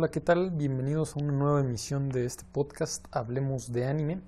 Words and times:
Hola, 0.00 0.10
¿qué 0.10 0.20
tal? 0.22 0.50
Bienvenidos 0.50 1.14
a 1.14 1.20
una 1.20 1.32
nueva 1.32 1.60
emisión 1.60 2.08
de 2.08 2.24
este 2.24 2.44
podcast 2.50 3.04
Hablemos 3.10 3.70
de 3.70 3.84
Anime. 3.84 4.22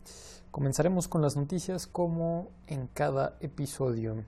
Comenzaremos 0.50 1.08
con 1.08 1.22
las 1.22 1.34
noticias 1.34 1.86
como 1.86 2.50
en 2.66 2.88
cada 2.88 3.38
episodio. 3.40 4.22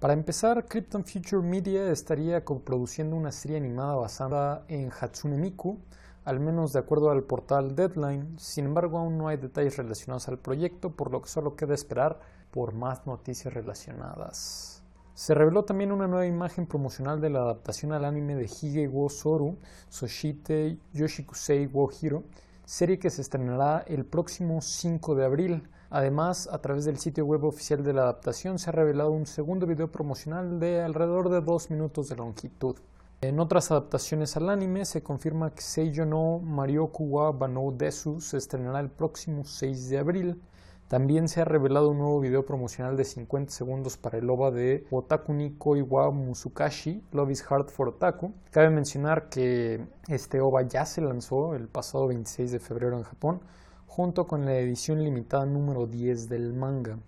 Para 0.00 0.14
empezar, 0.14 0.66
Krypton 0.66 1.04
Future 1.04 1.46
Media 1.46 1.92
estaría 1.92 2.44
coproduciendo 2.44 3.14
una 3.14 3.30
serie 3.30 3.56
animada 3.56 3.94
basada 3.94 4.64
en 4.66 4.90
Hatsune 4.90 5.38
Miku, 5.38 5.78
al 6.24 6.40
menos 6.40 6.72
de 6.72 6.80
acuerdo 6.80 7.12
al 7.12 7.22
portal 7.22 7.76
Deadline. 7.76 8.36
Sin 8.36 8.64
embargo, 8.64 8.98
aún 8.98 9.16
no 9.16 9.28
hay 9.28 9.36
detalles 9.36 9.76
relacionados 9.76 10.26
al 10.26 10.40
proyecto, 10.40 10.90
por 10.90 11.12
lo 11.12 11.22
que 11.22 11.28
solo 11.28 11.54
queda 11.54 11.74
esperar 11.74 12.18
por 12.50 12.74
más 12.74 13.06
noticias 13.06 13.54
relacionadas. 13.54 14.79
Se 15.20 15.34
reveló 15.34 15.66
también 15.66 15.92
una 15.92 16.06
nueva 16.06 16.24
imagen 16.24 16.64
promocional 16.64 17.20
de 17.20 17.28
la 17.28 17.40
adaptación 17.40 17.92
al 17.92 18.06
anime 18.06 18.36
de 18.36 18.44
Hige 18.44 18.88
wo 18.88 19.10
Soru, 19.10 19.58
Soshite 19.90 20.78
Yoshikusei 20.94 21.66
wo 21.66 21.90
Hiro, 21.90 22.22
serie 22.64 22.98
que 22.98 23.10
se 23.10 23.20
estrenará 23.20 23.84
el 23.86 24.06
próximo 24.06 24.62
5 24.62 25.14
de 25.14 25.24
abril. 25.26 25.68
Además, 25.90 26.48
a 26.50 26.62
través 26.62 26.86
del 26.86 26.96
sitio 26.96 27.26
web 27.26 27.44
oficial 27.44 27.84
de 27.84 27.92
la 27.92 28.04
adaptación 28.04 28.58
se 28.58 28.70
ha 28.70 28.72
revelado 28.72 29.10
un 29.10 29.26
segundo 29.26 29.66
video 29.66 29.92
promocional 29.92 30.58
de 30.58 30.80
alrededor 30.80 31.28
de 31.28 31.42
dos 31.42 31.70
minutos 31.70 32.08
de 32.08 32.16
longitud. 32.16 32.76
En 33.20 33.40
otras 33.40 33.70
adaptaciones 33.70 34.38
al 34.38 34.48
anime 34.48 34.86
se 34.86 35.02
confirma 35.02 35.54
que 35.54 35.60
Seiyo 35.60 36.06
no 36.06 36.38
Marioku 36.38 37.04
wa 37.04 37.30
Banou 37.32 37.76
Desu 37.76 38.22
se 38.22 38.38
estrenará 38.38 38.80
el 38.80 38.88
próximo 38.88 39.44
6 39.44 39.90
de 39.90 39.98
abril. 39.98 40.42
También 40.90 41.28
se 41.28 41.40
ha 41.40 41.44
revelado 41.44 41.90
un 41.90 41.98
nuevo 41.98 42.18
video 42.18 42.44
promocional 42.44 42.96
de 42.96 43.04
50 43.04 43.52
segundos 43.52 43.96
para 43.96 44.18
el 44.18 44.28
OVA 44.28 44.50
de 44.50 44.88
Otaku 44.90 45.32
ni 45.32 45.52
Koi 45.52 45.82
wa 45.82 46.10
Musukashi, 46.10 47.00
Love 47.12 47.30
is 47.30 47.44
Hard 47.48 47.68
for 47.68 47.90
Otaku. 47.90 48.34
Cabe 48.50 48.70
mencionar 48.70 49.28
que 49.28 49.86
este 50.08 50.40
OVA 50.40 50.62
ya 50.62 50.84
se 50.84 51.00
lanzó 51.00 51.54
el 51.54 51.68
pasado 51.68 52.08
26 52.08 52.50
de 52.50 52.58
febrero 52.58 52.96
en 52.96 53.04
Japón, 53.04 53.40
junto 53.86 54.26
con 54.26 54.44
la 54.44 54.58
edición 54.58 55.04
limitada 55.04 55.46
número 55.46 55.86
10 55.86 56.28
del 56.28 56.54
manga. 56.54 56.98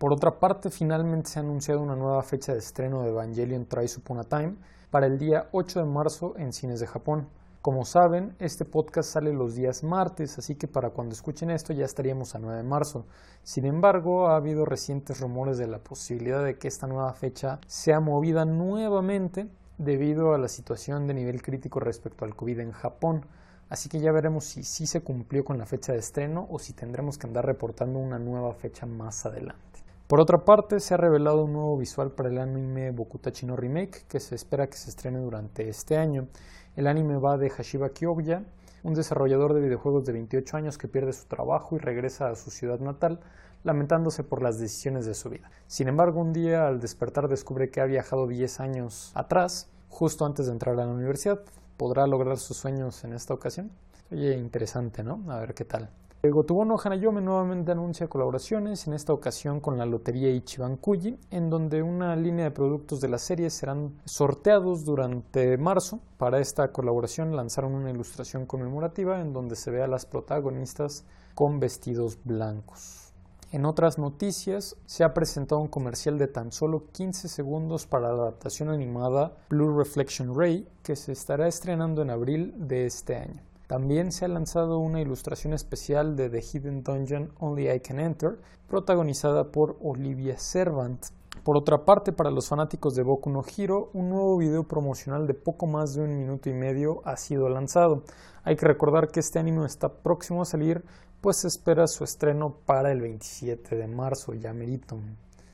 Por 0.00 0.12
otra 0.12 0.40
parte, 0.40 0.68
finalmente 0.70 1.30
se 1.30 1.38
ha 1.38 1.42
anunciado 1.42 1.80
una 1.80 1.94
nueva 1.94 2.24
fecha 2.24 2.54
de 2.54 2.58
estreno 2.58 3.04
de 3.04 3.10
Evangelion 3.10 3.66
Tries 3.66 3.98
Upon 3.98 4.18
a 4.18 4.24
Time 4.24 4.56
para 4.90 5.06
el 5.06 5.16
día 5.16 5.48
8 5.52 5.78
de 5.78 5.86
marzo 5.86 6.34
en 6.38 6.52
cines 6.52 6.80
de 6.80 6.88
Japón. 6.88 7.28
Como 7.68 7.84
saben, 7.84 8.34
este 8.38 8.64
podcast 8.64 9.10
sale 9.10 9.30
los 9.30 9.54
días 9.54 9.84
martes, 9.84 10.38
así 10.38 10.54
que 10.54 10.66
para 10.66 10.88
cuando 10.88 11.12
escuchen 11.12 11.50
esto 11.50 11.74
ya 11.74 11.84
estaríamos 11.84 12.34
a 12.34 12.38
9 12.38 12.56
de 12.56 12.62
marzo. 12.62 13.04
Sin 13.42 13.66
embargo, 13.66 14.28
ha 14.28 14.36
habido 14.36 14.64
recientes 14.64 15.20
rumores 15.20 15.58
de 15.58 15.66
la 15.66 15.78
posibilidad 15.78 16.42
de 16.42 16.56
que 16.56 16.66
esta 16.66 16.86
nueva 16.86 17.12
fecha 17.12 17.60
sea 17.66 18.00
movida 18.00 18.46
nuevamente 18.46 19.48
debido 19.76 20.32
a 20.32 20.38
la 20.38 20.48
situación 20.48 21.06
de 21.06 21.12
nivel 21.12 21.42
crítico 21.42 21.78
respecto 21.78 22.24
al 22.24 22.34
COVID 22.34 22.60
en 22.60 22.72
Japón. 22.72 23.26
Así 23.68 23.90
que 23.90 24.00
ya 24.00 24.12
veremos 24.12 24.44
si 24.44 24.62
sí 24.62 24.86
se 24.86 25.02
cumplió 25.02 25.44
con 25.44 25.58
la 25.58 25.66
fecha 25.66 25.92
de 25.92 25.98
estreno 25.98 26.46
o 26.48 26.58
si 26.58 26.72
tendremos 26.72 27.18
que 27.18 27.26
andar 27.26 27.44
reportando 27.44 27.98
una 27.98 28.18
nueva 28.18 28.54
fecha 28.54 28.86
más 28.86 29.26
adelante. 29.26 29.87
Por 30.08 30.20
otra 30.20 30.46
parte, 30.46 30.80
se 30.80 30.94
ha 30.94 30.96
revelado 30.96 31.44
un 31.44 31.52
nuevo 31.52 31.76
visual 31.76 32.12
para 32.12 32.30
el 32.30 32.38
anime 32.38 32.92
Bokutachi 32.92 33.44
no 33.44 33.56
Remake 33.56 34.06
que 34.08 34.20
se 34.20 34.34
espera 34.34 34.66
que 34.66 34.78
se 34.78 34.88
estrene 34.88 35.18
durante 35.18 35.68
este 35.68 35.98
año. 35.98 36.28
El 36.76 36.86
anime 36.86 37.18
va 37.18 37.36
de 37.36 37.50
Hashiba 37.50 37.90
Kyoya, 37.90 38.42
un 38.84 38.94
desarrollador 38.94 39.52
de 39.52 39.60
videojuegos 39.60 40.06
de 40.06 40.14
28 40.14 40.56
años 40.56 40.78
que 40.78 40.88
pierde 40.88 41.12
su 41.12 41.26
trabajo 41.26 41.76
y 41.76 41.78
regresa 41.78 42.30
a 42.30 42.36
su 42.36 42.50
ciudad 42.50 42.80
natal, 42.80 43.20
lamentándose 43.64 44.24
por 44.24 44.40
las 44.40 44.58
decisiones 44.58 45.04
de 45.04 45.12
su 45.12 45.28
vida. 45.28 45.50
Sin 45.66 45.88
embargo, 45.88 46.22
un 46.22 46.32
día 46.32 46.68
al 46.68 46.80
despertar 46.80 47.28
descubre 47.28 47.70
que 47.70 47.82
ha 47.82 47.84
viajado 47.84 48.26
10 48.26 48.60
años 48.60 49.12
atrás, 49.14 49.68
justo 49.90 50.24
antes 50.24 50.46
de 50.46 50.52
entrar 50.52 50.74
a 50.80 50.86
la 50.86 50.90
universidad. 50.90 51.40
¿Podrá 51.76 52.06
lograr 52.06 52.38
sus 52.38 52.56
sueños 52.56 53.04
en 53.04 53.12
esta 53.12 53.34
ocasión? 53.34 53.70
Oye, 54.10 54.38
interesante, 54.38 55.04
¿no? 55.04 55.22
A 55.28 55.38
ver 55.38 55.52
qué 55.52 55.66
tal. 55.66 55.90
Gotobono 56.20 56.76
Hanayome 56.82 57.20
nuevamente 57.20 57.70
anuncia 57.70 58.08
colaboraciones, 58.08 58.88
en 58.88 58.94
esta 58.94 59.12
ocasión 59.12 59.60
con 59.60 59.78
la 59.78 59.86
Lotería 59.86 60.30
Ichiban 60.30 60.76
Kuji, 60.76 61.16
en 61.30 61.48
donde 61.48 61.80
una 61.80 62.16
línea 62.16 62.46
de 62.46 62.50
productos 62.50 63.00
de 63.00 63.08
la 63.08 63.18
serie 63.18 63.50
serán 63.50 63.94
sorteados 64.04 64.84
durante 64.84 65.56
marzo. 65.58 66.00
Para 66.16 66.40
esta 66.40 66.72
colaboración 66.72 67.36
lanzaron 67.36 67.72
una 67.74 67.92
ilustración 67.92 68.46
conmemorativa 68.46 69.20
en 69.20 69.32
donde 69.32 69.54
se 69.54 69.70
ve 69.70 69.80
a 69.80 69.86
las 69.86 70.06
protagonistas 70.06 71.04
con 71.36 71.60
vestidos 71.60 72.18
blancos. 72.24 73.12
En 73.52 73.64
otras 73.64 73.96
noticias, 73.96 74.76
se 74.86 75.04
ha 75.04 75.14
presentado 75.14 75.60
un 75.60 75.68
comercial 75.68 76.18
de 76.18 76.26
tan 76.26 76.50
solo 76.50 76.88
15 76.90 77.28
segundos 77.28 77.86
para 77.86 78.08
la 78.08 78.22
adaptación 78.22 78.70
animada 78.70 79.36
Blue 79.50 79.78
Reflection 79.78 80.36
Ray, 80.36 80.68
que 80.82 80.96
se 80.96 81.12
estará 81.12 81.46
estrenando 81.46 82.02
en 82.02 82.10
abril 82.10 82.54
de 82.58 82.86
este 82.86 83.14
año. 83.14 83.47
También 83.68 84.12
se 84.12 84.24
ha 84.24 84.28
lanzado 84.28 84.78
una 84.78 85.02
ilustración 85.02 85.52
especial 85.52 86.16
de 86.16 86.30
The 86.30 86.40
Hidden 86.40 86.82
Dungeon 86.82 87.32
Only 87.38 87.70
I 87.70 87.80
Can 87.80 88.00
Enter, 88.00 88.38
protagonizada 88.66 89.52
por 89.52 89.76
Olivia 89.82 90.38
Servant. 90.38 91.04
Por 91.44 91.58
otra 91.58 91.84
parte, 91.84 92.12
para 92.12 92.30
los 92.30 92.48
fanáticos 92.48 92.94
de 92.94 93.02
Boku 93.02 93.28
no 93.28 93.44
Hero, 93.44 93.90
un 93.92 94.08
nuevo 94.08 94.38
video 94.38 94.64
promocional 94.64 95.26
de 95.26 95.34
poco 95.34 95.66
más 95.66 95.92
de 95.92 96.00
un 96.00 96.16
minuto 96.16 96.48
y 96.48 96.54
medio 96.54 97.02
ha 97.04 97.18
sido 97.18 97.50
lanzado. 97.50 98.04
Hay 98.42 98.56
que 98.56 98.64
recordar 98.64 99.08
que 99.08 99.20
este 99.20 99.38
anime 99.38 99.66
está 99.66 99.92
próximo 99.92 100.40
a 100.40 100.46
salir, 100.46 100.82
pues 101.20 101.44
espera 101.44 101.86
su 101.88 102.04
estreno 102.04 102.56
para 102.64 102.90
el 102.90 103.02
27 103.02 103.76
de 103.76 103.86
marzo, 103.86 104.32
ya 104.32 104.54
merito. 104.54 104.96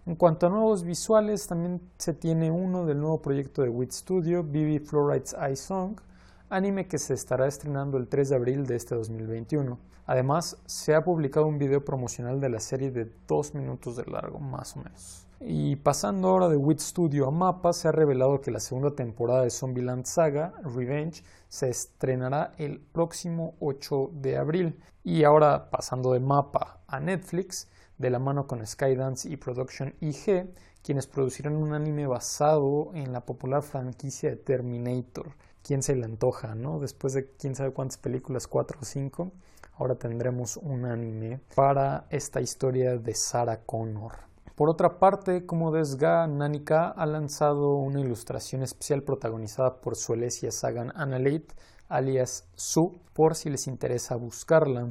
En 0.06 0.14
cuanto 0.14 0.46
a 0.46 0.50
nuevos 0.50 0.84
visuales, 0.84 1.48
también 1.48 1.80
se 1.98 2.12
tiene 2.12 2.52
uno 2.52 2.86
del 2.86 3.00
nuevo 3.00 3.20
proyecto 3.20 3.62
de 3.62 3.70
WIT 3.70 3.90
Studio, 3.90 4.44
BB 4.44 4.84
Fluoride's 4.84 5.34
Eye 5.34 5.56
Song, 5.56 5.96
anime 6.50 6.86
que 6.86 6.98
se 6.98 7.14
estará 7.14 7.46
estrenando 7.46 7.96
el 7.98 8.08
3 8.08 8.28
de 8.28 8.36
abril 8.36 8.66
de 8.66 8.76
este 8.76 8.94
2021. 8.94 9.78
Además, 10.06 10.58
se 10.66 10.94
ha 10.94 11.02
publicado 11.04 11.46
un 11.46 11.58
video 11.58 11.84
promocional 11.84 12.40
de 12.40 12.48
la 12.48 12.60
serie 12.60 12.90
de 12.90 13.10
dos 13.26 13.54
minutos 13.54 13.96
de 13.96 14.04
largo, 14.04 14.38
más 14.38 14.76
o 14.76 14.80
menos. 14.80 15.26
Y 15.40 15.76
pasando 15.76 16.28
ahora 16.28 16.48
de 16.48 16.56
Wit 16.56 16.78
Studio 16.78 17.26
a 17.26 17.30
Mapa, 17.30 17.72
se 17.72 17.88
ha 17.88 17.92
revelado 17.92 18.40
que 18.40 18.50
la 18.50 18.60
segunda 18.60 18.94
temporada 18.94 19.42
de 19.42 19.50
Zombieland 19.50 20.04
Saga, 20.04 20.54
Revenge, 20.62 21.22
se 21.48 21.68
estrenará 21.68 22.52
el 22.58 22.80
próximo 22.80 23.54
8 23.60 24.10
de 24.14 24.36
abril. 24.36 24.80
Y 25.02 25.24
ahora, 25.24 25.70
pasando 25.70 26.12
de 26.12 26.20
Mapa 26.20 26.80
a 26.86 27.00
Netflix, 27.00 27.68
de 27.98 28.10
la 28.10 28.18
mano 28.18 28.46
con 28.46 28.66
Skydance 28.66 29.28
y 29.28 29.36
Production 29.36 29.94
IG, 30.00 30.48
quienes 30.82 31.06
producirán 31.06 31.56
un 31.56 31.72
anime 31.72 32.06
basado 32.06 32.90
en 32.94 33.12
la 33.12 33.24
popular 33.24 33.62
franquicia 33.62 34.30
de 34.30 34.36
Terminator 34.36 35.34
quién 35.64 35.82
se 35.82 35.96
le 35.96 36.04
antoja, 36.04 36.54
¿no? 36.54 36.78
Después 36.78 37.14
de 37.14 37.30
quién 37.38 37.56
sabe 37.56 37.72
cuántas 37.72 37.98
películas, 37.98 38.46
cuatro 38.46 38.78
o 38.80 38.84
cinco, 38.84 39.32
ahora 39.76 39.96
tendremos 39.96 40.58
un 40.58 40.84
anime 40.84 41.40
para 41.56 42.06
esta 42.10 42.40
historia 42.40 42.98
de 42.98 43.14
Sarah 43.14 43.62
Connor. 43.64 44.12
Por 44.54 44.68
otra 44.68 45.00
parte, 45.00 45.46
como 45.46 45.72
Desga, 45.72 46.28
Nanika 46.28 46.90
ha 46.90 47.06
lanzado 47.06 47.74
una 47.74 48.00
ilustración 48.00 48.62
especial 48.62 49.02
protagonizada 49.02 49.80
por 49.80 49.96
Suelesia 49.96 50.52
Sagan 50.52 50.92
Analate, 50.94 51.48
alias 51.88 52.46
Su, 52.54 53.00
por 53.14 53.34
si 53.34 53.50
les 53.50 53.66
interesa 53.66 54.14
buscarla. 54.14 54.90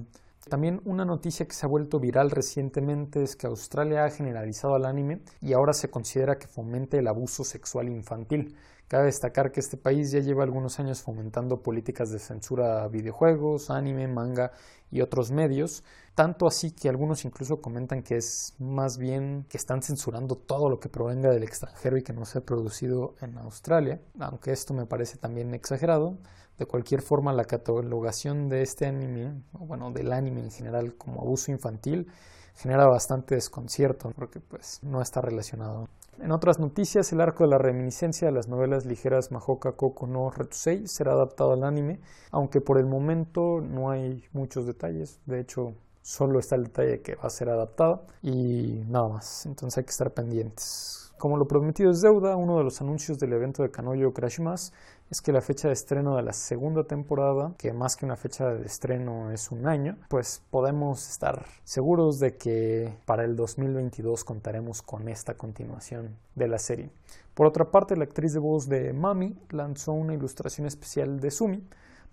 También 0.49 0.81
una 0.83 1.05
noticia 1.05 1.47
que 1.47 1.53
se 1.53 1.65
ha 1.65 1.69
vuelto 1.69 2.01
viral 2.01 2.29
recientemente 2.29 3.23
es 3.23 3.37
que 3.37 3.47
Australia 3.47 4.03
ha 4.03 4.09
generalizado 4.09 4.75
al 4.75 4.85
anime 4.85 5.21
y 5.39 5.53
ahora 5.53 5.71
se 5.71 5.89
considera 5.89 6.37
que 6.37 6.47
fomenta 6.47 6.97
el 6.97 7.07
abuso 7.07 7.45
sexual 7.45 7.87
infantil. 7.87 8.57
Cabe 8.93 9.05
destacar 9.05 9.51
que 9.51 9.59
este 9.59 9.75
país 9.75 10.11
ya 10.11 10.19
lleva 10.19 10.43
algunos 10.43 10.79
años 10.79 11.01
fomentando 11.01 11.63
políticas 11.63 12.11
de 12.11 12.19
censura 12.19 12.83
a 12.83 12.87
videojuegos, 12.89 13.71
anime, 13.71 14.07
manga 14.07 14.51
y 14.91 15.01
otros 15.01 15.31
medios, 15.31 15.83
tanto 16.13 16.45
así 16.45 16.69
que 16.69 16.89
algunos 16.89 17.25
incluso 17.25 17.59
comentan 17.59 18.03
que 18.03 18.17
es 18.17 18.53
más 18.59 18.99
bien 18.99 19.47
que 19.49 19.57
están 19.57 19.81
censurando 19.81 20.35
todo 20.35 20.69
lo 20.69 20.79
que 20.79 20.89
provenga 20.89 21.31
del 21.31 21.41
extranjero 21.41 21.97
y 21.97 22.03
que 22.03 22.13
no 22.13 22.23
se 22.23 22.37
ha 22.37 22.41
producido 22.41 23.15
en 23.21 23.35
Australia, 23.39 23.99
aunque 24.19 24.51
esto 24.51 24.75
me 24.75 24.85
parece 24.85 25.17
también 25.17 25.55
exagerado. 25.55 26.19
De 26.59 26.67
cualquier 26.67 27.01
forma, 27.01 27.33
la 27.33 27.45
catalogación 27.45 28.47
de 28.47 28.61
este 28.61 28.85
anime, 28.85 29.41
o 29.53 29.65
bueno, 29.65 29.89
del 29.89 30.13
anime 30.13 30.41
en 30.41 30.51
general 30.51 30.93
como 30.97 31.21
abuso 31.21 31.51
infantil, 31.51 32.11
genera 32.53 32.85
bastante 32.85 33.33
desconcierto 33.33 34.11
porque 34.15 34.39
pues 34.39 34.81
no 34.83 35.01
está 35.01 35.19
relacionado. 35.19 35.87
En 36.19 36.31
otras 36.31 36.59
noticias, 36.59 37.11
el 37.11 37.21
arco 37.21 37.43
de 37.43 37.49
la 37.49 37.57
reminiscencia 37.57 38.27
de 38.27 38.33
las 38.33 38.47
novelas 38.47 38.85
ligeras 38.85 39.31
Mahoka 39.31 39.71
Koko 39.73 40.05
no 40.05 40.29
Retusei 40.29 40.87
será 40.87 41.13
adaptado 41.13 41.53
al 41.53 41.63
anime, 41.63 41.99
aunque 42.31 42.61
por 42.61 42.77
el 42.77 42.85
momento 42.85 43.61
no 43.61 43.89
hay 43.89 44.23
muchos 44.31 44.65
detalles, 44.67 45.19
de 45.25 45.39
hecho 45.39 45.73
solo 46.01 46.39
está 46.39 46.55
el 46.55 46.65
detalle 46.65 47.01
que 47.01 47.15
va 47.15 47.23
a 47.23 47.29
ser 47.29 47.49
adaptado 47.49 48.05
y 48.21 48.83
nada 48.87 49.07
más, 49.07 49.45
entonces 49.45 49.77
hay 49.79 49.83
que 49.85 49.91
estar 49.91 50.11
pendientes. 50.11 51.11
Como 51.17 51.37
lo 51.37 51.47
prometido 51.47 51.89
es 51.89 52.01
deuda, 52.01 52.35
uno 52.35 52.57
de 52.57 52.63
los 52.63 52.81
anuncios 52.81 53.17
del 53.17 53.33
evento 53.33 53.63
de 53.63 53.71
Kanoyo 53.71 54.13
Crashmas 54.13 54.73
es 55.13 55.21
que 55.21 55.31
la 55.31 55.41
fecha 55.41 55.67
de 55.67 55.75
estreno 55.75 56.15
de 56.15 56.23
la 56.23 56.33
segunda 56.33 56.85
temporada, 56.85 57.53
que 57.59 57.71
más 57.71 57.95
que 57.95 58.03
una 58.03 58.15
fecha 58.15 58.51
de 58.51 58.65
estreno 58.65 59.29
es 59.29 59.51
un 59.51 59.67
año, 59.67 59.95
pues 60.09 60.41
podemos 60.49 61.07
estar 61.07 61.45
seguros 61.63 62.17
de 62.17 62.35
que 62.35 62.97
para 63.05 63.23
el 63.23 63.35
2022 63.35 64.23
contaremos 64.23 64.81
con 64.81 65.07
esta 65.07 65.35
continuación 65.35 66.17
de 66.33 66.47
la 66.47 66.57
serie. 66.57 66.89
Por 67.35 67.45
otra 67.45 67.69
parte, 67.69 67.95
la 67.95 68.05
actriz 68.05 68.33
de 68.33 68.39
voz 68.39 68.67
de 68.67 68.91
Mami 68.91 69.37
lanzó 69.51 69.91
una 69.91 70.15
ilustración 70.15 70.65
especial 70.65 71.19
de 71.19 71.29
Sumi 71.29 71.63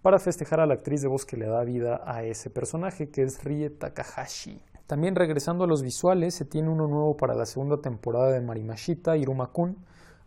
para 0.02 0.18
festejar 0.18 0.60
a 0.60 0.66
la 0.66 0.74
actriz 0.74 1.00
de 1.00 1.08
voz 1.08 1.24
que 1.24 1.38
le 1.38 1.46
da 1.46 1.64
vida 1.64 2.02
a 2.04 2.22
ese 2.22 2.50
personaje, 2.50 3.08
que 3.08 3.22
es 3.22 3.42
Rie 3.42 3.70
Takahashi. 3.70 4.60
También 4.86 5.16
regresando 5.16 5.64
a 5.64 5.66
los 5.66 5.80
visuales, 5.80 6.34
se 6.34 6.44
tiene 6.44 6.68
uno 6.68 6.86
nuevo 6.86 7.16
para 7.16 7.34
la 7.34 7.46
segunda 7.46 7.78
temporada 7.78 8.30
de 8.30 8.42
Marimashita 8.42 9.16
Iruma-kun, 9.16 9.78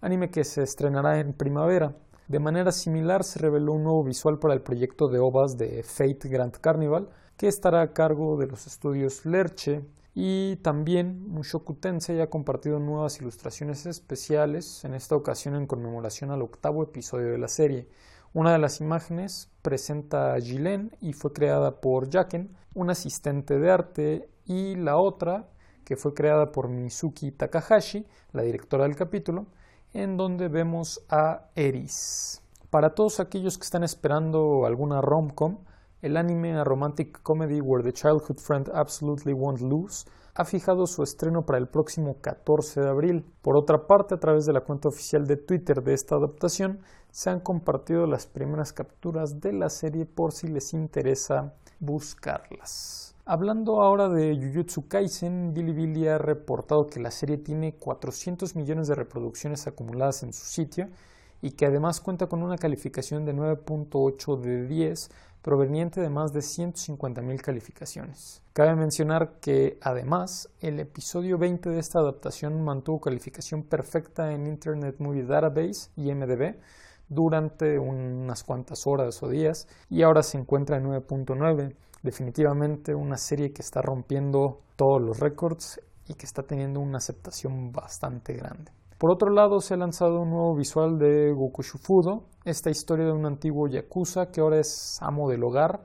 anime 0.02 0.32
que 0.32 0.44
se 0.44 0.64
estrenará 0.64 1.20
en 1.20 1.34
primavera. 1.34 1.94
De 2.28 2.40
manera 2.40 2.72
similar 2.72 3.24
se 3.24 3.40
reveló 3.40 3.74
un 3.74 3.84
nuevo 3.84 4.04
visual 4.04 4.40
para 4.40 4.54
el 4.54 4.62
proyecto 4.62 5.10
de 5.10 5.20
OVAs 5.20 5.58
de 5.58 5.84
Fate 5.84 6.30
Grand 6.30 6.56
Carnival, 6.56 7.10
que 7.36 7.48
estará 7.48 7.82
a 7.82 7.92
cargo 7.94 8.38
de 8.38 8.48
los 8.48 8.66
estudios 8.66 9.26
Lerche, 9.26 9.84
y 10.16 10.58
también 10.58 11.28
Mushoku 11.28 11.74
Tensei 11.74 12.22
ha 12.22 12.30
compartido 12.30 12.80
nuevas 12.80 13.20
ilustraciones 13.20 13.86
especiales, 13.86 14.86
en 14.86 14.94
esta 14.94 15.16
ocasión 15.16 15.56
en 15.56 15.68
conmemoración 15.68 16.32
al 16.32 16.44
octavo 16.44 16.84
episodio 16.84 17.32
de 17.32 17.40
la 17.40 17.48
serie. 17.48 17.90
Una 18.34 18.54
de 18.54 18.60
las 18.60 18.80
imágenes 18.80 19.52
presenta 19.62 20.34
a 20.34 20.40
Jilen 20.40 20.96
y 21.02 21.14
fue 21.14 21.34
creada 21.34 21.82
por 21.82 22.10
Jaken, 22.10 22.56
un 22.74 22.90
asistente 22.90 23.60
de 23.60 23.70
arte, 23.70 24.30
y 24.46 24.76
la 24.76 24.98
otra, 24.98 25.50
que 25.84 25.98
fue 25.98 26.14
creada 26.14 26.52
por 26.52 26.70
Mizuki 26.70 27.32
Takahashi, 27.32 28.06
la 28.32 28.44
directora 28.44 28.84
del 28.84 28.96
capítulo, 28.96 29.48
en 29.94 30.18
donde 30.18 30.48
vemos 30.48 31.04
a 31.10 31.50
Eris. 31.56 32.42
Para 32.70 32.96
todos 32.96 33.20
aquellos 33.20 33.58
que 33.58 33.66
están 33.66 33.84
esperando 33.84 34.66
alguna 34.66 35.02
rom-com, 35.02 35.60
el 36.02 36.18
anime 36.18 36.58
A 36.58 36.64
Romantic 36.64 37.22
Comedy 37.22 37.62
Where 37.62 37.84
the 37.84 37.94
Childhood 37.94 38.40
Friend 38.40 38.70
Absolutely 38.74 39.34
Won't 39.34 39.62
Lose 39.62 40.06
ha 40.36 40.46
fijado 40.46 40.88
su 40.88 41.04
estreno 41.04 41.46
para 41.46 41.60
el 41.60 41.68
próximo 41.68 42.18
14 42.20 42.82
de 42.82 42.90
abril. 42.90 43.26
Por 43.42 43.56
otra 43.56 43.86
parte, 43.86 44.16
a 44.16 44.20
través 44.20 44.46
de 44.46 44.54
la 44.54 44.62
cuenta 44.62 44.90
oficial 44.90 45.28
de 45.28 45.38
Twitter 45.38 45.84
de 45.84 45.94
esta 45.94 46.16
adaptación, 46.16 46.80
se 47.12 47.30
han 47.30 47.40
compartido 47.40 48.08
las 48.08 48.26
primeras 48.26 48.74
capturas 48.74 49.40
de 49.40 49.54
la 49.54 49.70
serie 49.70 50.06
por 50.06 50.32
si 50.32 50.48
les 50.48 50.74
interesa 50.74 51.54
buscarlas. 51.80 53.03
Hablando 53.26 53.82
ahora 53.82 54.10
de 54.10 54.36
Jujutsu 54.36 54.90
Kaisen, 54.90 55.54
Bilibili 55.54 56.10
ha 56.10 56.18
reportado 56.18 56.88
que 56.88 57.00
la 57.00 57.10
serie 57.10 57.38
tiene 57.38 57.74
400 57.76 58.54
millones 58.58 58.90
de 58.90 58.96
reproducciones 58.96 59.66
acumuladas 59.66 60.24
en 60.24 60.34
su 60.34 60.46
sitio 60.46 60.90
y 61.42 61.52
que 61.52 61.66
además 61.66 62.02
cuenta 62.02 62.28
con 62.28 62.44
una 62.44 62.58
calificación 62.58 63.24
de 63.24 63.34
9.8 63.34 64.38
de 64.42 64.68
10 64.68 65.10
proveniente 65.42 66.02
de 66.02 66.10
más 66.10 66.34
de 66.34 66.42
150.000 66.42 67.40
calificaciones. 67.40 68.42
Cabe 68.52 68.76
mencionar 68.76 69.40
que 69.40 69.78
además 69.82 70.50
el 70.60 70.82
episodio 70.82 71.38
20 71.38 71.70
de 71.70 71.80
esta 71.80 72.00
adaptación 72.00 72.62
mantuvo 72.62 73.00
calificación 73.00 73.64
perfecta 73.64 74.34
en 74.34 74.48
Internet 74.48 74.98
Movie 75.00 75.24
Database 75.24 75.92
y 75.96 76.14
MDB 76.14 76.58
durante 77.08 77.80
unas 77.80 78.44
cuantas 78.44 78.86
horas 78.86 79.24
o 79.24 79.30
días 79.30 79.70
y 79.90 80.02
ahora 80.02 80.24
se 80.24 80.38
encuentra 80.38 80.76
en 80.76 80.88
9.9 80.88 81.74
definitivamente 82.04 82.94
una 82.94 83.18
serie 83.18 83.52
que 83.52 83.62
está 83.62 83.82
rompiendo 83.82 84.60
todos 84.76 85.02
los 85.02 85.20
récords 85.20 85.82
y 86.08 86.14
que 86.14 86.26
está 86.26 86.44
teniendo 86.44 86.80
una 86.80 86.98
aceptación 86.98 87.72
bastante 87.72 88.34
grande. 88.34 88.72
Por 89.00 89.12
otro 89.12 89.32
lado, 89.32 89.60
se 89.60 89.74
ha 89.74 89.78
lanzado 89.78 90.22
un 90.22 90.30
nuevo 90.30 90.56
visual 90.56 90.98
de 90.98 91.34
Goku 91.34 91.64
Shufudo, 91.64 92.26
esta 92.46 92.70
historia 92.70 93.06
de 93.06 93.12
un 93.12 93.26
antiguo 93.26 93.68
yakuza 93.68 94.32
que 94.32 94.42
ahora 94.42 94.60
es 94.60 94.98
amo 95.02 95.30
del 95.30 95.44
hogar 95.44 95.84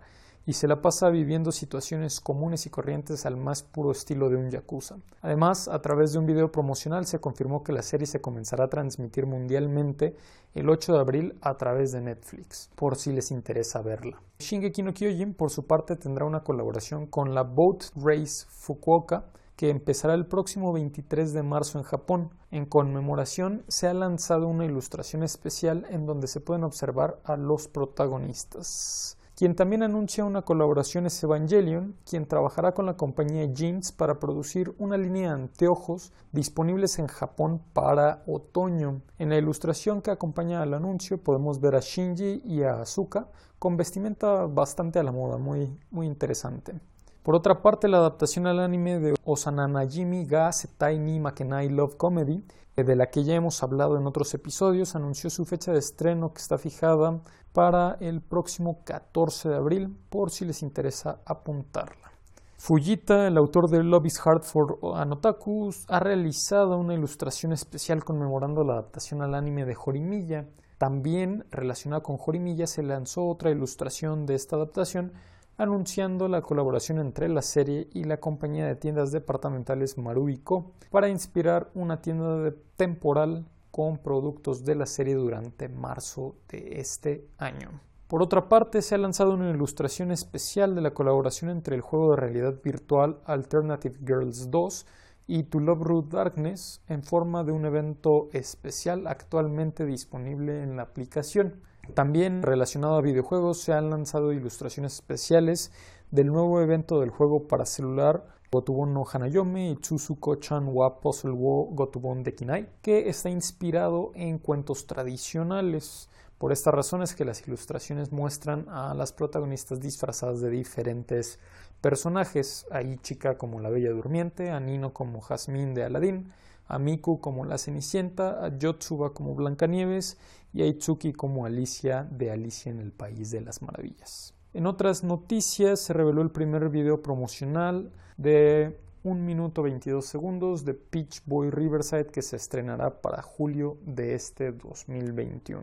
y 0.48 0.54
se 0.54 0.66
la 0.66 0.80
pasa 0.80 1.10
viviendo 1.10 1.52
situaciones 1.52 2.22
comunes 2.22 2.64
y 2.64 2.70
corrientes 2.70 3.26
al 3.26 3.36
más 3.36 3.62
puro 3.62 3.90
estilo 3.90 4.30
de 4.30 4.36
un 4.36 4.48
yakuza. 4.48 4.96
Además, 5.20 5.68
a 5.68 5.82
través 5.82 6.14
de 6.14 6.20
un 6.20 6.24
video 6.24 6.50
promocional 6.50 7.04
se 7.04 7.20
confirmó 7.20 7.62
que 7.62 7.74
la 7.74 7.82
serie 7.82 8.06
se 8.06 8.22
comenzará 8.22 8.64
a 8.64 8.70
transmitir 8.70 9.26
mundialmente 9.26 10.16
el 10.54 10.70
8 10.70 10.94
de 10.94 11.00
abril 11.00 11.38
a 11.42 11.58
través 11.58 11.92
de 11.92 12.00
Netflix, 12.00 12.70
por 12.76 12.96
si 12.96 13.12
les 13.12 13.30
interesa 13.30 13.82
verla. 13.82 14.22
Shingeki 14.38 14.82
no 14.82 14.94
Kyojin, 14.94 15.34
por 15.34 15.50
su 15.50 15.66
parte, 15.66 15.96
tendrá 15.96 16.24
una 16.24 16.42
colaboración 16.42 17.04
con 17.08 17.34
la 17.34 17.42
Boat 17.42 17.84
Race 17.96 18.46
Fukuoka, 18.48 19.26
que 19.54 19.68
empezará 19.68 20.14
el 20.14 20.24
próximo 20.24 20.72
23 20.72 21.34
de 21.34 21.42
marzo 21.42 21.76
en 21.76 21.84
Japón. 21.84 22.30
En 22.50 22.64
conmemoración 22.64 23.64
se 23.68 23.86
ha 23.86 23.92
lanzado 23.92 24.48
una 24.48 24.64
ilustración 24.64 25.24
especial 25.24 25.84
en 25.90 26.06
donde 26.06 26.26
se 26.26 26.40
pueden 26.40 26.64
observar 26.64 27.20
a 27.24 27.36
los 27.36 27.68
protagonistas. 27.68 29.17
Quien 29.38 29.54
también 29.54 29.84
anuncia 29.84 30.24
una 30.24 30.42
colaboración 30.42 31.06
es 31.06 31.22
Evangelion, 31.22 31.94
quien 32.04 32.26
trabajará 32.26 32.74
con 32.74 32.86
la 32.86 32.96
compañía 32.96 33.44
Jeans 33.44 33.92
para 33.92 34.18
producir 34.18 34.74
una 34.78 34.96
línea 34.96 35.28
de 35.28 35.42
anteojos 35.42 36.12
disponibles 36.32 36.98
en 36.98 37.06
Japón 37.06 37.62
para 37.72 38.24
otoño. 38.26 39.00
En 39.16 39.28
la 39.28 39.36
ilustración 39.36 40.02
que 40.02 40.10
acompaña 40.10 40.60
al 40.60 40.74
anuncio 40.74 41.22
podemos 41.22 41.60
ver 41.60 41.76
a 41.76 41.80
Shinji 41.80 42.42
y 42.44 42.64
a 42.64 42.80
Asuka 42.80 43.28
con 43.60 43.76
vestimenta 43.76 44.46
bastante 44.46 44.98
a 44.98 45.04
la 45.04 45.12
moda, 45.12 45.38
muy, 45.38 45.72
muy 45.92 46.08
interesante. 46.08 46.74
Por 47.22 47.36
otra 47.36 47.62
parte, 47.62 47.86
la 47.86 47.98
adaptación 47.98 48.48
al 48.48 48.58
anime 48.58 48.98
de 48.98 49.14
Osananajimi 49.22 50.24
ga 50.24 50.50
Setai 50.50 50.98
ni 50.98 51.20
Makenai 51.20 51.68
Love 51.68 51.96
Comedy 51.96 52.42
de 52.84 52.96
la 52.96 53.10
que 53.10 53.24
ya 53.24 53.34
hemos 53.34 53.62
hablado 53.62 53.96
en 53.96 54.06
otros 54.06 54.32
episodios, 54.34 54.94
anunció 54.94 55.30
su 55.30 55.44
fecha 55.44 55.72
de 55.72 55.78
estreno 55.78 56.32
que 56.32 56.40
está 56.40 56.58
fijada 56.58 57.20
para 57.52 57.96
el 58.00 58.20
próximo 58.20 58.82
14 58.84 59.48
de 59.48 59.56
abril, 59.56 59.96
por 60.10 60.30
si 60.30 60.44
les 60.44 60.62
interesa 60.62 61.20
apuntarla. 61.24 62.12
Fujita, 62.56 63.26
el 63.26 63.36
autor 63.36 63.70
de 63.70 63.82
Love 63.84 64.06
is 64.06 64.20
Hard 64.24 64.42
for 64.42 64.78
Anotakus, 64.94 65.84
ha 65.88 66.00
realizado 66.00 66.76
una 66.76 66.94
ilustración 66.94 67.52
especial 67.52 68.04
conmemorando 68.04 68.64
la 68.64 68.74
adaptación 68.74 69.22
al 69.22 69.34
anime 69.34 69.64
de 69.64 69.74
Jorimilla. 69.74 70.48
También, 70.76 71.46
relacionada 71.50 72.02
con 72.02 72.16
Jorimilla, 72.16 72.66
se 72.66 72.82
lanzó 72.82 73.26
otra 73.26 73.50
ilustración 73.50 74.26
de 74.26 74.34
esta 74.34 74.56
adaptación 74.56 75.12
anunciando 75.58 76.28
la 76.28 76.40
colaboración 76.40 76.98
entre 76.98 77.28
la 77.28 77.42
serie 77.42 77.88
y 77.92 78.04
la 78.04 78.18
compañía 78.18 78.66
de 78.66 78.76
tiendas 78.76 79.10
departamentales 79.10 79.98
Maruiko 79.98 80.72
para 80.90 81.08
inspirar 81.08 81.70
una 81.74 82.00
tienda 82.00 82.52
temporal 82.76 83.44
con 83.70 83.98
productos 83.98 84.64
de 84.64 84.76
la 84.76 84.86
serie 84.86 85.14
durante 85.14 85.68
marzo 85.68 86.36
de 86.48 86.80
este 86.80 87.28
año. 87.38 87.80
Por 88.06 88.22
otra 88.22 88.48
parte, 88.48 88.80
se 88.80 88.94
ha 88.94 88.98
lanzado 88.98 89.34
una 89.34 89.50
ilustración 89.50 90.12
especial 90.12 90.74
de 90.74 90.80
la 90.80 90.94
colaboración 90.94 91.50
entre 91.50 91.76
el 91.76 91.82
juego 91.82 92.12
de 92.12 92.16
realidad 92.16 92.54
virtual 92.62 93.20
Alternative 93.26 93.98
Girls 93.98 94.50
2 94.50 94.86
y 95.26 95.42
To 95.42 95.60
Love 95.60 95.82
Root 95.82 96.12
Darkness 96.12 96.82
en 96.88 97.02
forma 97.02 97.44
de 97.44 97.52
un 97.52 97.66
evento 97.66 98.30
especial 98.32 99.06
actualmente 99.06 99.84
disponible 99.84 100.62
en 100.62 100.76
la 100.76 100.84
aplicación. 100.84 101.60
También 101.94 102.42
relacionado 102.42 102.96
a 102.96 103.02
videojuegos 103.02 103.60
se 103.60 103.72
han 103.72 103.90
lanzado 103.90 104.32
ilustraciones 104.32 104.94
especiales 104.94 105.72
del 106.10 106.28
nuevo 106.28 106.60
evento 106.60 107.00
del 107.00 107.10
juego 107.10 107.48
para 107.48 107.66
celular 107.66 108.24
Gotubon 108.50 108.94
no 108.94 109.04
Hanayome 109.10 109.70
y 109.70 109.76
Tsuzuko-chan 109.76 110.68
wa 110.68 111.00
Puzzle 111.00 111.32
wo 111.32 111.66
Gotubon 111.66 112.22
de 112.22 112.34
Kinai, 112.34 112.68
que 112.80 113.08
está 113.10 113.28
inspirado 113.28 114.12
en 114.14 114.38
cuentos 114.38 114.86
tradicionales. 114.86 116.08
Por 116.38 116.52
esta 116.52 116.70
razón 116.70 117.02
es 117.02 117.14
que 117.14 117.26
las 117.26 117.46
ilustraciones 117.46 118.10
muestran 118.10 118.66
a 118.70 118.94
las 118.94 119.12
protagonistas 119.12 119.80
disfrazadas 119.80 120.40
de 120.40 120.48
diferentes 120.48 121.38
personajes, 121.82 122.66
a 122.70 122.80
Ichika 122.80 123.36
como 123.36 123.60
la 123.60 123.68
Bella 123.68 123.90
Durmiente, 123.90 124.50
a 124.50 124.60
Nino 124.60 124.94
como 124.94 125.20
Jasmine 125.20 125.74
de 125.74 125.84
Aladdin, 125.84 126.32
a 126.68 126.78
Miku 126.78 127.20
como 127.20 127.44
la 127.44 127.58
Cenicienta, 127.58 128.44
a 128.44 128.56
Yotsuba 128.56 129.14
como 129.14 129.34
Blancanieves 129.34 130.18
y 130.52 130.62
a 130.62 130.66
Itsuki 130.66 131.12
como 131.12 131.46
Alicia 131.46 132.06
de 132.10 132.30
Alicia 132.30 132.70
en 132.70 132.80
el 132.80 132.92
País 132.92 133.30
de 133.30 133.40
las 133.40 133.62
Maravillas. 133.62 134.34
En 134.54 134.66
otras 134.66 135.02
noticias 135.02 135.80
se 135.80 135.92
reveló 135.92 136.22
el 136.22 136.30
primer 136.30 136.68
video 136.68 137.02
promocional 137.02 137.90
de 138.16 138.78
1 139.04 139.22
minuto 139.22 139.62
22 139.62 140.04
segundos 140.04 140.64
de 140.64 140.74
Peach 140.74 141.22
Boy 141.24 141.50
Riverside 141.50 142.06
que 142.06 142.22
se 142.22 142.36
estrenará 142.36 143.00
para 143.00 143.22
julio 143.22 143.78
de 143.86 144.14
este 144.14 144.52
2021. 144.52 145.62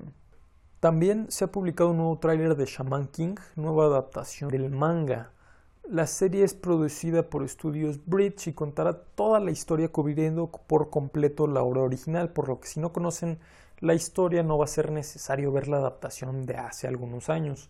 También 0.80 1.28
se 1.30 1.46
ha 1.46 1.52
publicado 1.52 1.92
un 1.92 1.98
nuevo 1.98 2.20
tráiler 2.20 2.56
de 2.56 2.66
Shaman 2.66 3.08
King, 3.08 3.36
nueva 3.56 3.86
adaptación 3.86 4.50
del 4.50 4.70
manga 4.70 5.32
la 5.90 6.08
serie 6.08 6.44
es 6.44 6.54
producida 6.54 7.30
por 7.30 7.44
Estudios 7.44 8.00
Bridge 8.06 8.48
y 8.48 8.54
contará 8.54 8.94
toda 8.94 9.40
la 9.40 9.52
historia 9.52 9.90
cubriendo 9.92 10.48
por 10.48 10.90
completo 10.90 11.48
la 11.48 11.62
obra 11.62 11.82
original, 11.82 12.32
por 12.34 12.48
lo 12.48 12.60
que 12.60 12.68
si 12.68 12.80
no 12.80 12.92
conocen 12.92 13.40
la 13.80 13.94
historia 13.94 14.42
no 14.42 14.58
va 14.58 14.66
a 14.66 14.70
ser 14.70 14.92
necesario 14.92 15.52
ver 15.52 15.68
la 15.68 15.78
adaptación 15.78 16.46
de 16.46 16.56
hace 16.56 16.88
algunos 16.88 17.30
años. 17.30 17.70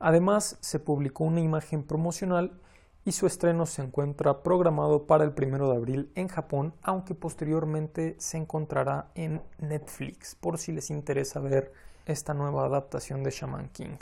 Además, 0.00 0.58
se 0.60 0.80
publicó 0.80 1.24
una 1.24 1.40
imagen 1.40 1.84
promocional 1.84 2.60
y 3.04 3.12
su 3.12 3.26
estreno 3.26 3.66
se 3.66 3.82
encuentra 3.82 4.42
programado 4.42 5.06
para 5.06 5.24
el 5.24 5.34
1 5.36 5.70
de 5.70 5.76
abril 5.76 6.10
en 6.14 6.28
Japón, 6.28 6.74
aunque 6.82 7.14
posteriormente 7.14 8.16
se 8.18 8.38
encontrará 8.38 9.10
en 9.14 9.42
Netflix, 9.58 10.34
por 10.34 10.58
si 10.58 10.72
les 10.72 10.90
interesa 10.90 11.38
ver 11.40 11.72
esta 12.06 12.34
nueva 12.34 12.64
adaptación 12.64 13.22
de 13.22 13.30
Shaman 13.30 13.68
King. 13.68 13.98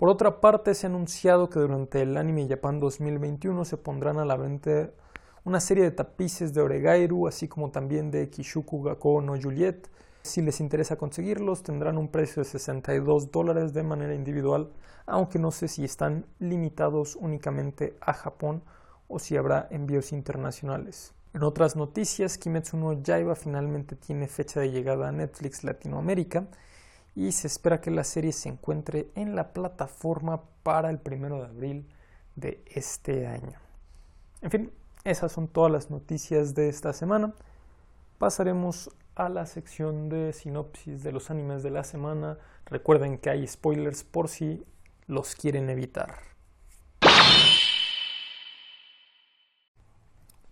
Por 0.00 0.08
otra 0.08 0.40
parte, 0.40 0.74
se 0.74 0.86
ha 0.86 0.88
anunciado 0.88 1.50
que 1.50 1.60
durante 1.60 2.00
el 2.00 2.16
Anime 2.16 2.48
Japan 2.48 2.80
2021 2.80 3.66
se 3.66 3.76
pondrán 3.76 4.18
a 4.18 4.24
la 4.24 4.38
venta 4.38 4.88
una 5.44 5.60
serie 5.60 5.84
de 5.84 5.90
tapices 5.90 6.54
de 6.54 6.62
Oregairu, 6.62 7.28
así 7.28 7.48
como 7.48 7.70
también 7.70 8.10
de 8.10 8.30
Kishuku 8.30 8.82
Gakko 8.82 9.20
no 9.20 9.38
Juliet. 9.38 9.90
Si 10.22 10.40
les 10.40 10.60
interesa 10.60 10.96
conseguirlos, 10.96 11.62
tendrán 11.62 11.98
un 11.98 12.08
precio 12.08 12.42
de 12.42 12.48
62 12.48 13.30
dólares 13.30 13.74
de 13.74 13.82
manera 13.82 14.14
individual, 14.14 14.70
aunque 15.04 15.38
no 15.38 15.50
sé 15.50 15.68
si 15.68 15.84
están 15.84 16.24
limitados 16.38 17.14
únicamente 17.16 17.98
a 18.00 18.14
Japón 18.14 18.62
o 19.06 19.18
si 19.18 19.36
habrá 19.36 19.68
envíos 19.70 20.12
internacionales. 20.12 21.12
En 21.34 21.42
otras 21.42 21.76
noticias, 21.76 22.38
Kimetsu 22.38 22.78
no 22.78 22.94
Yaiba 23.02 23.34
finalmente 23.34 23.96
tiene 23.96 24.28
fecha 24.28 24.60
de 24.60 24.70
llegada 24.70 25.08
a 25.08 25.12
Netflix 25.12 25.62
Latinoamérica 25.62 26.46
y 27.14 27.32
se 27.32 27.46
espera 27.46 27.80
que 27.80 27.90
la 27.90 28.04
serie 28.04 28.32
se 28.32 28.48
encuentre 28.48 29.10
en 29.14 29.34
la 29.34 29.52
plataforma 29.52 30.42
para 30.62 30.90
el 30.90 30.98
primero 30.98 31.38
de 31.38 31.46
abril 31.46 31.88
de 32.36 32.62
este 32.66 33.26
año. 33.26 33.58
En 34.42 34.50
fin, 34.50 34.72
esas 35.04 35.32
son 35.32 35.48
todas 35.48 35.72
las 35.72 35.90
noticias 35.90 36.54
de 36.54 36.68
esta 36.68 36.92
semana. 36.92 37.34
Pasaremos 38.18 38.90
a 39.14 39.28
la 39.28 39.46
sección 39.46 40.08
de 40.08 40.32
sinopsis 40.32 41.02
de 41.02 41.12
los 41.12 41.30
animes 41.30 41.62
de 41.62 41.70
la 41.70 41.84
semana. 41.84 42.38
Recuerden 42.66 43.18
que 43.18 43.30
hay 43.30 43.46
spoilers 43.46 44.04
por 44.04 44.28
si 44.28 44.64
los 45.06 45.34
quieren 45.34 45.68
evitar. 45.68 46.16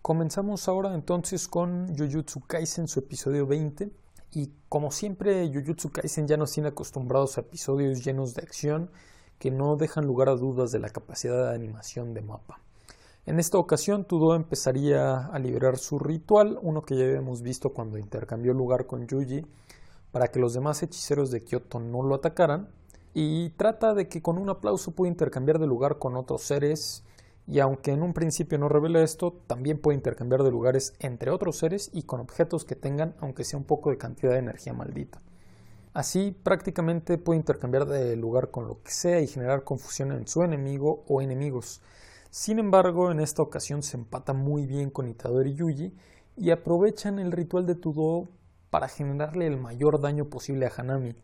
Comenzamos 0.03 0.69
ahora 0.69 0.95
entonces 0.95 1.47
con 1.47 1.95
Jujutsu 1.97 2.41
Kaisen, 2.41 2.88
su 2.88 3.00
episodio 3.00 3.47
20. 3.47 3.91
Y 4.33 4.53
como 4.69 4.91
siempre, 4.91 5.51
Jujutsu 5.53 5.91
Kaisen 5.91 6.29
ya 6.29 6.37
nos 6.37 6.53
tiene 6.53 6.69
acostumbrados 6.69 7.39
a 7.39 7.43
episodios 7.43 8.05
llenos 8.05 8.35
de 8.35 8.43
acción 8.43 8.91
que 9.39 9.51
no 9.51 9.77
dejan 9.77 10.05
lugar 10.05 10.29
a 10.29 10.37
dudas 10.37 10.73
de 10.73 10.79
la 10.79 10.91
capacidad 10.91 11.49
de 11.49 11.55
animación 11.55 12.13
de 12.13 12.23
mapa. 12.23 12.61
En 13.25 13.39
esta 13.39 13.59
ocasión, 13.59 14.05
Tudo 14.05 14.35
empezaría 14.35 15.27
a 15.27 15.39
liberar 15.39 15.79
su 15.79 15.99
ritual, 15.99 16.59
uno 16.63 16.83
que 16.83 16.97
ya 16.97 17.05
habíamos 17.05 17.43
visto 17.43 17.75
cuando 17.75 17.99
intercambió 17.99 18.55
lugar 18.55 18.87
con 18.87 19.07
Yuji, 19.07 19.47
para 20.13 20.29
que 20.29 20.41
los 20.41 20.55
demás 20.55 20.83
hechiceros 20.83 21.31
de 21.31 21.45
Kyoto 21.45 21.79
no 21.79 22.03
lo 22.03 22.15
atacaran, 22.15 22.69
y 23.15 23.51
trata 23.51 23.95
de 23.95 24.09
que 24.09 24.23
con 24.23 24.39
un 24.39 24.49
aplauso 24.49 24.93
puede 24.93 25.11
intercambiar 25.11 25.59
de 25.59 25.67
lugar 25.67 25.99
con 25.99 26.17
otros 26.17 26.43
seres, 26.43 27.05
y 27.49 27.59
aunque 27.59 27.90
en 27.90 28.02
un 28.05 28.12
principio 28.12 28.59
no 28.59 28.69
revela 28.69 29.02
esto, 29.02 29.40
también 29.49 29.81
puede 29.81 29.97
intercambiar 29.97 30.45
de 30.45 30.52
lugares 30.52 30.95
entre 31.00 31.33
otros 31.33 31.57
seres 31.57 31.90
y 31.93 32.05
con 32.05 32.21
objetos 32.21 32.64
que 32.64 32.76
tengan, 32.76 33.17
aunque 33.19 33.43
sea 33.43 33.59
un 33.59 33.64
poco 33.64 33.90
de 33.90 33.99
cantidad 33.99 34.33
de 34.33 34.38
energía 34.38 34.73
maldita. 34.73 35.21
Así 35.95 36.37
prácticamente 36.45 37.19
puede 37.19 37.40
intercambiar 37.40 37.87
de 37.87 38.14
lugar 38.14 38.52
con 38.52 38.69
lo 38.69 38.83
que 38.85 38.93
sea 38.93 39.21
y 39.21 39.26
generar 39.26 39.64
confusión 39.64 40.12
en 40.12 40.28
su 40.28 40.45
enemigo 40.45 41.02
o 41.09 41.23
enemigos, 41.23 41.81
sin 42.31 42.59
embargo, 42.59 43.11
en 43.11 43.21
esta 43.21 43.40
ocasión 43.43 43.83
se 43.83 43.97
empata 43.97 44.35
muy 44.35 44.67
bien 44.67 44.90
con 44.90 45.09
Itadori 45.09 45.55
Yuji 45.55 45.95
y 46.37 46.50
aprovechan 46.50 47.19
el 47.19 47.33
ritual 47.33 47.64
de 47.64 47.75
Tudo 47.75 48.28
para 48.69 48.88
generarle 48.88 49.47
el 49.47 49.57
mayor 49.57 50.00
daño 50.00 50.26
posible 50.26 50.67
a 50.67 50.73
Hanami. 50.76 51.17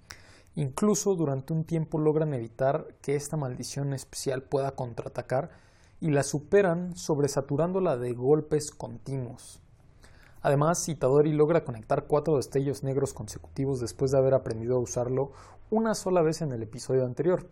Incluso 0.55 1.15
durante 1.15 1.53
un 1.53 1.65
tiempo 1.65 1.99
logran 1.99 2.33
evitar 2.33 2.97
que 3.03 3.17
esta 3.17 3.37
maldición 3.37 3.93
especial 3.93 4.43
pueda 4.45 4.71
contraatacar 4.71 5.51
y 6.01 6.11
la 6.11 6.23
superan 6.23 6.97
sobresaturándola 6.97 7.97
de 7.97 8.13
golpes 8.13 8.71
continuos. 8.71 9.61
Además, 10.43 10.89
Itadori 10.89 11.33
logra 11.33 11.65
conectar 11.65 12.07
cuatro 12.07 12.37
destellos 12.37 12.83
negros 12.83 13.15
consecutivos 13.15 13.81
después 13.81 14.11
de 14.11 14.19
haber 14.19 14.35
aprendido 14.35 14.77
a 14.77 14.81
usarlo 14.81 15.33
una 15.71 15.95
sola 15.95 16.23
vez 16.23 16.43
en 16.43 16.53
el 16.53 16.63
episodio 16.63 17.05
anterior. 17.05 17.49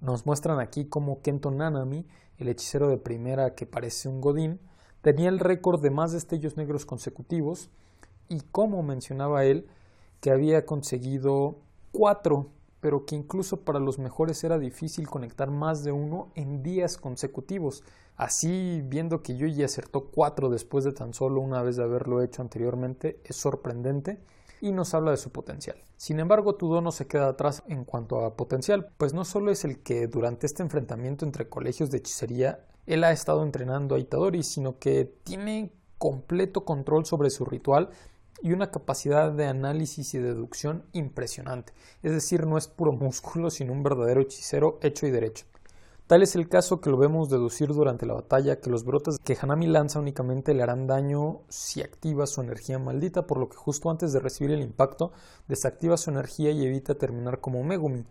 Nos 0.00 0.26
muestran 0.26 0.58
aquí 0.58 0.86
cómo 0.86 1.22
Kento 1.22 1.50
Nanami 1.50 2.06
el 2.38 2.48
hechicero 2.48 2.88
de 2.88 2.98
primera 2.98 3.54
que 3.54 3.66
parece 3.66 4.08
un 4.08 4.20
godín, 4.20 4.60
tenía 5.02 5.28
el 5.28 5.38
récord 5.38 5.80
de 5.80 5.90
más 5.90 6.12
destellos 6.12 6.56
negros 6.56 6.86
consecutivos 6.86 7.70
y 8.28 8.40
como 8.40 8.82
mencionaba 8.82 9.44
él, 9.44 9.68
que 10.20 10.30
había 10.30 10.64
conseguido 10.64 11.58
cuatro, 11.92 12.50
pero 12.84 13.06
que 13.06 13.16
incluso 13.16 13.62
para 13.62 13.78
los 13.78 13.98
mejores 13.98 14.44
era 14.44 14.58
difícil 14.58 15.08
conectar 15.08 15.50
más 15.50 15.84
de 15.84 15.92
uno 15.92 16.30
en 16.34 16.62
días 16.62 16.98
consecutivos. 16.98 17.82
Así, 18.14 18.82
viendo 18.84 19.22
que 19.22 19.38
Yuji 19.38 19.62
acertó 19.62 20.10
cuatro 20.10 20.50
después 20.50 20.84
de 20.84 20.92
tan 20.92 21.14
solo 21.14 21.40
una 21.40 21.62
vez 21.62 21.76
de 21.76 21.84
haberlo 21.84 22.20
hecho 22.20 22.42
anteriormente, 22.42 23.22
es 23.24 23.36
sorprendente 23.36 24.20
y 24.60 24.70
nos 24.72 24.92
habla 24.92 25.12
de 25.12 25.16
su 25.16 25.30
potencial. 25.30 25.78
Sin 25.96 26.20
embargo, 26.20 26.56
Tudo 26.56 26.82
no 26.82 26.92
se 26.92 27.06
queda 27.06 27.28
atrás 27.28 27.62
en 27.68 27.86
cuanto 27.86 28.22
a 28.22 28.36
potencial, 28.36 28.90
pues 28.98 29.14
no 29.14 29.24
solo 29.24 29.50
es 29.50 29.64
el 29.64 29.78
que 29.78 30.06
durante 30.06 30.44
este 30.44 30.62
enfrentamiento 30.62 31.24
entre 31.24 31.48
colegios 31.48 31.90
de 31.90 31.96
hechicería 31.96 32.66
él 32.84 33.02
ha 33.02 33.12
estado 33.12 33.44
entrenando 33.44 33.94
a 33.94 33.98
Itadori, 33.98 34.42
sino 34.42 34.78
que 34.78 35.06
tiene 35.24 35.72
completo 35.96 36.66
control 36.66 37.06
sobre 37.06 37.30
su 37.30 37.46
ritual 37.46 37.88
y 38.42 38.52
una 38.52 38.70
capacidad 38.70 39.32
de 39.32 39.46
análisis 39.46 40.14
y 40.14 40.18
deducción 40.18 40.84
impresionante. 40.92 41.72
Es 42.02 42.12
decir, 42.12 42.46
no 42.46 42.58
es 42.58 42.68
puro 42.68 42.92
músculo, 42.92 43.50
sino 43.50 43.72
un 43.72 43.82
verdadero 43.82 44.20
hechicero 44.20 44.78
hecho 44.82 45.06
y 45.06 45.10
derecho. 45.10 45.46
Tal 46.06 46.22
es 46.22 46.36
el 46.36 46.50
caso 46.50 46.82
que 46.82 46.90
lo 46.90 46.98
vemos 46.98 47.30
deducir 47.30 47.68
durante 47.68 48.04
la 48.04 48.12
batalla 48.12 48.60
que 48.60 48.68
los 48.68 48.84
brotes 48.84 49.18
que 49.18 49.38
Hanami 49.40 49.66
lanza 49.66 49.98
únicamente 49.98 50.52
le 50.52 50.62
harán 50.62 50.86
daño 50.86 51.40
si 51.48 51.80
activa 51.80 52.26
su 52.26 52.42
energía 52.42 52.78
maldita, 52.78 53.26
por 53.26 53.38
lo 53.38 53.48
que 53.48 53.56
justo 53.56 53.88
antes 53.88 54.12
de 54.12 54.20
recibir 54.20 54.50
el 54.50 54.60
impacto 54.60 55.12
desactiva 55.48 55.96
su 55.96 56.10
energía 56.10 56.50
y 56.50 56.66
evita 56.66 56.96
terminar 56.96 57.40
como 57.40 57.64
Megumi. 57.64 58.04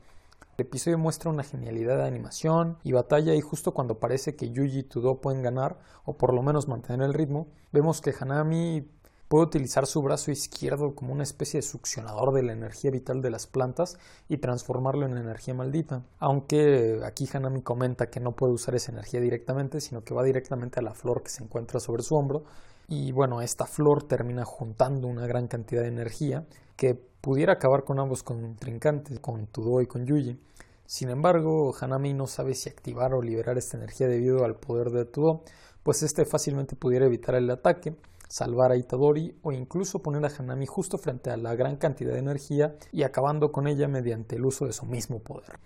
El 0.57 0.65
episodio 0.65 0.97
muestra 0.97 1.29
una 1.29 1.43
genialidad 1.43 1.97
de 1.97 2.07
animación 2.07 2.77
y 2.83 2.93
batalla 2.93 3.35
y 3.35 3.41
justo 3.41 3.75
cuando 3.75 3.99
parece 3.99 4.35
que 4.35 4.49
Yuji 4.49 4.79
y 4.79 4.83
Tudo 4.83 5.21
pueden 5.21 5.43
ganar, 5.43 5.77
o 6.03 6.17
por 6.17 6.33
lo 6.33 6.41
menos 6.41 6.67
mantener 6.67 7.05
el 7.05 7.13
ritmo, 7.13 7.47
vemos 7.71 8.01
que 8.01 8.13
Hanami 8.19 8.87
Puede 9.33 9.45
utilizar 9.45 9.87
su 9.87 10.03
brazo 10.03 10.29
izquierdo 10.29 10.93
como 10.93 11.11
una 11.11 11.23
especie 11.23 11.57
de 11.57 11.63
succionador 11.63 12.35
de 12.35 12.43
la 12.43 12.53
energía 12.53 12.91
vital 12.91 13.23
de 13.23 13.31
las 13.31 13.47
plantas 13.47 13.97
y 14.29 14.37
transformarlo 14.37 15.07
en 15.07 15.17
energía 15.17 15.55
maldita. 15.55 16.03
Aunque 16.19 16.99
aquí 17.03 17.27
Hanami 17.33 17.63
comenta 17.63 18.11
que 18.11 18.19
no 18.19 18.35
puede 18.35 18.53
usar 18.53 18.75
esa 18.75 18.91
energía 18.91 19.19
directamente, 19.21 19.81
sino 19.81 20.03
que 20.03 20.13
va 20.13 20.21
directamente 20.21 20.79
a 20.79 20.83
la 20.83 20.93
flor 20.93 21.23
que 21.23 21.31
se 21.31 21.43
encuentra 21.43 21.79
sobre 21.79 22.03
su 22.03 22.13
hombro. 22.13 22.43
Y 22.87 23.11
bueno, 23.11 23.41
esta 23.41 23.65
flor 23.65 24.03
termina 24.03 24.45
juntando 24.45 25.07
una 25.07 25.25
gran 25.25 25.47
cantidad 25.47 25.81
de 25.81 25.87
energía 25.87 26.45
que 26.75 26.93
pudiera 26.93 27.53
acabar 27.53 27.85
con 27.85 27.99
ambos 27.99 28.21
contrincantes, 28.21 29.19
con 29.19 29.47
Tudo 29.47 29.81
y 29.81 29.87
con 29.87 30.05
Yuji. 30.05 30.39
Sin 30.85 31.09
embargo, 31.09 31.73
Hanami 31.81 32.13
no 32.13 32.27
sabe 32.27 32.53
si 32.53 32.69
activar 32.69 33.15
o 33.15 33.21
liberar 33.23 33.57
esta 33.57 33.77
energía 33.77 34.07
debido 34.07 34.45
al 34.45 34.57
poder 34.57 34.91
de 34.91 35.05
Tudo, 35.05 35.41
pues 35.81 36.03
este 36.03 36.23
fácilmente 36.23 36.75
pudiera 36.75 37.07
evitar 37.07 37.33
el 37.33 37.49
ataque 37.49 37.95
salvar 38.33 38.71
a 38.71 38.75
Itadori 38.75 39.37
o 39.43 39.51
incluso 39.51 40.01
poner 40.01 40.25
a 40.25 40.31
Hanami 40.35 40.65
justo 40.65 40.97
frente 40.97 41.29
a 41.29 41.37
la 41.37 41.53
gran 41.53 41.75
cantidad 41.75 42.13
de 42.13 42.17
energía 42.19 42.73
y 42.91 43.03
acabando 43.03 43.51
con 43.51 43.67
ella 43.67 43.87
mediante 43.87 44.37
el 44.37 44.45
uso 44.45 44.65
de 44.65 44.73
su 44.73 44.87
mismo 44.87 45.19
poder. 45.19 45.59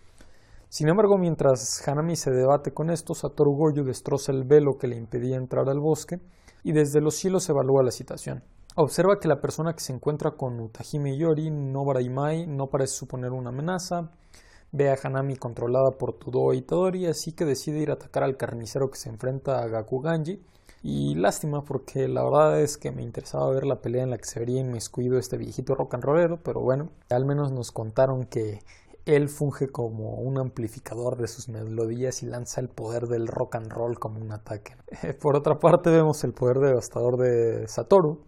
Sin 0.67 0.89
embargo, 0.89 1.17
mientras 1.17 1.87
Hanami 1.87 2.17
se 2.17 2.29
debate 2.29 2.73
con 2.73 2.89
esto, 2.89 3.15
Satoru 3.15 3.55
Goyo 3.55 3.85
destroza 3.85 4.33
el 4.33 4.43
velo 4.43 4.77
que 4.77 4.89
le 4.89 4.97
impedía 4.97 5.37
entrar 5.37 5.69
al 5.69 5.79
bosque 5.79 6.19
y 6.61 6.73
desde 6.73 6.99
los 6.99 7.15
cielos 7.15 7.47
evalúa 7.47 7.83
la 7.83 7.91
situación. 7.91 8.43
Observa 8.75 9.17
que 9.17 9.29
la 9.29 9.39
persona 9.39 9.71
que 9.71 9.79
se 9.79 9.93
encuentra 9.93 10.31
con 10.31 10.59
Utahime 10.59 11.17
Yori, 11.17 11.49
Nobara 11.49 12.01
Imai, 12.01 12.47
no 12.47 12.67
parece 12.67 12.95
suponer 12.95 13.31
una 13.31 13.51
amenaza. 13.51 14.11
Ve 14.73 14.89
a 14.89 14.97
Hanami 15.01 15.37
controlada 15.37 15.91
por 15.97 16.19
Tudo 16.19 16.51
y 16.51 16.57
Itadori, 16.57 17.05
así 17.05 17.31
que 17.31 17.45
decide 17.45 17.79
ir 17.79 17.91
a 17.91 17.93
atacar 17.93 18.23
al 18.23 18.35
carnicero 18.35 18.89
que 18.89 18.99
se 18.99 19.07
enfrenta 19.07 19.61
a 19.61 19.67
Gakuganji 19.69 20.43
y 20.89 21.15
lástima 21.15 21.65
porque 21.65 22.07
la 22.07 22.23
verdad 22.23 22.61
es 22.61 22.77
que 22.77 22.93
me 22.93 23.03
interesaba 23.03 23.49
ver 23.49 23.65
la 23.65 23.81
pelea 23.81 24.03
en 24.03 24.09
la 24.09 24.17
que 24.17 24.23
se 24.23 24.39
vería 24.39 24.61
inmiscuido 24.61 25.17
este 25.17 25.35
viejito 25.35 25.75
rock 25.75 25.95
and 25.95 26.03
rollero, 26.05 26.39
pero 26.41 26.61
bueno, 26.61 26.91
al 27.09 27.25
menos 27.25 27.51
nos 27.51 27.73
contaron 27.73 28.23
que 28.23 28.61
él 29.05 29.27
funge 29.27 29.67
como 29.67 30.13
un 30.13 30.39
amplificador 30.39 31.17
de 31.17 31.27
sus 31.27 31.49
melodías 31.49 32.23
y 32.23 32.27
lanza 32.27 32.61
el 32.61 32.69
poder 32.69 33.07
del 33.07 33.27
rock 33.27 33.55
and 33.55 33.69
roll 33.69 33.99
como 33.99 34.21
un 34.21 34.31
ataque. 34.31 34.77
Por 35.21 35.35
otra 35.35 35.59
parte 35.59 35.89
vemos 35.89 36.23
el 36.23 36.31
poder 36.31 36.59
devastador 36.59 37.17
de 37.17 37.67
Satoru, 37.67 38.21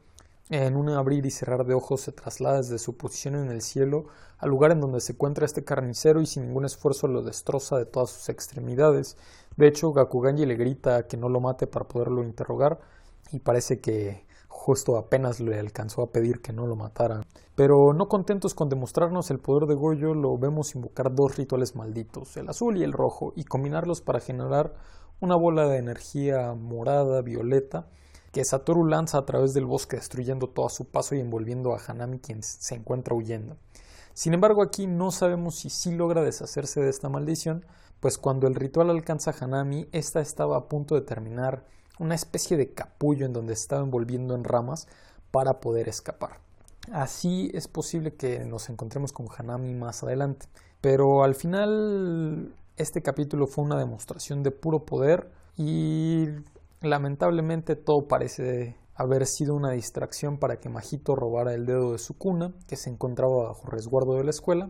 en 0.49 0.75
un 0.75 0.89
abrir 0.89 1.25
y 1.25 1.31
cerrar 1.31 1.63
de 1.65 1.75
ojos 1.75 2.01
se 2.01 2.11
traslada 2.11 2.57
desde 2.57 2.79
su 2.79 2.97
posición 2.97 3.35
en 3.35 3.51
el 3.51 3.61
cielo 3.61 4.07
al 4.39 4.49
lugar 4.49 4.71
en 4.71 4.81
donde 4.81 4.99
se 4.99 5.13
encuentra 5.13 5.45
este 5.45 5.63
carnicero 5.63 6.21
y 6.21 6.25
sin 6.25 6.47
ningún 6.47 6.65
esfuerzo 6.65 7.07
lo 7.07 7.21
destroza 7.21 7.77
de 7.77 7.85
todas 7.85 8.09
sus 8.09 8.29
extremidades. 8.29 9.15
De 9.59 9.67
hecho, 9.67 9.91
Gakuganji 9.91 10.45
le 10.45 10.55
grita 10.55 11.05
que 11.05 11.17
no 11.17 11.27
lo 11.27 11.41
mate 11.41 11.67
para 11.67 11.85
poderlo 11.85 12.23
interrogar 12.23 12.79
y 13.29 13.39
parece 13.39 13.81
que 13.81 14.25
justo 14.47 14.97
apenas 14.97 15.41
le 15.41 15.59
alcanzó 15.59 16.01
a 16.01 16.13
pedir 16.13 16.41
que 16.41 16.53
no 16.53 16.65
lo 16.65 16.77
matara. 16.77 17.25
Pero 17.55 17.91
no 17.91 18.07
contentos 18.07 18.53
con 18.53 18.69
demostrarnos 18.69 19.31
el 19.31 19.39
poder 19.39 19.67
de 19.67 19.75
Goyo, 19.75 20.13
lo 20.13 20.37
vemos 20.37 20.75
invocar 20.75 21.13
dos 21.13 21.35
rituales 21.35 21.75
malditos, 21.75 22.37
el 22.37 22.47
azul 22.47 22.77
y 22.77 22.83
el 22.83 22.93
rojo, 22.93 23.33
y 23.35 23.43
combinarlos 23.43 23.99
para 23.99 24.21
generar 24.21 24.75
una 25.19 25.35
bola 25.35 25.67
de 25.67 25.79
energía 25.79 26.53
morada, 26.53 27.21
violeta, 27.21 27.89
que 28.31 28.45
Satoru 28.45 28.85
lanza 28.85 29.17
a 29.17 29.25
través 29.25 29.53
del 29.53 29.65
bosque 29.65 29.97
destruyendo 29.97 30.47
todo 30.47 30.67
a 30.67 30.69
su 30.69 30.85
paso 30.85 31.15
y 31.15 31.19
envolviendo 31.19 31.73
a 31.73 31.81
Hanami 31.85 32.19
quien 32.19 32.43
se 32.43 32.75
encuentra 32.75 33.13
huyendo. 33.13 33.57
Sin 34.13 34.33
embargo 34.33 34.63
aquí 34.63 34.87
no 34.87 35.11
sabemos 35.11 35.55
si 35.55 35.69
sí 35.69 35.91
logra 35.91 36.23
deshacerse 36.23 36.79
de 36.79 36.89
esta 36.89 37.09
maldición, 37.09 37.65
pues 37.99 38.17
cuando 38.17 38.47
el 38.47 38.55
ritual 38.55 38.89
alcanza 38.89 39.31
a 39.31 39.43
Hanami, 39.43 39.87
ésta 39.91 40.21
estaba 40.21 40.57
a 40.57 40.67
punto 40.67 40.95
de 40.95 41.01
terminar 41.01 41.65
una 41.99 42.15
especie 42.15 42.57
de 42.57 42.73
capullo 42.73 43.25
en 43.25 43.33
donde 43.33 43.53
estaba 43.53 43.83
envolviendo 43.83 44.35
en 44.35 44.43
ramas 44.43 44.87
para 45.31 45.59
poder 45.59 45.89
escapar. 45.89 46.39
Así 46.91 47.51
es 47.53 47.67
posible 47.67 48.13
que 48.13 48.45
nos 48.45 48.69
encontremos 48.69 49.11
con 49.11 49.27
Hanami 49.37 49.73
más 49.75 50.03
adelante. 50.03 50.47
Pero 50.81 51.23
al 51.23 51.35
final 51.35 52.53
este 52.77 53.01
capítulo 53.01 53.47
fue 53.47 53.65
una 53.65 53.77
demostración 53.77 54.41
de 54.43 54.51
puro 54.51 54.85
poder 54.85 55.29
y 55.57 56.27
lamentablemente 56.81 57.75
todo 57.75 58.07
parece 58.07 58.77
haber 58.95 59.25
sido 59.27 59.55
una 59.55 59.71
distracción 59.71 60.37
para 60.37 60.59
que 60.59 60.69
Majito 60.69 61.15
robara 61.15 61.53
el 61.53 61.65
dedo 61.65 61.91
de 61.91 61.99
su 61.99 62.17
cuna, 62.17 62.53
que 62.67 62.77
se 62.77 62.89
encontraba 62.89 63.43
bajo 63.43 63.67
resguardo 63.67 64.15
de 64.15 64.23
la 64.23 64.29
escuela, 64.29 64.69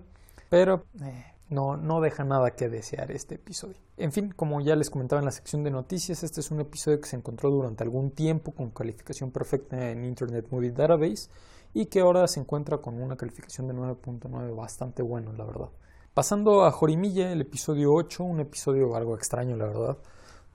pero 0.50 0.84
eh, 1.04 1.26
no, 1.50 1.78
no 1.78 2.00
deja 2.00 2.24
nada 2.24 2.52
que 2.52 2.70
desear 2.70 3.12
este 3.12 3.36
episodio. 3.36 3.78
En 3.98 4.12
fin, 4.12 4.32
como 4.36 4.62
ya 4.62 4.76
les 4.76 4.90
comentaba 4.90 5.20
en 5.20 5.26
la 5.26 5.32
sección 5.32 5.64
de 5.64 5.72
noticias, 5.72 6.24
este 6.24 6.42
es 6.42 6.52
un 6.52 6.62
episodio 6.62 7.02
que 7.02 7.10
se 7.10 7.16
encontró 7.16 7.50
durante 7.50 7.84
algún 7.84 8.12
tiempo 8.12 8.52
con 8.52 8.70
calificación 8.70 9.32
perfecta 9.32 9.90
en 9.90 10.06
Internet 10.06 10.48
Movie 10.52 10.72
Database 10.72 11.30
y 11.74 11.88
que 11.88 12.02
ahora 12.02 12.28
se 12.28 12.40
encuentra 12.40 12.78
con 12.78 13.02
una 13.02 13.16
calificación 13.16 13.68
de 13.68 13.74
9.9 13.74 14.56
bastante 14.56 15.02
bueno, 15.02 15.34
la 15.34 15.46
verdad. 15.46 15.70
Pasando 16.14 16.66
a 16.66 16.72
Jorimilla, 16.72 17.32
el 17.32 17.42
episodio 17.42 17.94
8, 17.94 18.24
un 18.24 18.40
episodio 18.40 18.96
algo 18.96 19.16
extraño, 19.16 19.56
la 19.56 19.66
verdad, 19.66 19.98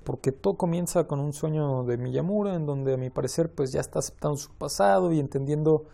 porque 0.04 0.30
todo 0.30 0.56
comienza 0.56 1.06
con 1.06 1.18
un 1.18 1.32
sueño 1.32 1.84
de 1.84 1.96
Miyamura 1.96 2.54
en 2.54 2.66
donde 2.66 2.94
a 2.94 2.96
mi 2.96 3.10
parecer 3.10 3.52
pues 3.52 3.72
ya 3.72 3.80
está 3.80 3.98
aceptando 3.98 4.36
su 4.36 4.52
pasado 4.54 5.12
y 5.12 5.18
entendiendo 5.18 5.84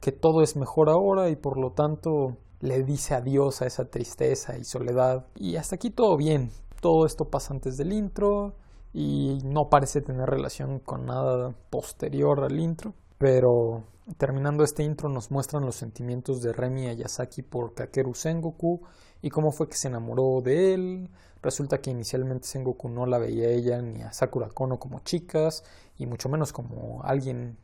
que 0.00 0.12
todo 0.12 0.42
es 0.42 0.56
mejor 0.56 0.90
ahora 0.90 1.30
y 1.30 1.36
por 1.36 1.58
lo 1.58 1.70
tanto 1.72 2.36
le 2.64 2.82
dice 2.82 3.14
adiós 3.14 3.60
a 3.60 3.66
esa 3.66 3.90
tristeza 3.90 4.56
y 4.56 4.64
soledad. 4.64 5.26
Y 5.36 5.56
hasta 5.56 5.76
aquí 5.76 5.90
todo 5.90 6.16
bien. 6.16 6.50
Todo 6.80 7.04
esto 7.04 7.28
pasa 7.28 7.52
antes 7.52 7.76
del 7.76 7.92
intro 7.92 8.54
y 8.94 9.38
no 9.44 9.68
parece 9.68 10.00
tener 10.00 10.30
relación 10.30 10.78
con 10.78 11.04
nada 11.04 11.54
posterior 11.68 12.42
al 12.42 12.58
intro. 12.58 12.94
Pero 13.18 13.84
terminando 14.16 14.64
este 14.64 14.82
intro 14.82 15.10
nos 15.10 15.30
muestran 15.30 15.66
los 15.66 15.76
sentimientos 15.76 16.40
de 16.40 16.54
Remi 16.54 16.86
Ayasaki 16.88 17.42
por 17.42 17.74
Kakeru 17.74 18.14
Sengoku 18.14 18.80
y 19.20 19.28
cómo 19.28 19.52
fue 19.52 19.68
que 19.68 19.76
se 19.76 19.88
enamoró 19.88 20.40
de 20.40 20.72
él. 20.72 21.10
Resulta 21.42 21.82
que 21.82 21.90
inicialmente 21.90 22.46
Sengoku 22.46 22.88
no 22.88 23.04
la 23.04 23.18
veía 23.18 23.48
a 23.48 23.50
ella 23.50 23.82
ni 23.82 24.00
a 24.00 24.10
Sakura 24.14 24.48
Kono 24.48 24.78
como 24.78 25.00
chicas 25.00 25.64
y 25.98 26.06
mucho 26.06 26.30
menos 26.30 26.54
como 26.54 27.02
alguien 27.02 27.58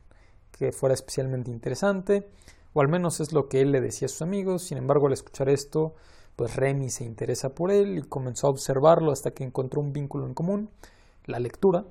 que 0.51 0.71
fuera 0.71 0.93
especialmente 0.93 1.49
interesante 1.49 2.29
o 2.73 2.81
al 2.81 2.87
menos 2.87 3.19
es 3.19 3.33
lo 3.33 3.47
que 3.47 3.61
él 3.61 3.71
le 3.71 3.81
decía 3.81 4.05
a 4.05 4.09
sus 4.09 4.21
amigos. 4.21 4.63
Sin 4.63 4.77
embargo, 4.77 5.07
al 5.07 5.13
escuchar 5.13 5.49
esto, 5.49 5.95
pues 6.35 6.55
Remy 6.55 6.89
se 6.89 7.03
interesa 7.03 7.53
por 7.53 7.71
él 7.71 7.97
y 7.97 8.01
comenzó 8.03 8.47
a 8.47 8.51
observarlo 8.51 9.11
hasta 9.11 9.31
que 9.31 9.43
encontró 9.43 9.81
un 9.81 9.93
vínculo 9.93 10.25
en 10.25 10.33
común, 10.33 10.69
la 11.25 11.39
lectura, 11.39 11.85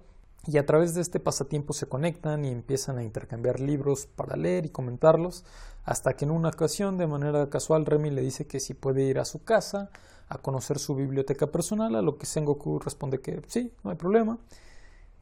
y 0.46 0.56
a 0.56 0.64
través 0.64 0.94
de 0.94 1.02
este 1.02 1.20
pasatiempo 1.20 1.72
se 1.74 1.86
conectan 1.86 2.44
y 2.44 2.48
empiezan 2.48 2.98
a 2.98 3.04
intercambiar 3.04 3.60
libros 3.60 4.06
para 4.06 4.36
leer 4.36 4.66
y 4.66 4.70
comentarlos, 4.70 5.44
hasta 5.84 6.14
que 6.14 6.24
en 6.24 6.30
una 6.30 6.48
ocasión, 6.48 6.96
de 6.96 7.06
manera 7.06 7.48
casual, 7.50 7.84
Remy 7.84 8.10
le 8.10 8.22
dice 8.22 8.46
que 8.46 8.60
si 8.60 8.74
puede 8.74 9.02
ir 9.02 9.18
a 9.18 9.24
su 9.24 9.44
casa 9.44 9.90
a 10.28 10.38
conocer 10.38 10.78
su 10.78 10.94
biblioteca 10.94 11.48
personal, 11.48 11.94
a 11.94 12.02
lo 12.02 12.16
que 12.16 12.24
Sengoku 12.24 12.78
responde 12.78 13.20
que 13.20 13.42
sí, 13.48 13.72
no 13.84 13.90
hay 13.90 13.96
problema. 13.96 14.38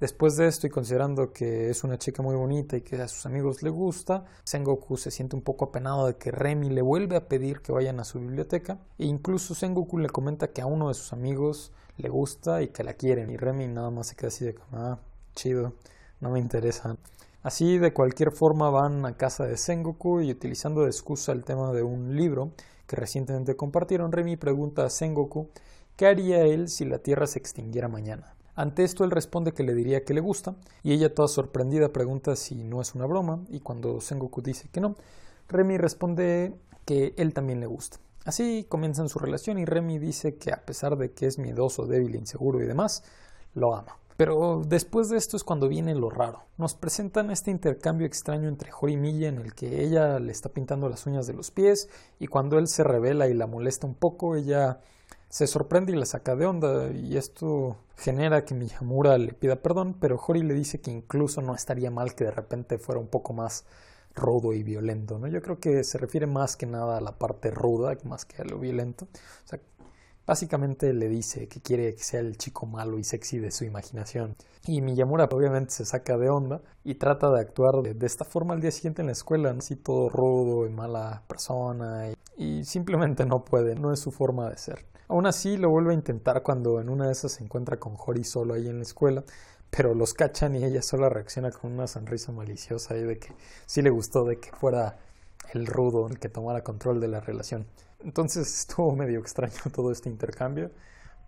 Después 0.01 0.37
de 0.37 0.47
esto 0.47 0.69
y 0.69 0.71
considerando 0.71 1.33
que 1.33 1.71
es 1.71 1.83
una 1.83 1.99
chica 1.99 2.23
muy 2.23 2.37
bonita 2.37 2.77
y 2.77 2.83
que 2.83 2.95
a 3.03 3.09
sus 3.09 3.27
amigos 3.27 3.65
le 3.65 3.71
gusta, 3.71 4.27
Sengoku 4.45 4.97
se 4.97 5.11
siente 5.11 5.35
un 5.35 5.43
poco 5.43 5.65
apenado 5.65 6.07
de 6.07 6.17
que 6.17 6.31
Remy 6.31 6.71
le 6.71 6.83
vuelve 6.83 7.17
a 7.17 7.27
pedir 7.27 7.63
que 7.63 7.73
vayan 7.73 7.99
a 7.99 8.05
su 8.05 8.21
biblioteca 8.21 8.79
e 8.97 9.07
incluso 9.07 9.57
Sengoku 9.57 9.99
le 9.99 10.09
comenta 10.09 10.53
que 10.53 10.63
a 10.63 10.67
uno 10.67 10.87
de 10.87 10.95
sus 10.95 11.13
amigos 11.13 11.73
le 11.97 12.09
gusta 12.09 12.63
y 12.63 12.69
que 12.69 12.85
la 12.85 12.95
quieren 12.95 13.29
y 13.31 13.37
Remy 13.37 13.67
nada 13.67 13.91
más 13.91 14.07
se 14.07 14.15
queda 14.15 14.29
así 14.29 14.45
de 14.45 14.55
ah, 14.73 15.01
chido, 15.35 15.75
no 16.21 16.31
me 16.31 16.39
interesa. 16.39 16.97
Así 17.43 17.79
de 17.79 17.93
cualquier 17.93 18.31
forma 18.31 18.71
van 18.71 19.05
a 19.05 19.17
casa 19.17 19.47
de 19.47 19.57
Sengoku 19.57 20.21
y 20.21 20.31
utilizando 20.31 20.83
de 20.83 20.91
excusa 20.91 21.33
el 21.33 21.43
tema 21.45 21.73
de 21.73 21.83
un 21.83 22.15
libro 22.15 22.53
que 22.87 22.95
recientemente 22.95 23.57
compartieron, 23.57 24.13
Remy 24.13 24.37
pregunta 24.37 24.85
a 24.85 24.91
Sengoku 24.91 25.49
qué 25.97 26.07
haría 26.07 26.43
él 26.43 26.69
si 26.69 26.85
la 26.85 27.01
Tierra 27.01 27.27
se 27.27 27.41
extinguiera 27.41 27.89
mañana. 27.89 28.38
Ante 28.59 28.83
esto 28.83 29.05
él 29.05 29.13
responde 29.13 29.53
que 29.53 29.63
le 29.63 29.73
diría 29.73 30.05
que 30.05 30.13
le 30.13 30.21
gusta, 30.21 30.57
y 30.83 30.93
ella 30.93 31.15
toda 31.15 31.29
sorprendida 31.29 31.93
pregunta 31.93 32.35
si 32.35 32.65
no 32.65 32.81
es 32.81 32.97
una 32.97 33.07
broma, 33.07 33.45
y 33.51 33.61
cuando 33.61 34.01
Sengoku 34.01 34.43
dice 34.43 34.69
que 34.73 34.81
no, 34.81 34.97
Remy 35.47 35.79
responde 35.79 36.57
que 36.85 37.15
él 37.19 37.33
también 37.33 37.61
le 37.61 37.67
gusta. 37.67 37.99
Así 38.25 38.67
comienzan 38.69 39.09
su 39.09 39.21
relación 39.21 39.61
y 39.61 39.65
Remy 39.65 40.01
dice 40.01 40.39
que 40.39 40.53
a 40.53 40.65
pesar 40.67 40.99
de 40.99 41.13
que 41.13 41.27
es 41.27 41.39
miedoso, 41.39 41.87
débil, 41.87 42.17
inseguro 42.17 42.61
y 42.61 42.67
demás, 42.67 43.05
lo 43.55 43.77
ama. 43.77 43.97
Pero 44.17 44.63
después 44.67 45.09
de 45.09 45.19
esto 45.19 45.37
es 45.37 45.45
cuando 45.45 45.69
viene 45.69 45.95
lo 45.95 46.11
raro. 46.11 46.43
Nos 46.57 46.75
presentan 46.75 47.31
este 47.31 47.53
intercambio 47.53 48.09
extraño 48.09 48.49
entre 48.49 48.73
Hori 48.73 48.95
y 48.95 48.97
Milla 48.97 49.29
en 49.29 49.39
el 49.39 49.55
que 49.55 49.85
ella 49.85 50.19
le 50.19 50.33
está 50.33 50.49
pintando 50.49 50.89
las 50.89 51.07
uñas 51.07 51.29
de 51.29 51.35
los 51.35 51.53
pies 51.53 51.89
y 52.19 52.27
cuando 52.27 52.59
él 52.59 52.67
se 52.67 52.83
revela 52.83 53.29
y 53.29 53.35
la 53.35 53.47
molesta 53.47 53.87
un 53.87 53.95
poco, 53.95 54.35
ella 54.35 54.81
se 55.29 55.47
sorprende 55.47 55.93
y 55.93 55.97
la 55.97 56.07
saca 56.07 56.37
de 56.37 56.47
onda 56.47 56.91
y 56.91 57.17
esto 57.17 57.77
genera 57.97 58.45
que 58.45 58.55
Miyamura 58.55 59.19
le 59.19 59.35
pida 59.35 59.57
perdón, 59.57 59.97
pero 60.01 60.21
Hori 60.25 60.43
le 60.43 60.55
dice 60.55 60.81
que 60.81 60.91
incluso 60.91 61.43
no 61.43 61.55
estaría 61.55 61.91
mal 61.91 62.15
que 62.15 62.25
de 62.25 62.31
repente 62.31 62.79
fuera 62.79 63.01
un 63.01 63.09
poco 63.09 63.33
más 63.33 63.65
rudo 64.15 64.53
y 64.53 64.63
violento, 64.63 65.19
¿no? 65.19 65.29
Yo 65.29 65.43
creo 65.43 65.59
que 65.61 65.85
se 65.85 65.99
refiere 65.99 66.27
más 66.27 66.57
que 66.57 66.67
nada 66.67 66.99
a 66.99 67.01
la 67.01 67.19
parte 67.19 67.51
ruda 67.51 67.97
más 68.05 68.25
que 68.25 68.43
a 68.43 68.45
lo 68.45 68.59
violento. 68.59 69.07
O 69.45 69.49
sea, 69.49 69.61
básicamente 70.27 70.93
le 70.93 71.09
dice 71.09 71.49
que 71.49 71.61
quiere 71.61 71.95
que 71.95 72.03
sea 72.03 72.21
el 72.21 72.37
chico 72.37 72.67
malo 72.67 72.99
y 72.99 73.05
sexy 73.05 73.39
de 73.39 73.51
su 73.51 73.65
imaginación. 73.65 74.37
Y 74.67 74.81
Miyamura 74.83 75.29
obviamente 75.31 75.73
se 75.73 75.85
saca 75.85 76.19
de 76.19 76.31
onda 76.31 76.61
y 76.85 76.97
trata 76.97 77.31
de 77.31 77.41
actuar 77.41 77.83
de, 77.83 78.07
esta 78.07 78.25
forma 78.25 78.55
al 78.55 78.61
día 78.61 78.71
siguiente 78.71 79.03
en 79.03 79.07
la 79.07 79.13
escuela, 79.13 79.55
así 79.57 79.77
todo 79.77 80.09
rudo 80.09 80.67
y 80.67 80.71
mala 80.71 81.23
persona 81.29 82.13
y 82.37 82.65
simplemente 82.65 83.25
no 83.25 83.45
puede, 83.45 83.75
no 83.75 83.93
es 83.93 84.01
su 84.01 84.11
forma 84.11 84.51
de 84.51 84.59
ser. 84.59 84.85
Aún 85.09 85.25
así 85.25 85.57
lo 85.57 85.71
vuelve 85.71 85.93
a 85.93 85.95
intentar 85.95 86.43
cuando 86.43 86.81
en 86.81 86.91
una 86.91 87.07
de 87.07 87.13
esas 87.13 87.33
se 87.33 87.43
encuentra 87.43 87.79
con 87.79 87.97
Hori 87.99 88.25
solo 88.25 88.53
ahí 88.55 88.69
en 88.69 88.77
la 88.77 88.83
escuela, 88.83 89.25
pero 89.71 89.95
los 89.95 90.13
cachan 90.13 90.55
y 90.55 90.65
ella 90.65 90.83
solo 90.83 91.09
reacciona 91.09 91.51
con 91.51 91.73
una 91.73 91.87
sonrisa 91.87 92.31
maliciosa 92.31 92.95
y 92.97 93.03
de 93.03 93.19
que 93.19 93.33
sí 93.65 93.81
le 93.81 93.89
gustó 93.89 94.25
de 94.25 94.39
que 94.39 94.53
fuera 94.53 94.99
el 95.55 95.67
rudo 95.67 96.09
el 96.09 96.19
que 96.19 96.29
tomara 96.29 96.63
control 96.63 97.01
de 97.01 97.09
la 97.09 97.21
relación. 97.21 97.67
Entonces 98.01 98.53
estuvo 98.61 98.95
medio 98.95 99.19
extraño 99.21 99.55
todo 99.75 99.93
este 99.93 100.11
intercambio, 100.11 100.71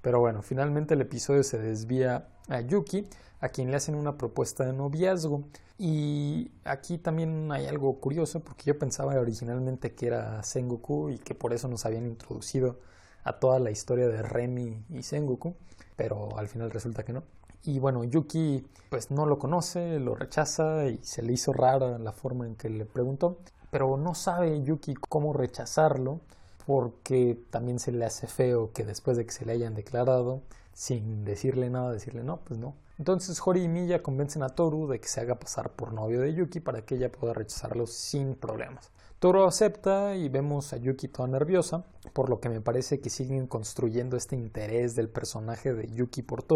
pero 0.03 0.21
bueno, 0.21 0.43
finalmente 0.43 0.93
el 0.93 1.01
episodio 1.01 1.43
se 1.43 1.59
desvía 1.59 2.29
a 2.49 2.61
Yuki, 2.61 3.09
a 3.41 3.49
quien 3.49 3.71
le 3.71 3.79
hacen 3.79 3.95
una 3.95 4.19
propuesta 4.19 4.65
de 4.65 4.75
noviazgo. 4.75 5.45
Y 5.79 6.51
aquí 6.65 6.99
también 6.99 7.51
hay 7.51 7.67
algo 7.67 7.99
curioso, 8.01 8.41
porque 8.41 8.65
yo 8.65 8.79
pensaba 8.79 9.19
originalmente 9.19 9.95
que 9.95 10.09
era 10.09 10.43
Sengoku 10.43 11.09
y 11.09 11.19
que 11.19 11.35
por 11.35 11.55
eso 11.55 11.69
nos 11.69 11.87
habían 11.87 12.07
introducido 12.07 12.79
a 13.25 13.35
toda 13.35 13.59
la 13.59 13.71
historia 13.71 14.09
de 14.09 14.23
Remy 14.23 14.85
y 14.91 15.03
Sengoku, 15.03 15.55
pero 15.97 16.37
al 16.39 16.49
final 16.49 16.71
resulta 16.71 17.05
que 17.05 17.13
no. 17.13 17.23
Y 17.65 17.79
bueno, 17.79 18.05
Yuki 18.05 18.67
pues 18.89 19.11
no 19.11 19.27
lo 19.27 19.39
conoce, 19.39 20.01
lo 20.01 20.15
rechaza 20.15 20.87
y 20.87 20.99
se 21.03 21.23
le 21.23 21.33
hizo 21.33 21.53
rara 21.53 21.99
la 21.99 22.13
forma 22.13 22.47
en 22.47 22.57
que 22.57 22.71
le 22.71 22.87
preguntó, 22.87 23.39
pero 23.71 23.97
no 23.97 24.15
sabe 24.15 24.63
Yuki 24.63 24.95
cómo 24.95 25.33
rechazarlo 25.33 26.21
porque 26.67 27.39
también 27.51 27.79
se 27.79 27.93
le 27.93 28.05
hace 28.05 28.27
feo 28.27 28.73
que 28.73 28.85
después 28.85 29.17
de 29.17 29.27
que 29.27 29.33
se 29.33 29.45
le 29.45 29.53
hayan 29.53 29.75
declarado, 29.75 30.43
sin 30.73 31.25
decirle 31.25 31.69
nada, 31.69 31.93
decirle 31.93 32.23
no, 32.23 32.39
pues 32.39 32.59
no. 32.59 32.75
Entonces 32.99 33.41
Hori 33.45 33.63
y 33.63 33.69
Miya 33.69 34.03
convencen 34.03 34.43
a 34.43 34.51
Toru 34.51 34.87
de 34.87 35.01
que 35.01 35.09
se 35.09 35.21
haga 35.21 35.39
pasar 35.39 35.71
por 35.71 35.93
novio 35.93 36.21
de 36.21 36.35
Yuki 36.35 36.61
para 36.61 36.83
que 36.83 36.97
ella 36.97 37.11
pueda 37.11 37.33
rechazarlo 37.35 37.87
sin 37.87 38.35
problemas. 38.35 38.91
Toro 39.21 39.47
acepta 39.47 40.17
y 40.17 40.31
vemos 40.31 40.73
a 40.73 40.79
Yuki 40.79 41.09
toda 41.09 41.29
nerviosa, 41.29 41.85
por 42.15 42.31
lo 42.31 42.41
que 42.41 42.49
me 42.49 42.63
parece 42.63 43.01
que 43.03 43.11
siguen 43.11 43.47
construyendo 43.47 44.17
este 44.17 44.35
interés 44.35 44.97
del 44.97 45.11
personaje 45.11 45.75
de 45.75 45.93
Yuki 45.93 46.23
por 46.23 46.47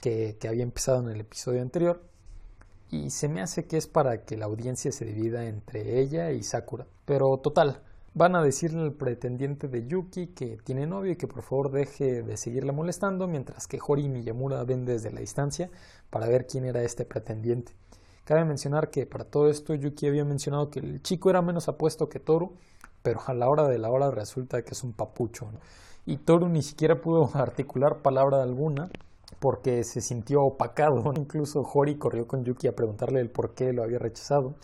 que, 0.00 0.36
que 0.40 0.48
había 0.48 0.64
empezado 0.64 0.98
en 0.98 1.10
el 1.10 1.20
episodio 1.20 1.62
anterior, 1.62 2.02
y 2.90 3.10
se 3.10 3.28
me 3.28 3.40
hace 3.40 3.68
que 3.68 3.76
es 3.76 3.86
para 3.86 4.24
que 4.24 4.36
la 4.36 4.46
audiencia 4.46 4.90
se 4.90 5.04
divida 5.04 5.44
entre 5.46 6.00
ella 6.00 6.32
y 6.32 6.42
Sakura. 6.42 6.88
Pero 7.04 7.38
total, 7.38 7.82
van 8.14 8.34
a 8.34 8.42
decirle 8.42 8.82
al 8.82 8.94
pretendiente 8.94 9.68
de 9.68 9.86
Yuki 9.86 10.26
que 10.26 10.58
tiene 10.64 10.88
novio 10.88 11.12
y 11.12 11.16
que 11.16 11.28
por 11.28 11.42
favor 11.42 11.70
deje 11.70 12.24
de 12.24 12.36
seguirla 12.36 12.72
molestando, 12.72 13.28
mientras 13.28 13.68
que 13.68 13.78
Hori 13.80 14.06
y 14.06 14.08
Miyamura 14.08 14.64
ven 14.64 14.84
desde 14.84 15.12
la 15.12 15.20
distancia 15.20 15.70
para 16.10 16.26
ver 16.26 16.48
quién 16.48 16.64
era 16.64 16.82
este 16.82 17.04
pretendiente. 17.04 17.76
Cabe 18.24 18.44
mencionar 18.44 18.90
que 18.90 19.04
para 19.06 19.24
todo 19.24 19.48
esto 19.48 19.74
Yuki 19.74 20.06
había 20.06 20.24
mencionado 20.24 20.70
que 20.70 20.78
el 20.78 21.02
chico 21.02 21.30
era 21.30 21.42
menos 21.42 21.68
apuesto 21.68 22.08
que 22.08 22.20
Toru, 22.20 22.52
pero 23.02 23.20
a 23.26 23.34
la 23.34 23.48
hora 23.48 23.66
de 23.66 23.78
la 23.78 23.90
hora 23.90 24.10
resulta 24.10 24.62
que 24.62 24.70
es 24.72 24.84
un 24.84 24.92
papucho. 24.92 25.48
Y 26.06 26.18
Toru 26.18 26.48
ni 26.48 26.62
siquiera 26.62 27.00
pudo 27.00 27.30
articular 27.34 28.02
palabra 28.02 28.42
alguna 28.42 28.90
porque 29.40 29.82
se 29.82 30.00
sintió 30.00 30.42
opacado. 30.42 31.12
Incluso 31.16 31.62
Hori 31.62 31.96
corrió 31.96 32.28
con 32.28 32.44
Yuki 32.44 32.68
a 32.68 32.76
preguntarle 32.76 33.20
el 33.20 33.30
por 33.30 33.54
qué 33.54 33.72
lo 33.72 33.82
había 33.82 33.98
rechazado. 33.98 34.54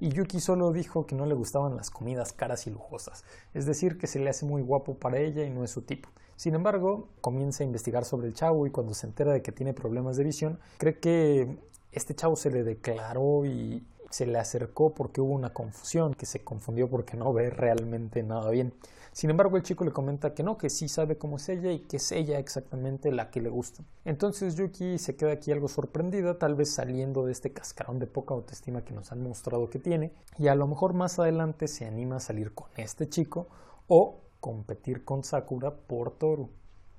Y 0.00 0.10
Yuki 0.10 0.40
solo 0.40 0.72
dijo 0.72 1.06
que 1.06 1.14
no 1.14 1.26
le 1.26 1.34
gustaban 1.34 1.76
las 1.76 1.90
comidas 1.90 2.32
caras 2.32 2.66
y 2.66 2.70
lujosas, 2.70 3.24
es 3.54 3.64
decir, 3.64 3.96
que 3.96 4.06
se 4.06 4.18
le 4.18 4.28
hace 4.28 4.44
muy 4.44 4.60
guapo 4.60 4.98
para 4.98 5.18
ella 5.18 5.42
y 5.44 5.50
no 5.50 5.64
es 5.64 5.70
su 5.70 5.82
tipo. 5.82 6.10
Sin 6.36 6.54
embargo, 6.54 7.08
comienza 7.22 7.64
a 7.64 7.66
investigar 7.66 8.04
sobre 8.04 8.26
el 8.26 8.34
chavo 8.34 8.66
y 8.66 8.70
cuando 8.70 8.92
se 8.92 9.06
entera 9.06 9.32
de 9.32 9.40
que 9.40 9.52
tiene 9.52 9.72
problemas 9.72 10.18
de 10.18 10.24
visión, 10.24 10.58
cree 10.76 10.98
que 10.98 11.58
este 11.96 12.14
chavo 12.14 12.36
se 12.36 12.50
le 12.50 12.62
declaró 12.62 13.46
y 13.46 13.82
se 14.10 14.26
le 14.26 14.38
acercó 14.38 14.94
porque 14.94 15.20
hubo 15.20 15.32
una 15.32 15.52
confusión, 15.52 16.14
que 16.14 16.26
se 16.26 16.44
confundió 16.44 16.88
porque 16.88 17.16
no 17.16 17.32
ve 17.32 17.50
realmente 17.50 18.22
nada 18.22 18.50
bien. 18.50 18.72
Sin 19.12 19.30
embargo, 19.30 19.56
el 19.56 19.62
chico 19.62 19.82
le 19.82 19.92
comenta 19.92 20.34
que 20.34 20.42
no, 20.42 20.58
que 20.58 20.68
sí 20.68 20.88
sabe 20.88 21.16
cómo 21.16 21.36
es 21.38 21.48
ella 21.48 21.72
y 21.72 21.80
que 21.80 21.96
es 21.96 22.12
ella 22.12 22.38
exactamente 22.38 23.10
la 23.10 23.30
que 23.30 23.40
le 23.40 23.48
gusta. 23.48 23.82
Entonces 24.04 24.56
Yuki 24.56 24.98
se 24.98 25.16
queda 25.16 25.32
aquí 25.32 25.50
algo 25.52 25.68
sorprendida, 25.68 26.38
tal 26.38 26.54
vez 26.54 26.74
saliendo 26.74 27.24
de 27.24 27.32
este 27.32 27.50
cascarón 27.50 27.98
de 27.98 28.06
poca 28.06 28.34
autoestima 28.34 28.84
que 28.84 28.92
nos 28.92 29.12
han 29.12 29.22
mostrado 29.22 29.70
que 29.70 29.78
tiene, 29.78 30.12
y 30.36 30.48
a 30.48 30.54
lo 30.54 30.66
mejor 30.66 30.92
más 30.92 31.18
adelante 31.18 31.66
se 31.66 31.86
anima 31.86 32.16
a 32.16 32.20
salir 32.20 32.52
con 32.52 32.68
este 32.76 33.08
chico 33.08 33.48
o 33.86 34.20
competir 34.38 35.02
con 35.02 35.24
Sakura 35.24 35.74
por 35.74 36.10
Toru. 36.10 36.50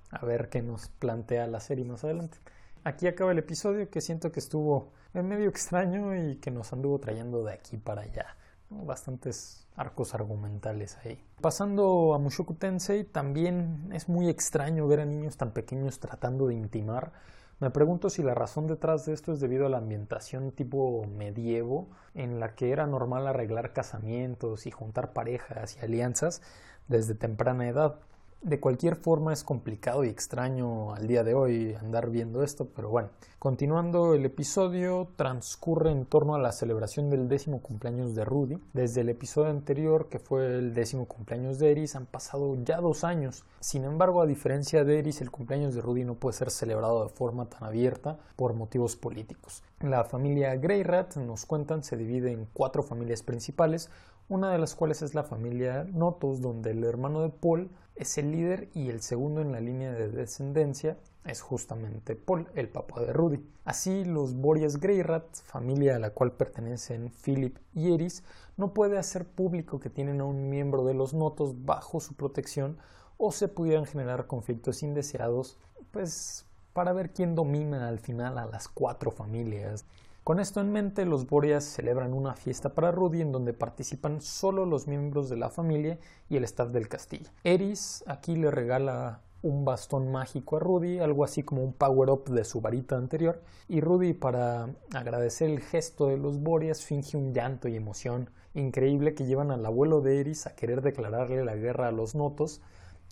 A 0.10 0.26
ver 0.26 0.50
qué 0.50 0.64
nos 0.64 0.90
plantea 0.90 1.46
la 1.46 1.60
serie 1.60 1.86
más 1.86 2.04
adelante. 2.04 2.40
Aquí 2.88 3.06
acaba 3.06 3.34
el 3.34 3.40
episodio 3.40 3.90
que 3.90 4.00
siento 4.00 4.32
que 4.32 4.40
estuvo 4.40 4.94
en 5.14 5.28
medio 5.28 5.50
extraño 5.50 6.16
y 6.16 6.38
que 6.38 6.52
nos 6.52 6.72
anduvo 6.72 7.00
trayendo 7.00 7.44
de 7.44 7.52
aquí 7.52 7.76
para 7.76 8.04
allá. 8.04 8.38
Bastantes 8.70 9.68
arcos 9.76 10.14
argumentales 10.14 10.98
ahí. 11.04 11.22
Pasando 11.42 12.14
a 12.14 12.18
Mushoku 12.18 12.54
Tensei, 12.54 13.04
también 13.04 13.90
es 13.92 14.08
muy 14.08 14.30
extraño 14.30 14.88
ver 14.88 15.02
a 15.02 15.06
niños 15.06 15.36
tan 15.36 15.52
pequeños 15.52 16.00
tratando 16.00 16.48
de 16.48 16.56
intimar. 16.56 17.12
Me 17.60 17.72
pregunto 17.72 18.10
si 18.10 18.24
la 18.24 18.36
razón 18.36 18.68
detrás 18.68 19.06
de 19.06 19.12
esto 19.12 19.34
es 19.34 19.42
debido 19.42 19.66
a 19.66 19.70
la 19.70 19.80
ambientación 19.80 20.54
tipo 20.54 21.06
medievo, 21.08 21.90
en 22.14 22.40
la 22.40 22.56
que 22.56 22.72
era 22.72 22.88
normal 22.88 23.28
arreglar 23.28 23.74
casamientos 23.74 24.66
y 24.66 24.72
juntar 24.72 25.12
parejas 25.12 25.76
y 25.76 25.84
alianzas 25.84 26.42
desde 26.88 27.16
temprana 27.16 27.68
edad 27.68 28.00
de 28.42 28.60
cualquier 28.60 28.96
forma 28.96 29.34
es 29.34 29.44
complicado 29.44 30.04
y 30.04 30.10
extraño 30.10 30.94
al 30.94 31.08
día 31.08 31.24
de 31.24 31.34
hoy 31.34 31.74
andar 31.74 32.10
viendo 32.10 32.44
esto, 32.44 32.68
pero 32.76 32.90
bueno, 32.90 33.10
continuando 33.40 34.14
el 34.14 34.26
episodio 34.26 35.10
transcurre 35.16 35.92
en 35.92 36.06
torno 36.06 36.36
a 36.36 36.40
la 36.40 36.52
celebración 36.52 37.10
del 37.10 37.28
décimo 37.28 37.62
cumpleaños 37.62 38.16
de 38.16 38.26
Rudy. 38.26 38.58
Desde 38.74 39.02
el 39.02 39.10
episodio 39.10 39.50
anterior, 39.50 40.08
que 40.10 40.20
fue 40.20 40.46
el 40.46 40.74
décimo 40.74 41.08
cumpleaños 41.08 41.60
de 41.60 41.72
Eris, 41.72 41.96
han 41.96 42.06
pasado 42.06 42.56
ya 42.64 42.78
dos 42.78 43.04
años. 43.04 43.44
Sin 43.60 43.84
embargo, 43.84 44.22
a 44.22 44.28
diferencia 44.28 44.84
de 44.84 45.00
Eris, 45.00 45.22
el 45.22 45.32
cumpleaños 45.32 45.74
de 45.74 45.82
Rudy 45.82 46.04
no 46.04 46.16
puede 46.16 46.38
ser 46.38 46.52
celebrado 46.52 47.04
de 47.04 47.10
forma 47.10 47.50
tan 47.50 47.64
abierta 47.64 48.20
por 48.36 48.54
motivos 48.54 48.96
políticos. 48.96 49.64
La 49.82 50.04
familia 50.04 50.56
Greyrat, 50.56 51.18
nos 51.18 51.46
cuentan, 51.46 51.84
se 51.84 51.98
divide 51.98 52.32
en 52.32 52.48
cuatro 52.54 52.84
familias 52.84 53.24
principales, 53.24 53.90
una 54.30 54.52
de 54.52 54.58
las 54.58 54.76
cuales 54.76 55.02
es 55.02 55.16
la 55.16 55.24
familia 55.24 55.86
Notos, 55.86 56.42
donde 56.42 56.72
el 56.72 56.84
hermano 56.84 57.22
de 57.22 57.30
Paul 57.30 57.70
es 57.98 58.18
el 58.18 58.32
líder 58.32 58.70
y 58.74 58.90
el 58.90 59.02
segundo 59.02 59.42
en 59.42 59.52
la 59.52 59.60
línea 59.60 59.92
de 59.92 60.10
descendencia 60.10 60.98
es 61.26 61.42
justamente 61.42 62.16
Paul, 62.16 62.48
el 62.56 62.70
papá 62.70 63.02
de 63.02 63.12
Rudy. 63.12 63.44
Así, 63.66 64.06
los 64.06 64.34
Boreas 64.36 64.80
Greyrat, 64.80 65.26
familia 65.44 65.98
a 65.98 66.00
la 66.00 66.12
cual 66.12 66.32
pertenecen 66.32 67.12
Philip 67.24 67.58
y 67.74 67.94
Eris, 67.94 68.24
no 68.56 68.74
puede 68.74 68.98
hacer 68.98 69.26
público 69.26 69.80
que 69.80 69.90
tienen 69.90 70.22
a 70.22 70.26
un 70.26 70.50
miembro 70.50 70.86
de 70.86 70.94
los 70.94 71.14
Notos 71.14 71.66
bajo 71.66 72.00
su 72.00 72.16
protección 72.16 72.78
o 73.18 73.32
se 73.32 73.48
pudieran 73.48 73.86
generar 73.86 74.28
conflictos 74.28 74.84
indeseados, 74.84 75.58
pues 75.92 76.46
para 76.74 76.94
ver 76.94 77.12
quién 77.12 77.36
domina 77.36 77.88
al 77.88 78.00
final 78.00 78.38
a 78.38 78.46
las 78.46 78.68
cuatro 78.68 79.12
familias. 79.12 79.86
Con 80.28 80.42
esto 80.42 80.60
en 80.60 80.74
mente, 80.74 81.06
los 81.06 81.26
Boreas 81.26 81.64
celebran 81.64 82.14
una 82.14 82.34
fiesta 82.34 82.74
para 82.74 82.92
Rudy 82.92 83.22
en 83.22 83.32
donde 83.32 83.54
participan 83.54 84.20
solo 84.20 84.66
los 84.66 84.86
miembros 84.86 85.30
de 85.30 85.38
la 85.38 85.50
familia 85.50 86.00
y 86.28 86.36
el 86.36 86.44
staff 86.44 86.72
del 86.72 86.90
castillo. 86.90 87.30
Eris 87.46 88.04
aquí 88.08 88.36
le 88.36 88.52
regala 88.52 89.22
un 89.42 89.64
bastón 89.64 90.12
mágico 90.12 90.58
a 90.58 90.60
Rudy, 90.60 91.00
algo 91.00 91.24
así 91.24 91.44
como 91.44 91.64
un 91.64 91.72
power-up 91.72 92.26
de 92.26 92.44
su 92.44 92.60
varita 92.60 92.98
anterior, 92.98 93.42
y 93.70 93.80
Rudy 93.80 94.12
para 94.12 94.68
agradecer 94.94 95.50
el 95.50 95.62
gesto 95.62 96.08
de 96.08 96.18
los 96.18 96.42
Boreas 96.42 96.84
finge 96.84 97.16
un 97.16 97.34
llanto 97.34 97.70
y 97.70 97.78
emoción 97.78 98.30
increíble 98.54 99.14
que 99.14 99.28
llevan 99.28 99.50
al 99.50 99.66
abuelo 99.66 100.02
de 100.02 100.20
Eris 100.20 100.46
a 100.46 100.58
querer 100.58 100.82
declararle 100.82 101.46
la 101.46 101.56
guerra 101.56 101.88
a 101.88 101.94
los 101.94 102.16
Notos 102.16 102.60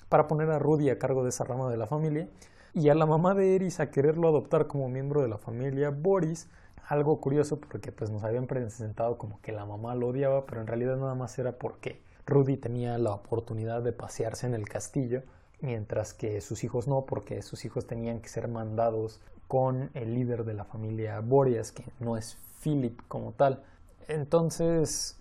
para 0.10 0.28
poner 0.28 0.51
a 0.51 0.60
Rudy 0.60 0.89
a 0.89 0.99
cargo 0.99 1.23
de 1.23 1.30
esa 1.30 1.45
rama 1.45 1.71
de 1.71 1.78
la 1.78 1.88
familia, 1.88 2.28
y 2.73 2.89
a 2.89 2.93
la 2.93 3.06
mamá 3.06 3.36
de 3.36 3.56
Eris 3.56 3.80
a 3.80 3.89
quererlo 3.89 4.28
adoptar 4.28 4.67
como 4.67 4.89
miembro 4.89 5.21
de 5.21 5.30
la 5.30 5.38
familia 5.38 5.91
Boris 5.91 6.49
algo 6.88 7.19
curioso 7.19 7.60
porque 7.60 7.91
pues 7.91 8.10
nos 8.10 8.24
habían 8.24 8.48
presentado 8.48 9.17
como 9.17 9.41
que 9.41 9.52
la 9.52 9.65
mamá 9.65 9.95
lo 9.95 10.08
odiaba, 10.08 10.45
pero 10.45 10.62
en 10.62 10.67
realidad 10.67 10.98
nada 10.98 11.15
más 11.15 11.38
era 11.39 11.54
porque 11.54 12.02
Rudy 12.26 12.58
tenía 12.58 12.98
la 12.98 13.12
oportunidad 13.12 13.82
de 13.82 13.91
pasearse 13.91 14.48
en 14.48 14.54
el 14.54 14.67
castillo, 14.67 15.24
mientras 15.62 16.13
que 16.13 16.41
sus 16.41 16.63
hijos 16.63 16.88
no, 16.88 17.06
porque 17.06 17.41
sus 17.41 17.65
hijos 17.65 17.88
tenían 17.88 18.19
que 18.19 18.30
ser 18.30 18.48
mandados 18.48 19.19
con 19.48 19.89
el 19.93 20.13
líder 20.13 20.43
de 20.43 20.54
la 20.54 20.65
familia 20.65 21.19
Boreas, 21.19 21.71
que 21.71 21.86
no 22.00 22.17
es 22.17 22.38
Philip 22.62 23.00
como 23.08 23.32
tal. 23.34 23.63
Entonces, 24.08 25.19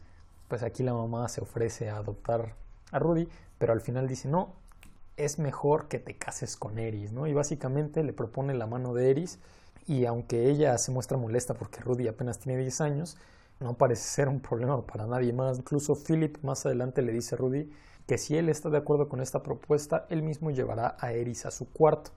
pues 0.49 0.63
aquí 0.63 0.83
la 0.83 0.95
mamá 0.95 1.29
se 1.29 1.41
ofrece 1.41 1.91
a 1.91 1.97
adoptar 1.97 2.55
a 2.91 2.99
Rudy, 2.99 3.29
pero 3.59 3.73
al 3.73 3.81
final 3.81 4.09
dice, 4.09 4.29
no, 4.29 4.55
es 5.17 5.39
mejor 5.39 5.89
que 5.89 5.99
te 5.99 6.17
cases 6.17 6.57
con 6.57 6.79
Eris, 6.79 7.13
¿no? 7.13 7.27
Y 7.27 7.35
básicamente 7.35 8.03
le 8.03 8.13
propone 8.13 8.55
la 8.55 8.67
mano 8.67 8.95
de 8.95 9.11
Eris 9.11 9.39
y 9.87 10.07
aunque 10.07 10.49
ella 10.51 10.77
se 10.79 10.91
muestra 10.91 11.17
molesta 11.19 11.55
porque 11.55 11.81
Rudy 11.81 12.09
apenas 12.09 12.39
tiene 12.39 12.59
10 12.59 12.81
años, 12.81 13.17
no 13.61 13.75
parece 13.75 14.03
ser 14.03 14.29
un 14.29 14.41
problema 14.41 14.85
para 14.87 15.07
nadie 15.07 15.33
más. 15.33 15.59
Incluso 15.59 15.95
Philip 15.95 16.39
más 16.43 16.67
adelante 16.67 17.03
le 17.03 17.13
dice 17.13 17.35
a 17.35 17.39
Rudy 17.39 17.71
que 18.07 18.19
si 18.19 18.37
él 18.37 18.49
está 18.49 18.71
de 18.71 18.79
acuerdo 18.79 19.09
con 19.09 19.21
esta 19.21 19.43
propuesta, 19.43 20.07
él 20.11 20.23
mismo 20.23 20.51
llevará 20.51 20.97
a 20.99 21.13
Eris 21.13 21.47
a 21.47 21.51
su 21.51 21.71
cuarto. 21.71 22.11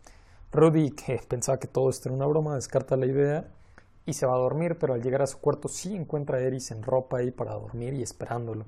Rudy, 0.51 0.91
que 0.91 1.21
pensaba 1.27 1.59
que 1.59 1.67
todo 1.67 1.89
esto 1.89 2.09
era 2.09 2.15
una 2.15 2.25
broma, 2.25 2.55
descarta 2.55 2.95
la 2.95 3.05
idea 3.05 3.47
y 4.05 4.13
se 4.13 4.25
va 4.25 4.35
a 4.35 4.39
dormir, 4.39 4.77
pero 4.79 4.93
al 4.93 5.01
llegar 5.01 5.21
a 5.21 5.27
su 5.27 5.39
cuarto 5.39 5.67
sí 5.67 5.95
encuentra 5.95 6.37
a 6.37 6.41
Eris 6.41 6.71
en 6.71 6.83
ropa 6.83 7.17
ahí 7.17 7.31
para 7.31 7.53
dormir 7.53 7.93
y 7.93 8.01
esperándolo. 8.01 8.65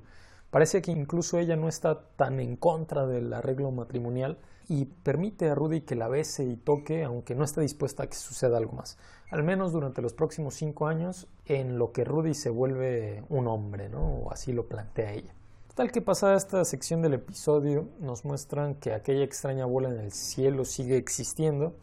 Parece 0.50 0.82
que 0.82 0.90
incluso 0.90 1.38
ella 1.38 1.56
no 1.56 1.68
está 1.68 2.02
tan 2.16 2.40
en 2.40 2.56
contra 2.56 3.06
del 3.06 3.32
arreglo 3.32 3.70
matrimonial 3.70 4.38
y 4.70 4.84
permite 4.84 5.50
a 5.50 5.56
Rudy 5.56 5.80
que 5.80 5.96
la 5.96 6.06
bese 6.06 6.44
y 6.44 6.54
toque, 6.54 7.02
aunque 7.02 7.34
no 7.34 7.42
está 7.42 7.60
dispuesta 7.60 8.04
a 8.04 8.06
que 8.06 8.14
suceda 8.14 8.56
algo 8.56 8.74
más. 8.74 8.98
Al 9.28 9.42
menos 9.42 9.72
durante 9.72 10.00
los 10.00 10.14
próximos 10.14 10.54
cinco 10.54 10.86
años, 10.86 11.26
en 11.44 11.76
lo 11.76 11.90
que 11.90 12.04
Rudy 12.04 12.34
se 12.34 12.50
vuelve 12.50 13.24
un 13.30 13.48
hombre, 13.48 13.88
¿no? 13.88 14.00
O 14.00 14.32
así 14.32 14.52
lo 14.52 14.68
plantea 14.68 15.12
ella. 15.12 15.34
Tal 15.74 15.90
que 15.90 16.00
pasada 16.00 16.36
esta 16.36 16.64
sección 16.64 17.02
del 17.02 17.14
episodio, 17.14 17.88
nos 17.98 18.24
muestran 18.24 18.76
que 18.76 18.92
aquella 18.92 19.24
extraña 19.24 19.66
bola 19.66 19.88
en 19.88 19.98
el 19.98 20.12
cielo 20.12 20.64
sigue 20.64 20.96
existiendo 20.96 21.74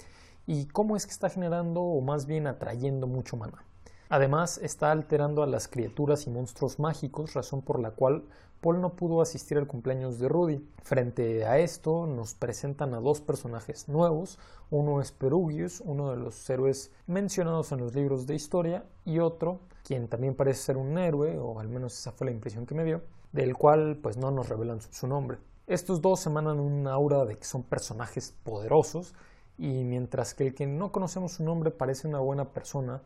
y 0.45 0.67
cómo 0.67 0.95
es 0.95 1.05
que 1.05 1.11
está 1.11 1.29
generando 1.29 1.81
o 1.81 1.99
más 1.99 2.25
bien 2.25 2.47
atrayendo 2.47 3.05
mucho 3.05 3.35
maná. 3.35 3.66
Además, 4.09 4.57
está 4.59 4.91
alterando 4.91 5.43
a 5.43 5.47
las 5.47 5.67
criaturas 5.67 6.27
y 6.27 6.29
monstruos 6.29 6.79
mágicos, 6.79 7.33
razón 7.33 7.61
por 7.61 7.79
la 7.79 7.91
cual 7.91 8.23
Paul 8.61 8.81
no 8.81 8.95
pudo 8.95 9.21
asistir 9.21 9.57
al 9.57 9.67
cumpleaños 9.67 10.17
de 10.17 10.29
Rudy. 10.29 10.65
Frente 10.81 11.45
a 11.45 11.59
esto, 11.59 12.07
nos 12.07 12.33
presentan 12.33 12.93
a 12.93 12.99
dos 12.99 13.21
personajes 13.21 13.87
nuevos. 13.87 14.39
Uno 14.71 15.01
es 15.01 15.11
Perugius, 15.11 15.81
uno 15.85 16.11
de 16.11 16.17
los 16.17 16.49
héroes 16.49 16.91
mencionados 17.05 17.71
en 17.71 17.79
los 17.79 17.93
libros 17.93 18.25
de 18.25 18.35
historia, 18.35 18.85
y 19.05 19.19
otro, 19.19 19.59
quien 19.83 20.07
también 20.07 20.35
parece 20.35 20.61
ser 20.61 20.77
un 20.77 20.97
héroe, 20.97 21.37
o 21.37 21.59
al 21.59 21.67
menos 21.67 21.93
esa 21.93 22.11
fue 22.11 22.25
la 22.25 22.31
impresión 22.31 22.65
que 22.65 22.75
me 22.75 22.83
dio, 22.83 23.01
del 23.31 23.55
cual 23.55 23.99
pues 24.01 24.17
no 24.17 24.31
nos 24.31 24.49
revelan 24.49 24.81
su 24.81 25.07
nombre. 25.07 25.37
Estos 25.67 26.01
dos 26.01 26.25
emanan 26.25 26.59
un 26.59 26.87
aura 26.87 27.25
de 27.25 27.37
que 27.37 27.45
son 27.45 27.63
personajes 27.63 28.33
poderosos, 28.43 29.13
y 29.57 29.83
mientras 29.83 30.33
que 30.33 30.47
el 30.47 30.55
que 30.55 30.65
no 30.65 30.91
conocemos 30.91 31.33
su 31.33 31.43
nombre 31.43 31.71
parece 31.71 32.07
una 32.07 32.19
buena 32.19 32.45
persona, 32.45 33.01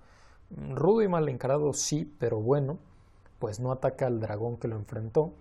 Rudo 0.69 1.01
y 1.01 1.07
mal 1.07 1.29
encarado 1.29 1.73
sí, 1.73 2.13
pero 2.19 2.39
bueno, 2.39 2.79
pues 3.39 3.59
no 3.59 3.71
ataca 3.71 4.07
al 4.07 4.19
dragón 4.19 4.57
que 4.57 4.67
lo 4.67 4.75
enfrentó. 4.75 5.33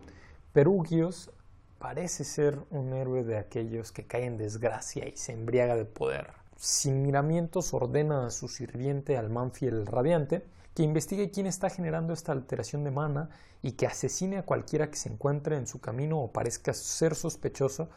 Perugios 0.53 1.31
parece 1.79 2.25
ser 2.25 2.59
un 2.71 2.93
héroe 2.93 3.25
de 3.25 3.39
aquellos 3.39 3.93
que 3.93 4.07
caen 4.07 4.25
en 4.25 4.39
desgracia 4.39 5.09
y 5.09 5.17
se 5.17 5.33
embriaga 5.33 5.77
de 5.77 5.85
poder. 5.85 6.29
Sin 6.57 7.03
miramientos 7.03 7.73
ordena 7.73 8.27
a 8.27 8.31
su 8.31 8.49
sirviente 8.49 9.17
Almanfi 9.17 9.67
el 9.67 9.87
Radiante 9.87 10.45
que 10.75 10.83
investigue 10.83 11.31
quién 11.31 11.47
está 11.47 11.71
generando 11.71 12.13
esta 12.13 12.33
alteración 12.33 12.85
de 12.85 12.91
mana 12.91 13.31
y 13.63 13.73
que 13.73 13.87
asesine 13.87 14.39
a 14.39 14.45
cualquiera 14.45 14.91
que 14.91 14.97
se 14.97 15.09
encuentre 15.09 15.57
en 15.57 15.67
su 15.67 15.81
camino 15.81 16.21
o 16.21 16.33
parezca 16.33 16.73
ser 16.73 17.15
sospechoso, 17.15 17.89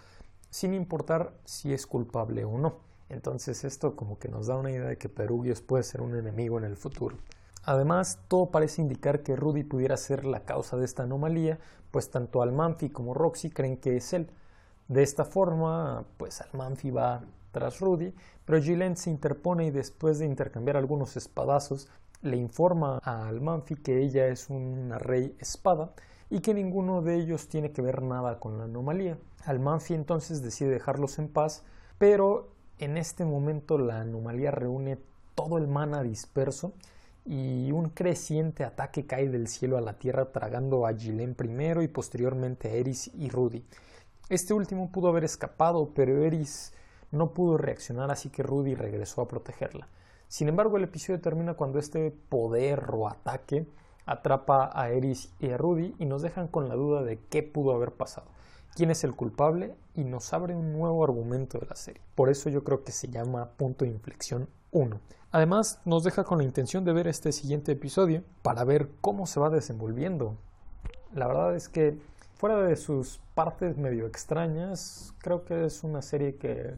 sin 0.49 0.73
importar 0.73 1.33
si 1.45 1.73
es 1.73 1.85
culpable 1.85 2.45
o 2.45 2.57
no. 2.57 2.92
Entonces 3.13 3.63
esto 3.63 3.95
como 3.95 4.19
que 4.19 4.27
nos 4.27 4.47
da 4.47 4.55
una 4.55 4.71
idea 4.71 4.87
de 4.87 4.97
que 4.97 5.09
Perugios 5.09 5.61
puede 5.61 5.83
ser 5.83 6.01
un 6.01 6.15
enemigo 6.15 6.57
en 6.57 6.65
el 6.65 6.75
futuro. 6.75 7.17
Además, 7.63 8.19
todo 8.27 8.51
parece 8.51 8.81
indicar 8.81 9.23
que 9.23 9.37
Rudy 9.37 9.63
pudiera 9.63 9.95
ser 9.95 10.25
la 10.25 10.41
causa 10.41 10.75
de 10.75 10.83
esta 10.83 11.03
anomalía, 11.03 11.59
pues 11.91 12.09
tanto 12.09 12.41
Almanfi 12.41 12.89
como 12.89 13.13
Roxy 13.13 13.49
creen 13.49 13.77
que 13.77 13.95
es 13.95 14.11
él. 14.11 14.29
De 14.89 15.01
esta 15.01 15.23
forma, 15.23 16.03
pues 16.17 16.41
Almanfi 16.41 16.91
va 16.91 17.23
tras 17.51 17.79
Rudy, 17.79 18.13
pero 18.43 18.61
Gillen 18.61 18.97
se 18.97 19.11
interpone 19.11 19.67
y 19.67 19.71
después 19.71 20.19
de 20.19 20.25
intercambiar 20.25 20.75
algunos 20.75 21.15
espadazos, 21.15 21.87
le 22.21 22.35
informa 22.35 22.99
a 23.03 23.27
Almanfi 23.27 23.75
que 23.75 24.01
ella 24.01 24.27
es 24.27 24.49
una 24.49 24.97
rey 24.97 25.35
espada 25.39 25.93
y 26.29 26.39
que 26.39 26.53
ninguno 26.53 27.01
de 27.01 27.15
ellos 27.15 27.47
tiene 27.47 27.71
que 27.71 27.81
ver 27.81 28.01
nada 28.01 28.39
con 28.39 28.57
la 28.57 28.65
anomalía. 28.65 29.17
Almanfi 29.45 29.93
entonces 29.93 30.41
decide 30.41 30.69
dejarlos 30.69 31.19
en 31.19 31.27
paz, 31.27 31.63
pero 31.97 32.52
en 32.79 32.97
este 32.97 33.25
momento 33.25 33.77
la 33.77 34.01
anomalía 34.01 34.51
reúne 34.51 34.97
todo 35.35 35.57
el 35.57 35.67
mana 35.67 36.03
disperso 36.03 36.73
y 37.25 37.71
un 37.71 37.89
creciente 37.89 38.63
ataque 38.63 39.05
cae 39.05 39.29
del 39.29 39.47
cielo 39.47 39.77
a 39.77 39.81
la 39.81 39.93
tierra 39.93 40.31
tragando 40.31 40.85
a 40.85 40.93
Gillen 40.93 41.35
primero 41.35 41.81
y 41.81 41.87
posteriormente 41.87 42.69
a 42.69 42.73
Eris 42.73 43.11
y 43.15 43.29
Rudy. 43.29 43.63
Este 44.29 44.53
último 44.53 44.91
pudo 44.91 45.09
haber 45.09 45.23
escapado, 45.23 45.91
pero 45.93 46.23
Eris 46.23 46.73
no 47.11 47.33
pudo 47.33 47.57
reaccionar 47.57 48.11
así 48.11 48.29
que 48.29 48.43
Rudy 48.43 48.75
regresó 48.75 49.21
a 49.21 49.27
protegerla. 49.27 49.87
Sin 50.27 50.49
embargo, 50.49 50.77
el 50.77 50.85
episodio 50.85 51.21
termina 51.21 51.53
cuando 51.53 51.79
este 51.79 52.11
poder 52.29 52.85
o 52.91 53.07
ataque 53.07 53.67
atrapa 54.05 54.71
a 54.73 54.89
Eris 54.89 55.31
y 55.39 55.51
a 55.51 55.57
Rudy 55.57 55.95
y 55.99 56.05
nos 56.05 56.21
dejan 56.21 56.47
con 56.47 56.67
la 56.67 56.75
duda 56.75 57.03
de 57.03 57.19
qué 57.29 57.43
pudo 57.43 57.73
haber 57.73 57.91
pasado, 57.91 58.27
quién 58.75 58.91
es 58.91 59.03
el 59.03 59.15
culpable 59.15 59.75
y 59.95 60.03
nos 60.03 60.33
abre 60.33 60.55
un 60.55 60.73
nuevo 60.73 61.03
argumento 61.03 61.59
de 61.59 61.67
la 61.67 61.75
serie. 61.75 62.01
Por 62.15 62.29
eso 62.29 62.49
yo 62.49 62.63
creo 62.63 62.83
que 62.83 62.91
se 62.91 63.07
llama 63.07 63.51
punto 63.57 63.85
de 63.85 63.91
inflexión 63.91 64.49
1. 64.71 64.99
Además, 65.31 65.79
nos 65.85 66.03
deja 66.03 66.23
con 66.23 66.37
la 66.37 66.43
intención 66.43 66.85
de 66.85 66.93
ver 66.93 67.07
este 67.07 67.31
siguiente 67.31 67.71
episodio 67.71 68.23
para 68.41 68.63
ver 68.63 68.89
cómo 69.01 69.25
se 69.25 69.39
va 69.39 69.49
desenvolviendo. 69.49 70.35
La 71.13 71.27
verdad 71.27 71.55
es 71.55 71.69
que 71.69 71.99
fuera 72.35 72.57
de 72.57 72.75
sus 72.75 73.19
partes 73.33 73.77
medio 73.77 74.05
extrañas, 74.05 75.13
creo 75.19 75.45
que 75.45 75.65
es 75.65 75.83
una 75.83 76.01
serie 76.01 76.35
que 76.35 76.75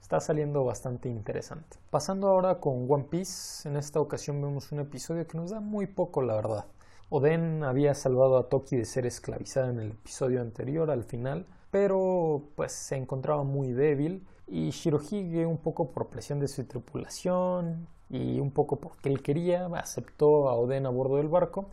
está 0.00 0.20
saliendo 0.20 0.64
bastante 0.64 1.08
interesante. 1.08 1.78
Pasando 1.90 2.28
ahora 2.28 2.60
con 2.60 2.86
One 2.88 3.04
Piece, 3.10 3.68
en 3.68 3.76
esta 3.76 4.00
ocasión 4.00 4.40
vemos 4.40 4.70
un 4.72 4.80
episodio 4.80 5.26
que 5.26 5.36
nos 5.36 5.50
da 5.50 5.60
muy 5.60 5.86
poco, 5.86 6.22
la 6.22 6.36
verdad. 6.36 6.66
Oden 7.08 7.62
había 7.62 7.94
salvado 7.94 8.36
a 8.36 8.48
Toki 8.48 8.76
de 8.76 8.84
ser 8.84 9.06
esclavizada 9.06 9.70
en 9.70 9.78
el 9.78 9.90
episodio 9.92 10.40
anterior 10.40 10.90
al 10.90 11.04
final, 11.04 11.46
pero 11.70 12.42
pues 12.56 12.72
se 12.72 12.96
encontraba 12.96 13.44
muy 13.44 13.72
débil 13.72 14.26
y 14.48 14.70
Shirohige 14.70 15.46
un 15.46 15.58
poco 15.58 15.92
por 15.92 16.08
presión 16.08 16.40
de 16.40 16.48
su 16.48 16.64
tripulación 16.64 17.86
y 18.10 18.40
un 18.40 18.50
poco 18.50 18.80
porque 18.80 19.08
él 19.08 19.22
quería, 19.22 19.66
aceptó 19.66 20.48
a 20.48 20.54
Oden 20.54 20.84
a 20.86 20.90
bordo 20.90 21.18
del 21.18 21.28
barco 21.28 21.66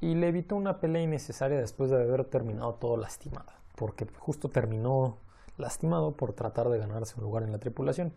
y 0.00 0.14
le 0.14 0.28
evitó 0.28 0.56
una 0.56 0.80
pelea 0.80 1.02
innecesaria 1.02 1.58
después 1.58 1.90
de 1.90 2.02
haber 2.02 2.24
terminado 2.24 2.74
todo 2.74 2.96
lastimado, 2.96 3.52
porque 3.74 4.06
justo 4.18 4.48
terminó 4.48 5.18
lastimado 5.58 6.12
por 6.12 6.32
tratar 6.32 6.70
de 6.70 6.78
ganarse 6.78 7.14
un 7.18 7.24
lugar 7.24 7.42
en 7.42 7.52
la 7.52 7.58
tripulación. 7.58 8.14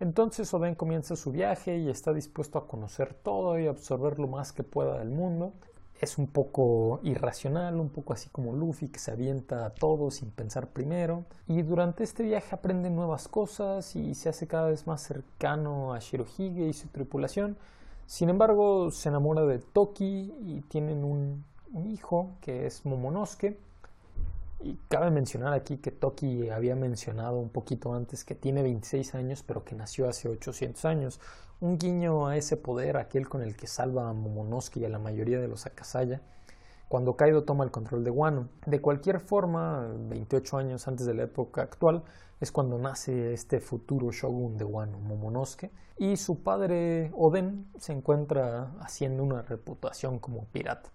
Entonces 0.00 0.52
Oden 0.52 0.74
comienza 0.74 1.16
su 1.16 1.30
viaje 1.30 1.78
y 1.78 1.88
está 1.88 2.12
dispuesto 2.12 2.58
a 2.58 2.66
conocer 2.66 3.14
todo 3.14 3.58
y 3.58 3.66
absorber 3.66 4.18
lo 4.18 4.26
más 4.26 4.52
que 4.52 4.62
pueda 4.62 4.98
del 4.98 5.10
mundo. 5.10 5.52
Es 6.00 6.18
un 6.18 6.26
poco 6.26 7.00
irracional, 7.04 7.78
un 7.78 7.88
poco 7.88 8.12
así 8.12 8.28
como 8.28 8.52
Luffy 8.52 8.88
que 8.88 8.98
se 8.98 9.12
avienta 9.12 9.64
a 9.64 9.70
todo 9.70 10.10
sin 10.10 10.30
pensar 10.30 10.68
primero. 10.68 11.24
Y 11.46 11.62
durante 11.62 12.02
este 12.02 12.24
viaje 12.24 12.54
aprende 12.54 12.90
nuevas 12.90 13.28
cosas 13.28 13.94
y 13.94 14.14
se 14.14 14.28
hace 14.28 14.48
cada 14.48 14.68
vez 14.68 14.86
más 14.86 15.02
cercano 15.02 15.94
a 15.94 16.00
Shirohige 16.00 16.66
y 16.66 16.72
su 16.72 16.88
tripulación. 16.88 17.56
Sin 18.06 18.28
embargo, 18.28 18.90
se 18.90 19.08
enamora 19.08 19.46
de 19.46 19.60
Toki 19.60 20.34
y 20.44 20.60
tienen 20.68 21.04
un, 21.04 21.44
un 21.72 21.86
hijo 21.86 22.32
que 22.40 22.66
es 22.66 22.84
Momonosuke 22.84 23.56
y 24.64 24.78
cabe 24.88 25.10
mencionar 25.10 25.52
aquí 25.52 25.76
que 25.76 25.90
Toki 25.90 26.48
había 26.48 26.74
mencionado 26.74 27.38
un 27.38 27.50
poquito 27.50 27.94
antes 27.94 28.24
que 28.24 28.34
tiene 28.34 28.62
26 28.62 29.14
años, 29.14 29.42
pero 29.42 29.62
que 29.62 29.74
nació 29.74 30.08
hace 30.08 30.28
800 30.28 30.84
años. 30.86 31.20
Un 31.60 31.76
guiño 31.78 32.26
a 32.26 32.38
ese 32.38 32.56
poder, 32.56 32.96
aquel 32.96 33.28
con 33.28 33.42
el 33.42 33.56
que 33.56 33.66
salva 33.66 34.08
a 34.08 34.14
Momonosuke 34.14 34.78
y 34.78 34.84
a 34.86 34.88
la 34.88 34.98
mayoría 34.98 35.38
de 35.38 35.48
los 35.48 35.66
Akasaya, 35.66 36.22
cuando 36.88 37.14
Kaido 37.14 37.44
toma 37.44 37.64
el 37.64 37.70
control 37.70 38.04
de 38.04 38.10
Wano. 38.10 38.48
De 38.64 38.80
cualquier 38.80 39.20
forma, 39.20 39.86
28 40.08 40.56
años 40.56 40.88
antes 40.88 41.04
de 41.04 41.12
la 41.12 41.24
época 41.24 41.60
actual, 41.60 42.02
es 42.40 42.50
cuando 42.50 42.78
nace 42.78 43.34
este 43.34 43.60
futuro 43.60 44.12
shogun 44.12 44.56
de 44.56 44.64
Wano, 44.64 44.98
Momonosuke, 44.98 45.70
y 45.98 46.16
su 46.16 46.42
padre 46.42 47.12
Oden 47.14 47.66
se 47.78 47.92
encuentra 47.92 48.72
haciendo 48.80 49.22
una 49.22 49.42
reputación 49.42 50.18
como 50.18 50.46
pirata 50.46 50.90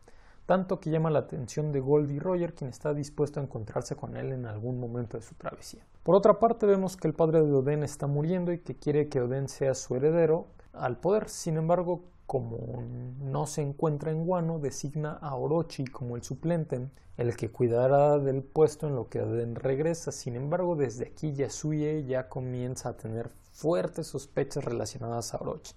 tanto 0.49 0.79
que 0.79 0.89
llama 0.89 1.11
la 1.11 1.19
atención 1.19 1.71
de 1.71 1.79
Goldie 1.79 2.19
Roger, 2.19 2.55
quien 2.55 2.71
está 2.71 2.95
dispuesto 2.95 3.39
a 3.39 3.43
encontrarse 3.43 3.95
con 3.95 4.17
él 4.17 4.31
en 4.31 4.47
algún 4.47 4.79
momento 4.79 5.15
de 5.15 5.21
su 5.21 5.35
travesía. 5.35 5.85
Por 6.01 6.15
otra 6.15 6.39
parte, 6.39 6.65
vemos 6.65 6.97
que 6.97 7.07
el 7.07 7.13
padre 7.13 7.43
de 7.43 7.53
Oden 7.53 7.83
está 7.83 8.07
muriendo 8.07 8.51
y 8.51 8.57
que 8.57 8.75
quiere 8.75 9.09
que 9.09 9.21
Oden 9.21 9.47
sea 9.47 9.75
su 9.75 9.95
heredero 9.95 10.47
al 10.73 10.97
poder. 10.97 11.29
Sin 11.29 11.57
embargo, 11.57 12.01
como 12.25 12.81
no 13.21 13.45
se 13.45 13.61
encuentra 13.61 14.09
en 14.09 14.25
Guano, 14.25 14.57
designa 14.57 15.19
a 15.21 15.35
Orochi 15.35 15.85
como 15.85 16.15
el 16.15 16.23
suplente, 16.23 16.89
el 17.17 17.37
que 17.37 17.51
cuidará 17.51 18.17
del 18.17 18.41
puesto 18.41 18.87
en 18.87 18.95
lo 18.95 19.07
que 19.07 19.21
Oden 19.21 19.53
regresa. 19.53 20.11
Sin 20.11 20.35
embargo, 20.35 20.75
desde 20.75 21.09
aquí 21.09 21.31
Yasuye 21.33 22.05
ya 22.05 22.27
comienza 22.27 22.89
a 22.89 22.97
tener 22.97 23.29
fuertes 23.51 24.07
sospechas 24.07 24.65
relacionadas 24.65 25.31
a 25.35 25.37
Orochi. 25.37 25.75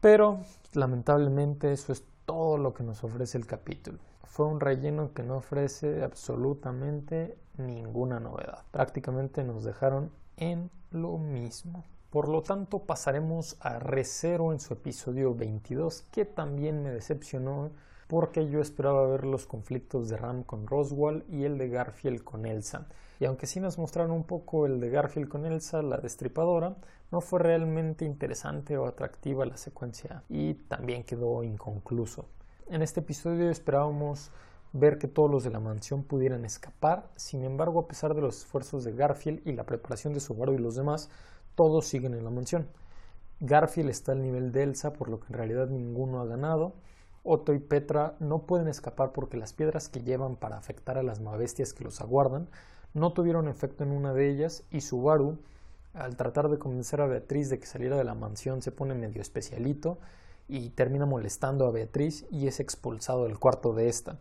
Pero, 0.00 0.40
lamentablemente, 0.74 1.72
eso 1.72 1.92
es 1.92 2.02
todo 2.30 2.58
lo 2.58 2.74
que 2.74 2.84
nos 2.84 3.02
ofrece 3.02 3.38
el 3.38 3.46
capítulo. 3.46 3.98
Fue 4.22 4.46
un 4.46 4.60
relleno 4.60 5.12
que 5.12 5.24
no 5.24 5.38
ofrece 5.38 6.04
absolutamente 6.04 7.36
ninguna 7.58 8.20
novedad. 8.20 8.62
Prácticamente 8.70 9.42
nos 9.42 9.64
dejaron 9.64 10.12
en 10.36 10.70
lo 10.92 11.18
mismo. 11.18 11.82
Por 12.08 12.28
lo 12.28 12.44
tanto, 12.44 12.84
pasaremos 12.84 13.56
a 13.58 13.80
Recero 13.80 14.52
en 14.52 14.60
su 14.60 14.74
episodio 14.74 15.34
22, 15.34 16.02
que 16.12 16.24
también 16.24 16.84
me 16.84 16.92
decepcionó 16.92 17.72
porque 18.06 18.48
yo 18.48 18.60
esperaba 18.60 19.08
ver 19.08 19.26
los 19.26 19.46
conflictos 19.46 20.08
de 20.08 20.16
Ram 20.16 20.44
con 20.44 20.68
Roswell 20.68 21.24
y 21.28 21.42
el 21.42 21.58
de 21.58 21.68
Garfield 21.68 22.22
con 22.22 22.46
Elsa. 22.46 22.86
Y 23.20 23.26
aunque 23.26 23.46
sí 23.46 23.60
nos 23.60 23.76
mostraron 23.76 24.12
un 24.12 24.24
poco 24.24 24.64
el 24.64 24.80
de 24.80 24.88
Garfield 24.88 25.28
con 25.28 25.44
Elsa, 25.44 25.82
la 25.82 25.98
destripadora, 25.98 26.76
no 27.12 27.20
fue 27.20 27.38
realmente 27.40 28.06
interesante 28.06 28.78
o 28.78 28.86
atractiva 28.86 29.44
la 29.44 29.58
secuencia 29.58 30.24
y 30.30 30.54
también 30.54 31.04
quedó 31.04 31.44
inconcluso. 31.44 32.24
En 32.70 32.80
este 32.80 33.00
episodio 33.00 33.50
esperábamos 33.50 34.30
ver 34.72 34.96
que 34.96 35.06
todos 35.06 35.30
los 35.30 35.44
de 35.44 35.50
la 35.50 35.60
mansión 35.60 36.02
pudieran 36.02 36.46
escapar, 36.46 37.10
sin 37.14 37.44
embargo 37.44 37.80
a 37.80 37.88
pesar 37.88 38.14
de 38.14 38.22
los 38.22 38.38
esfuerzos 38.38 38.84
de 38.84 38.92
Garfield 38.92 39.46
y 39.46 39.52
la 39.52 39.66
preparación 39.66 40.14
de 40.14 40.20
su 40.20 40.34
bardo 40.34 40.54
y 40.54 40.58
los 40.58 40.76
demás, 40.76 41.10
todos 41.56 41.86
siguen 41.86 42.14
en 42.14 42.24
la 42.24 42.30
mansión. 42.30 42.68
Garfield 43.40 43.90
está 43.90 44.12
al 44.12 44.22
nivel 44.22 44.50
de 44.50 44.62
Elsa, 44.62 44.94
por 44.94 45.10
lo 45.10 45.20
que 45.20 45.26
en 45.26 45.34
realidad 45.34 45.68
ninguno 45.68 46.22
ha 46.22 46.26
ganado. 46.26 46.72
Otto 47.22 47.52
y 47.52 47.58
Petra 47.58 48.16
no 48.18 48.46
pueden 48.46 48.68
escapar 48.68 49.12
porque 49.12 49.36
las 49.36 49.52
piedras 49.52 49.90
que 49.90 50.00
llevan 50.00 50.36
para 50.36 50.56
afectar 50.56 50.96
a 50.96 51.02
las 51.02 51.22
bestias 51.36 51.74
que 51.74 51.84
los 51.84 52.00
aguardan 52.00 52.48
no 52.94 53.12
tuvieron 53.12 53.48
efecto 53.48 53.84
en 53.84 53.92
una 53.92 54.12
de 54.12 54.28
ellas 54.28 54.64
y 54.70 54.80
Subaru, 54.80 55.38
al 55.94 56.16
tratar 56.16 56.48
de 56.48 56.58
convencer 56.58 57.00
a 57.00 57.06
Beatriz 57.06 57.50
de 57.50 57.58
que 57.58 57.66
saliera 57.66 57.96
de 57.96 58.04
la 58.04 58.14
mansión, 58.14 58.62
se 58.62 58.72
pone 58.72 58.94
medio 58.94 59.20
especialito 59.20 59.98
y 60.48 60.70
termina 60.70 61.06
molestando 61.06 61.66
a 61.66 61.70
Beatriz 61.70 62.26
y 62.30 62.46
es 62.46 62.60
expulsado 62.60 63.24
del 63.24 63.38
cuarto 63.38 63.72
de 63.72 63.88
esta. 63.88 64.18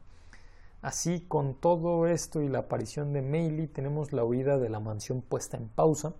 Así, 0.82 1.26
con 1.28 1.56
todo 1.56 2.08
esto 2.08 2.42
y 2.42 2.48
la 2.48 2.60
aparición 2.60 3.12
de 3.12 3.22
Meili, 3.22 3.68
tenemos 3.68 4.14
la 4.14 4.24
huida 4.24 4.58
de 4.58 4.70
la 4.70 4.80
mansión 4.80 5.22
puesta 5.22 5.58
en 5.58 5.68
pausa, 5.68 6.14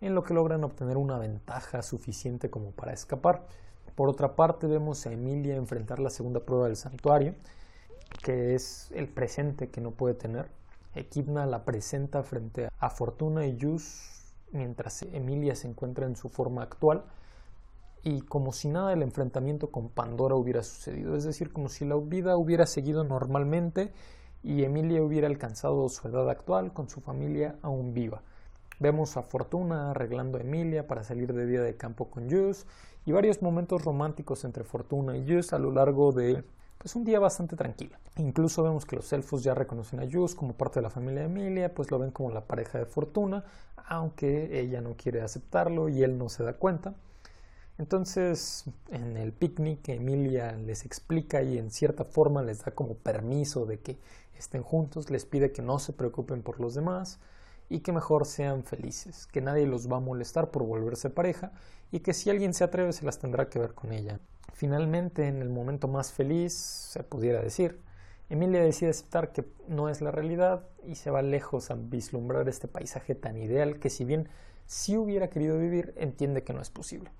en 0.00 0.14
lo 0.14 0.22
que 0.22 0.32
logran 0.32 0.64
obtener 0.64 0.96
una 0.96 1.18
ventaja 1.18 1.82
suficiente 1.82 2.48
como 2.48 2.70
para 2.70 2.92
escapar. 2.92 3.46
Por 3.94 4.08
otra 4.08 4.36
parte, 4.36 4.66
vemos 4.66 5.04
a 5.06 5.12
Emilia 5.12 5.56
enfrentar 5.56 5.98
la 5.98 6.08
segunda 6.08 6.40
prueba 6.40 6.66
del 6.66 6.76
santuario, 6.76 7.34
que 8.22 8.54
es 8.54 8.90
el 8.94 9.08
presente 9.08 9.68
que 9.68 9.82
no 9.82 9.90
puede 9.90 10.14
tener, 10.14 10.48
Equidna 10.94 11.46
la 11.46 11.64
presenta 11.64 12.22
frente 12.22 12.68
a 12.78 12.90
Fortuna 12.90 13.46
y 13.46 13.58
Jus 13.60 14.34
mientras 14.52 15.02
Emilia 15.02 15.54
se 15.54 15.68
encuentra 15.68 16.06
en 16.06 16.16
su 16.16 16.28
forma 16.28 16.62
actual 16.62 17.04
y 18.02 18.22
como 18.22 18.52
si 18.52 18.68
nada 18.68 18.90
del 18.90 19.02
enfrentamiento 19.02 19.70
con 19.70 19.90
Pandora 19.90 20.34
hubiera 20.34 20.62
sucedido, 20.62 21.16
es 21.16 21.24
decir, 21.24 21.52
como 21.52 21.68
si 21.68 21.84
la 21.84 21.96
vida 21.96 22.36
hubiera 22.36 22.66
seguido 22.66 23.04
normalmente 23.04 23.92
y 24.42 24.64
Emilia 24.64 25.02
hubiera 25.02 25.26
alcanzado 25.26 25.88
su 25.88 26.08
edad 26.08 26.28
actual 26.30 26.72
con 26.72 26.88
su 26.88 27.00
familia 27.00 27.56
aún 27.62 27.92
viva. 27.92 28.22
Vemos 28.78 29.18
a 29.18 29.22
Fortuna 29.22 29.90
arreglando 29.90 30.38
a 30.38 30.40
Emilia 30.40 30.86
para 30.86 31.04
salir 31.04 31.34
de 31.34 31.46
día 31.46 31.60
de 31.60 31.76
campo 31.76 32.10
con 32.10 32.30
Jus 32.30 32.66
y 33.04 33.12
varios 33.12 33.42
momentos 33.42 33.84
románticos 33.84 34.44
entre 34.44 34.64
Fortuna 34.64 35.16
y 35.18 35.30
Jus 35.30 35.52
a 35.52 35.58
lo 35.58 35.70
largo 35.70 36.12
de 36.12 36.42
pues 36.80 36.96
un 36.96 37.04
día 37.04 37.20
bastante 37.20 37.56
tranquilo. 37.56 37.98
Incluso 38.16 38.62
vemos 38.62 38.86
que 38.86 38.96
los 38.96 39.12
elfos 39.12 39.42
ya 39.42 39.52
reconocen 39.52 40.00
a 40.00 40.10
Jus 40.10 40.34
como 40.34 40.54
parte 40.54 40.80
de 40.80 40.84
la 40.84 40.88
familia 40.88 41.20
de 41.20 41.26
Emilia, 41.26 41.74
pues 41.74 41.90
lo 41.90 41.98
ven 41.98 42.10
como 42.10 42.30
la 42.30 42.46
pareja 42.46 42.78
de 42.78 42.86
fortuna, 42.86 43.44
aunque 43.86 44.58
ella 44.58 44.80
no 44.80 44.96
quiere 44.96 45.20
aceptarlo 45.20 45.90
y 45.90 46.02
él 46.02 46.16
no 46.16 46.30
se 46.30 46.42
da 46.42 46.54
cuenta. 46.54 46.94
Entonces, 47.76 48.64
en 48.90 49.18
el 49.18 49.34
picnic, 49.34 49.90
Emilia 49.90 50.52
les 50.52 50.86
explica 50.86 51.42
y 51.42 51.58
en 51.58 51.70
cierta 51.70 52.06
forma 52.06 52.42
les 52.42 52.64
da 52.64 52.72
como 52.72 52.94
permiso 52.94 53.66
de 53.66 53.80
que 53.80 53.98
estén 54.38 54.62
juntos, 54.62 55.10
les 55.10 55.26
pide 55.26 55.52
que 55.52 55.60
no 55.60 55.78
se 55.80 55.92
preocupen 55.92 56.42
por 56.42 56.60
los 56.60 56.74
demás 56.74 57.18
y 57.68 57.80
que 57.80 57.92
mejor 57.92 58.24
sean 58.24 58.64
felices, 58.64 59.26
que 59.26 59.42
nadie 59.42 59.66
los 59.66 59.92
va 59.92 59.98
a 59.98 60.00
molestar 60.00 60.50
por 60.50 60.62
volverse 60.62 61.10
pareja 61.10 61.52
y 61.92 62.00
que 62.00 62.14
si 62.14 62.30
alguien 62.30 62.54
se 62.54 62.64
atreve 62.64 62.94
se 62.94 63.04
las 63.04 63.18
tendrá 63.18 63.50
que 63.50 63.58
ver 63.58 63.74
con 63.74 63.92
ella. 63.92 64.18
Finalmente, 64.52 65.26
en 65.26 65.42
el 65.42 65.48
momento 65.48 65.88
más 65.88 66.12
feliz, 66.12 66.52
se 66.54 67.02
pudiera 67.02 67.40
decir, 67.40 67.80
Emilia 68.28 68.62
decide 68.62 68.90
aceptar 68.90 69.32
que 69.32 69.44
no 69.66 69.88
es 69.88 70.00
la 70.00 70.12
realidad 70.12 70.64
y 70.86 70.94
se 70.94 71.10
va 71.10 71.20
lejos 71.22 71.70
a 71.70 71.74
vislumbrar 71.74 72.48
este 72.48 72.68
paisaje 72.68 73.14
tan 73.14 73.36
ideal 73.36 73.80
que 73.80 73.90
si 73.90 74.04
bien 74.04 74.28
sí 74.66 74.96
hubiera 74.96 75.30
querido 75.30 75.58
vivir, 75.58 75.92
entiende 75.96 76.44
que 76.44 76.52
no 76.52 76.60
es 76.60 76.70
posible. 76.70 77.10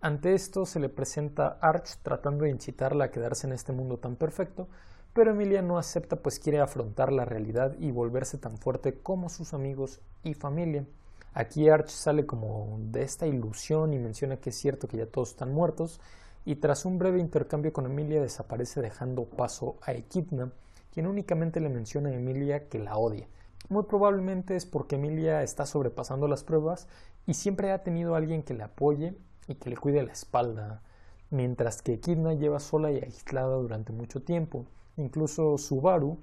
Ante 0.00 0.34
esto 0.34 0.64
se 0.64 0.78
le 0.78 0.88
presenta 0.88 1.58
Arch 1.60 1.96
tratando 2.04 2.44
de 2.44 2.50
incitarla 2.50 3.06
a 3.06 3.10
quedarse 3.10 3.48
en 3.48 3.52
este 3.52 3.72
mundo 3.72 3.98
tan 3.98 4.14
perfecto, 4.14 4.68
pero 5.12 5.32
Emilia 5.32 5.60
no 5.60 5.76
acepta 5.76 6.14
pues 6.14 6.38
quiere 6.38 6.60
afrontar 6.60 7.12
la 7.12 7.24
realidad 7.24 7.74
y 7.80 7.90
volverse 7.90 8.38
tan 8.38 8.58
fuerte 8.58 8.94
como 8.94 9.28
sus 9.28 9.54
amigos 9.54 10.00
y 10.22 10.34
familia. 10.34 10.86
Aquí 11.34 11.68
Arch 11.68 11.88
sale 11.88 12.26
como 12.26 12.78
de 12.80 13.02
esta 13.02 13.26
ilusión 13.26 13.92
y 13.92 13.98
menciona 13.98 14.36
que 14.36 14.50
es 14.50 14.56
cierto 14.56 14.86
que 14.86 14.98
ya 14.98 15.06
todos 15.06 15.30
están 15.30 15.52
muertos, 15.52 16.00
y 16.48 16.56
tras 16.56 16.86
un 16.86 16.98
breve 16.98 17.20
intercambio 17.20 17.74
con 17.74 17.84
Emilia 17.84 18.22
desaparece 18.22 18.80
dejando 18.80 19.26
paso 19.26 19.76
a 19.82 19.92
Equidna, 19.92 20.50
quien 20.90 21.06
únicamente 21.06 21.60
le 21.60 21.68
menciona 21.68 22.08
a 22.08 22.14
Emilia 22.14 22.70
que 22.70 22.78
la 22.78 22.96
odia. 22.96 23.28
Muy 23.68 23.82
probablemente 23.82 24.56
es 24.56 24.64
porque 24.64 24.96
Emilia 24.96 25.42
está 25.42 25.66
sobrepasando 25.66 26.26
las 26.26 26.44
pruebas 26.44 26.88
y 27.26 27.34
siempre 27.34 27.70
ha 27.70 27.82
tenido 27.82 28.14
alguien 28.14 28.42
que 28.42 28.54
le 28.54 28.62
apoye 28.62 29.14
y 29.46 29.56
que 29.56 29.68
le 29.68 29.76
cuide 29.76 30.02
la 30.02 30.12
espalda, 30.12 30.80
mientras 31.28 31.82
que 31.82 31.92
Equidna 31.92 32.32
lleva 32.32 32.60
sola 32.60 32.90
y 32.92 32.96
aislada 32.96 33.56
durante 33.56 33.92
mucho 33.92 34.22
tiempo. 34.22 34.64
Incluso 34.96 35.58
Subaru, 35.58 36.16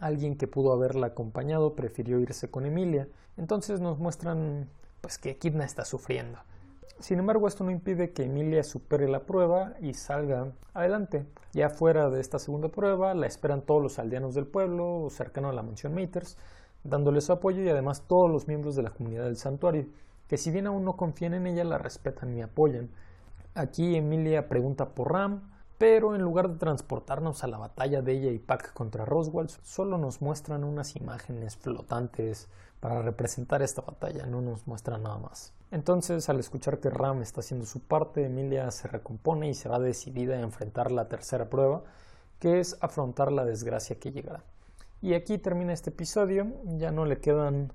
alguien 0.00 0.38
que 0.38 0.48
pudo 0.48 0.72
haberla 0.72 1.08
acompañado, 1.08 1.76
prefirió 1.76 2.18
irse 2.20 2.50
con 2.50 2.64
Emilia. 2.64 3.06
Entonces 3.36 3.82
nos 3.82 3.98
muestran 3.98 4.70
pues 5.02 5.18
que 5.18 5.28
Equidna 5.28 5.66
está 5.66 5.84
sufriendo. 5.84 6.38
Sin 6.98 7.20
embargo, 7.20 7.46
esto 7.46 7.62
no 7.62 7.70
impide 7.70 8.12
que 8.12 8.24
Emilia 8.24 8.64
supere 8.64 9.08
la 9.08 9.20
prueba 9.20 9.74
y 9.80 9.94
salga 9.94 10.52
adelante. 10.74 11.26
Ya 11.52 11.70
fuera 11.70 12.10
de 12.10 12.20
esta 12.20 12.38
segunda 12.38 12.68
prueba, 12.68 13.14
la 13.14 13.26
esperan 13.26 13.62
todos 13.62 13.82
los 13.82 13.98
aldeanos 13.98 14.34
del 14.34 14.46
pueblo 14.46 15.08
cercano 15.10 15.48
a 15.48 15.52
la 15.52 15.62
mansión 15.62 15.94
Maters, 15.94 16.36
dándole 16.84 17.20
su 17.20 17.32
apoyo 17.32 17.62
y 17.62 17.68
además 17.68 18.02
todos 18.06 18.30
los 18.30 18.48
miembros 18.48 18.74
de 18.76 18.82
la 18.82 18.90
comunidad 18.90 19.24
del 19.24 19.36
santuario, 19.36 19.86
que 20.26 20.36
si 20.36 20.50
bien 20.50 20.66
aún 20.66 20.84
no 20.84 20.96
confían 20.96 21.34
en 21.34 21.46
ella, 21.46 21.64
la 21.64 21.78
respetan 21.78 22.36
y 22.36 22.42
apoyan. 22.42 22.90
Aquí 23.54 23.96
Emilia 23.96 24.48
pregunta 24.48 24.90
por 24.90 25.12
Ram, 25.12 25.50
pero 25.78 26.14
en 26.16 26.22
lugar 26.22 26.50
de 26.50 26.58
transportarnos 26.58 27.44
a 27.44 27.46
la 27.46 27.58
batalla 27.58 28.02
de 28.02 28.12
ella 28.12 28.30
y 28.32 28.38
Pac 28.38 28.72
contra 28.72 29.04
Roswell, 29.04 29.48
solo 29.62 29.98
nos 29.98 30.20
muestran 30.20 30.64
unas 30.64 30.96
imágenes 30.96 31.56
flotantes 31.56 32.48
para 32.80 33.02
representar 33.02 33.62
esta 33.62 33.82
batalla, 33.82 34.26
no 34.26 34.40
nos 34.40 34.66
muestran 34.66 35.04
nada 35.04 35.18
más. 35.18 35.54
Entonces, 35.70 36.28
al 36.28 36.40
escuchar 36.40 36.80
que 36.80 36.88
Ram 36.88 37.20
está 37.20 37.40
haciendo 37.40 37.66
su 37.66 37.80
parte, 37.80 38.24
Emilia 38.24 38.70
se 38.70 38.88
recompone 38.88 39.48
y 39.50 39.54
se 39.54 39.68
va 39.68 39.78
decidida 39.78 40.36
a 40.36 40.40
enfrentar 40.40 40.90
la 40.90 41.08
tercera 41.08 41.50
prueba, 41.50 41.82
que 42.38 42.60
es 42.60 42.78
afrontar 42.80 43.30
la 43.32 43.44
desgracia 43.44 43.98
que 43.98 44.10
llegará. 44.10 44.44
Y 45.02 45.14
aquí 45.14 45.38
termina 45.38 45.72
este 45.72 45.90
episodio, 45.90 46.46
ya 46.78 46.90
no 46.90 47.04
le 47.04 47.18
quedan 47.18 47.72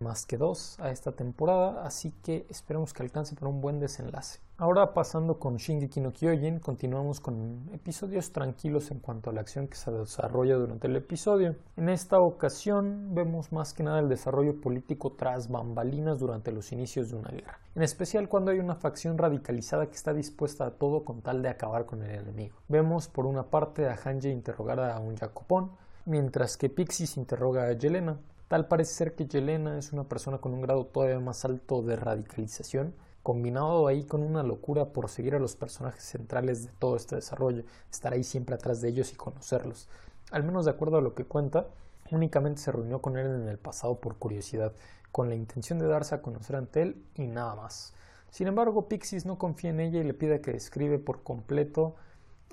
más 0.00 0.26
que 0.26 0.36
dos 0.36 0.78
a 0.80 0.90
esta 0.90 1.12
temporada, 1.12 1.84
así 1.84 2.12
que 2.22 2.46
esperemos 2.48 2.92
que 2.92 3.02
alcance 3.02 3.34
para 3.34 3.48
un 3.48 3.60
buen 3.60 3.80
desenlace. 3.80 4.40
Ahora 4.60 4.92
pasando 4.92 5.38
con 5.38 5.56
Shingeki 5.56 6.00
no 6.00 6.12
Kyojin, 6.12 6.58
continuamos 6.58 7.20
con 7.20 7.70
episodios 7.72 8.32
tranquilos 8.32 8.90
en 8.90 8.98
cuanto 8.98 9.30
a 9.30 9.32
la 9.32 9.40
acción 9.40 9.68
que 9.68 9.76
se 9.76 9.92
desarrolla 9.92 10.56
durante 10.56 10.88
el 10.88 10.96
episodio. 10.96 11.54
En 11.76 11.88
esta 11.88 12.18
ocasión 12.18 13.14
vemos 13.14 13.52
más 13.52 13.72
que 13.72 13.84
nada 13.84 14.00
el 14.00 14.08
desarrollo 14.08 14.60
político 14.60 15.12
tras 15.12 15.48
bambalinas 15.48 16.18
durante 16.18 16.50
los 16.50 16.72
inicios 16.72 17.10
de 17.10 17.16
una 17.16 17.30
guerra, 17.30 17.60
en 17.76 17.82
especial 17.82 18.28
cuando 18.28 18.50
hay 18.50 18.58
una 18.58 18.74
facción 18.74 19.16
radicalizada 19.16 19.86
que 19.86 19.94
está 19.94 20.12
dispuesta 20.12 20.66
a 20.66 20.70
todo 20.72 21.04
con 21.04 21.22
tal 21.22 21.40
de 21.40 21.50
acabar 21.50 21.86
con 21.86 22.02
el 22.02 22.10
enemigo. 22.10 22.56
Vemos 22.66 23.06
por 23.06 23.26
una 23.26 23.44
parte 23.44 23.88
a 23.88 23.96
Hanji 23.96 24.30
interrogar 24.30 24.80
a 24.80 24.98
un 24.98 25.16
Jacopón, 25.16 25.70
mientras 26.04 26.56
que 26.56 26.68
Pixis 26.68 27.16
interroga 27.16 27.68
a 27.68 27.72
Yelena. 27.74 28.18
Tal 28.48 28.66
parece 28.66 28.94
ser 28.94 29.14
que 29.14 29.26
Yelena 29.26 29.78
es 29.78 29.92
una 29.92 30.04
persona 30.04 30.38
con 30.38 30.54
un 30.54 30.62
grado 30.62 30.86
todavía 30.86 31.20
más 31.20 31.44
alto 31.44 31.82
de 31.82 31.96
radicalización, 31.96 32.94
combinado 33.22 33.86
ahí 33.86 34.04
con 34.04 34.22
una 34.22 34.42
locura 34.42 34.86
por 34.86 35.10
seguir 35.10 35.34
a 35.34 35.38
los 35.38 35.54
personajes 35.54 36.02
centrales 36.02 36.64
de 36.64 36.72
todo 36.78 36.96
este 36.96 37.16
desarrollo, 37.16 37.64
estar 37.90 38.14
ahí 38.14 38.24
siempre 38.24 38.54
atrás 38.54 38.80
de 38.80 38.88
ellos 38.88 39.12
y 39.12 39.16
conocerlos. 39.16 39.86
Al 40.30 40.44
menos 40.44 40.64
de 40.64 40.70
acuerdo 40.70 40.96
a 40.96 41.02
lo 41.02 41.14
que 41.14 41.26
cuenta, 41.26 41.66
únicamente 42.10 42.62
se 42.62 42.72
reunió 42.72 43.02
con 43.02 43.18
él 43.18 43.26
en 43.26 43.48
el 43.48 43.58
pasado 43.58 44.00
por 44.00 44.16
curiosidad, 44.16 44.72
con 45.12 45.28
la 45.28 45.34
intención 45.34 45.78
de 45.78 45.86
darse 45.86 46.14
a 46.14 46.22
conocer 46.22 46.56
ante 46.56 46.80
él 46.80 47.04
y 47.16 47.26
nada 47.26 47.54
más. 47.54 47.92
Sin 48.30 48.46
embargo, 48.46 48.88
Pixis 48.88 49.26
no 49.26 49.36
confía 49.36 49.70
en 49.70 49.80
ella 49.80 50.00
y 50.00 50.04
le 50.04 50.14
pide 50.14 50.40
que 50.40 50.52
describe 50.52 50.98
por 50.98 51.22
completo 51.22 51.96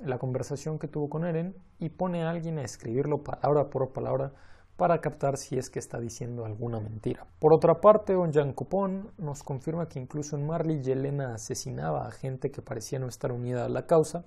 la 0.04 0.20
conversación 0.20 0.78
que 0.78 0.90
tuvo 0.90 1.10
con 1.10 1.24
Eren 1.24 1.56
y 1.80 1.88
pone 1.88 2.24
a 2.24 2.32
alguien 2.32 2.58
a 2.58 2.64
escribirlo 2.64 3.24
palabra 3.24 3.70
por 3.70 3.94
palabra 3.94 4.34
para 4.78 5.00
captar 5.02 5.38
si 5.38 5.58
es 5.58 5.70
que 5.70 5.80
está 5.80 6.00
diciendo 6.00 6.46
alguna 6.46 6.80
mentira. 6.80 7.26
Por 7.40 7.54
otra 7.54 7.82
parte, 7.82 8.16
Onjan 8.16 8.54
Copón 8.54 9.12
nos 9.18 9.44
confirma 9.44 9.88
que 9.88 10.00
incluso 10.00 10.36
en 10.36 10.46
Marley 10.46 10.82
Yelena 10.82 11.34
asesinaba 11.34 12.08
a 12.08 12.12
gente 12.12 12.52
que 12.52 12.62
parecía 12.62 13.00
no 13.00 13.08
estar 13.08 13.32
unida 13.32 13.66
a 13.66 13.70
la 13.70 13.86
causa 13.86 14.26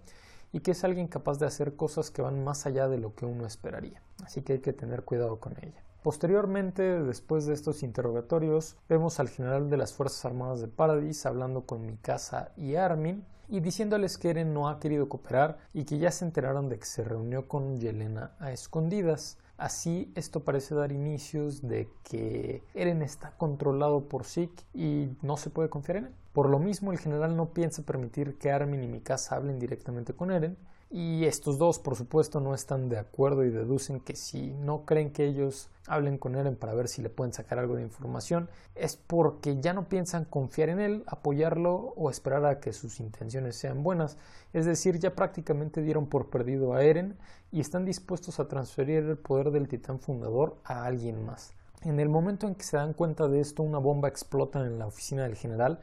y 0.52 0.60
que 0.60 0.70
es 0.70 0.84
alguien 0.84 1.08
capaz 1.08 1.38
de 1.38 1.46
hacer 1.46 1.76
cosas 1.76 2.10
que 2.10 2.22
van 2.22 2.42
más 2.42 2.66
allá 2.66 2.88
de 2.88 2.98
lo 2.98 3.14
que 3.14 3.26
uno 3.26 3.46
esperaría. 3.46 4.02
Así 4.24 4.42
que 4.42 4.54
hay 4.54 4.60
que 4.60 4.72
tener 4.72 5.04
cuidado 5.04 5.38
con 5.38 5.54
ella. 5.60 5.82
Posteriormente, 6.02 7.02
después 7.02 7.44
de 7.44 7.54
estos 7.54 7.82
interrogatorios, 7.82 8.76
vemos 8.88 9.20
al 9.20 9.28
general 9.28 9.68
de 9.68 9.76
las 9.76 9.92
Fuerzas 9.92 10.24
Armadas 10.24 10.60
de 10.60 10.68
Paradis 10.68 11.26
hablando 11.26 11.66
con 11.66 11.84
Mikasa 11.84 12.52
y 12.56 12.76
Armin 12.76 13.26
y 13.48 13.60
diciéndoles 13.60 14.16
que 14.16 14.30
Eren 14.30 14.54
no 14.54 14.68
ha 14.68 14.78
querido 14.78 15.08
cooperar 15.08 15.58
y 15.72 15.84
que 15.84 15.98
ya 15.98 16.10
se 16.10 16.24
enteraron 16.24 16.68
de 16.68 16.78
que 16.78 16.86
se 16.86 17.02
reunió 17.02 17.48
con 17.48 17.78
Yelena 17.78 18.32
a 18.38 18.52
escondidas. 18.52 19.38
Así, 19.58 20.12
esto 20.14 20.44
parece 20.44 20.76
dar 20.76 20.92
inicios 20.92 21.66
de 21.66 21.90
que 22.04 22.62
Eren 22.74 23.02
está 23.02 23.32
controlado 23.32 24.08
por 24.08 24.24
Zeke 24.24 24.62
y 24.72 25.08
no 25.20 25.36
se 25.36 25.50
puede 25.50 25.68
confiar 25.68 25.98
en 25.98 26.04
él. 26.06 26.14
Por 26.32 26.48
lo 26.48 26.60
mismo, 26.60 26.92
el 26.92 26.98
general 27.00 27.36
no 27.36 27.52
piensa 27.52 27.82
permitir 27.82 28.38
que 28.38 28.52
Armin 28.52 28.84
y 28.84 28.86
Mikasa 28.86 29.34
hablen 29.34 29.58
directamente 29.58 30.12
con 30.12 30.30
Eren, 30.30 30.56
y 30.90 31.26
estos 31.26 31.58
dos, 31.58 31.78
por 31.78 31.96
supuesto, 31.96 32.40
no 32.40 32.54
están 32.54 32.88
de 32.88 32.98
acuerdo 32.98 33.44
y 33.44 33.50
deducen 33.50 34.00
que 34.00 34.16
si 34.16 34.52
no 34.52 34.86
creen 34.86 35.12
que 35.12 35.26
ellos 35.26 35.68
hablen 35.86 36.16
con 36.16 36.34
Eren 36.34 36.56
para 36.56 36.72
ver 36.72 36.88
si 36.88 37.02
le 37.02 37.10
pueden 37.10 37.34
sacar 37.34 37.58
algo 37.58 37.76
de 37.76 37.82
información, 37.82 38.48
es 38.74 38.96
porque 38.96 39.60
ya 39.60 39.74
no 39.74 39.88
piensan 39.88 40.24
confiar 40.24 40.70
en 40.70 40.80
él, 40.80 41.04
apoyarlo 41.06 41.74
o 41.74 42.08
esperar 42.08 42.46
a 42.46 42.58
que 42.58 42.72
sus 42.72 43.00
intenciones 43.00 43.56
sean 43.56 43.82
buenas. 43.82 44.16
Es 44.54 44.64
decir, 44.64 44.98
ya 44.98 45.14
prácticamente 45.14 45.82
dieron 45.82 46.06
por 46.06 46.30
perdido 46.30 46.72
a 46.72 46.82
Eren 46.82 47.18
y 47.52 47.60
están 47.60 47.84
dispuestos 47.84 48.40
a 48.40 48.48
transferir 48.48 49.04
el 49.04 49.18
poder 49.18 49.50
del 49.50 49.68
titán 49.68 50.00
fundador 50.00 50.56
a 50.64 50.84
alguien 50.86 51.24
más. 51.24 51.52
En 51.82 52.00
el 52.00 52.08
momento 52.08 52.46
en 52.46 52.54
que 52.54 52.64
se 52.64 52.78
dan 52.78 52.94
cuenta 52.94 53.28
de 53.28 53.40
esto, 53.40 53.62
una 53.62 53.78
bomba 53.78 54.08
explota 54.08 54.64
en 54.64 54.78
la 54.78 54.86
oficina 54.86 55.24
del 55.24 55.36
general 55.36 55.80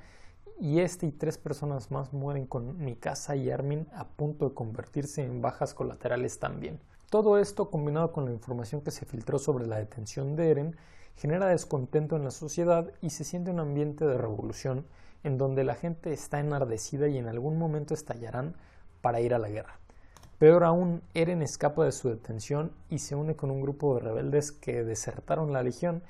y 0.59 0.79
este 0.79 1.07
y 1.07 1.11
tres 1.11 1.37
personas 1.37 1.91
más 1.91 2.13
mueren 2.13 2.45
con 2.45 2.77
Mikasa 2.83 3.35
y 3.35 3.49
Armin 3.49 3.87
a 3.93 4.07
punto 4.07 4.49
de 4.49 4.55
convertirse 4.55 5.23
en 5.23 5.41
bajas 5.41 5.73
colaterales 5.73 6.39
también. 6.39 6.79
Todo 7.09 7.37
esto, 7.37 7.69
combinado 7.69 8.11
con 8.11 8.25
la 8.25 8.31
información 8.31 8.81
que 8.81 8.91
se 8.91 9.05
filtró 9.05 9.37
sobre 9.39 9.67
la 9.67 9.77
detención 9.77 10.35
de 10.35 10.51
Eren, 10.51 10.75
genera 11.15 11.47
descontento 11.47 12.15
en 12.15 12.23
la 12.23 12.31
sociedad 12.31 12.91
y 13.01 13.11
se 13.11 13.23
siente 13.23 13.51
un 13.51 13.59
ambiente 13.59 14.05
de 14.05 14.17
revolución 14.17 14.85
en 15.23 15.37
donde 15.37 15.63
la 15.63 15.75
gente 15.75 16.13
está 16.13 16.39
enardecida 16.39 17.07
y 17.07 17.17
en 17.17 17.27
algún 17.27 17.57
momento 17.57 17.93
estallarán 17.93 18.55
para 19.01 19.21
ir 19.21 19.33
a 19.33 19.39
la 19.39 19.49
guerra. 19.49 19.79
Peor 20.37 20.65
aún, 20.65 21.01
Eren 21.13 21.41
escapa 21.41 21.85
de 21.85 21.91
su 21.91 22.09
detención 22.09 22.71
y 22.89 22.99
se 22.99 23.15
une 23.15 23.35
con 23.35 23.51
un 23.51 23.61
grupo 23.61 23.95
de 23.95 24.01
rebeldes 24.01 24.51
que 24.51 24.83
desertaron 24.83 25.53
la 25.53 25.63
legión 25.63 26.03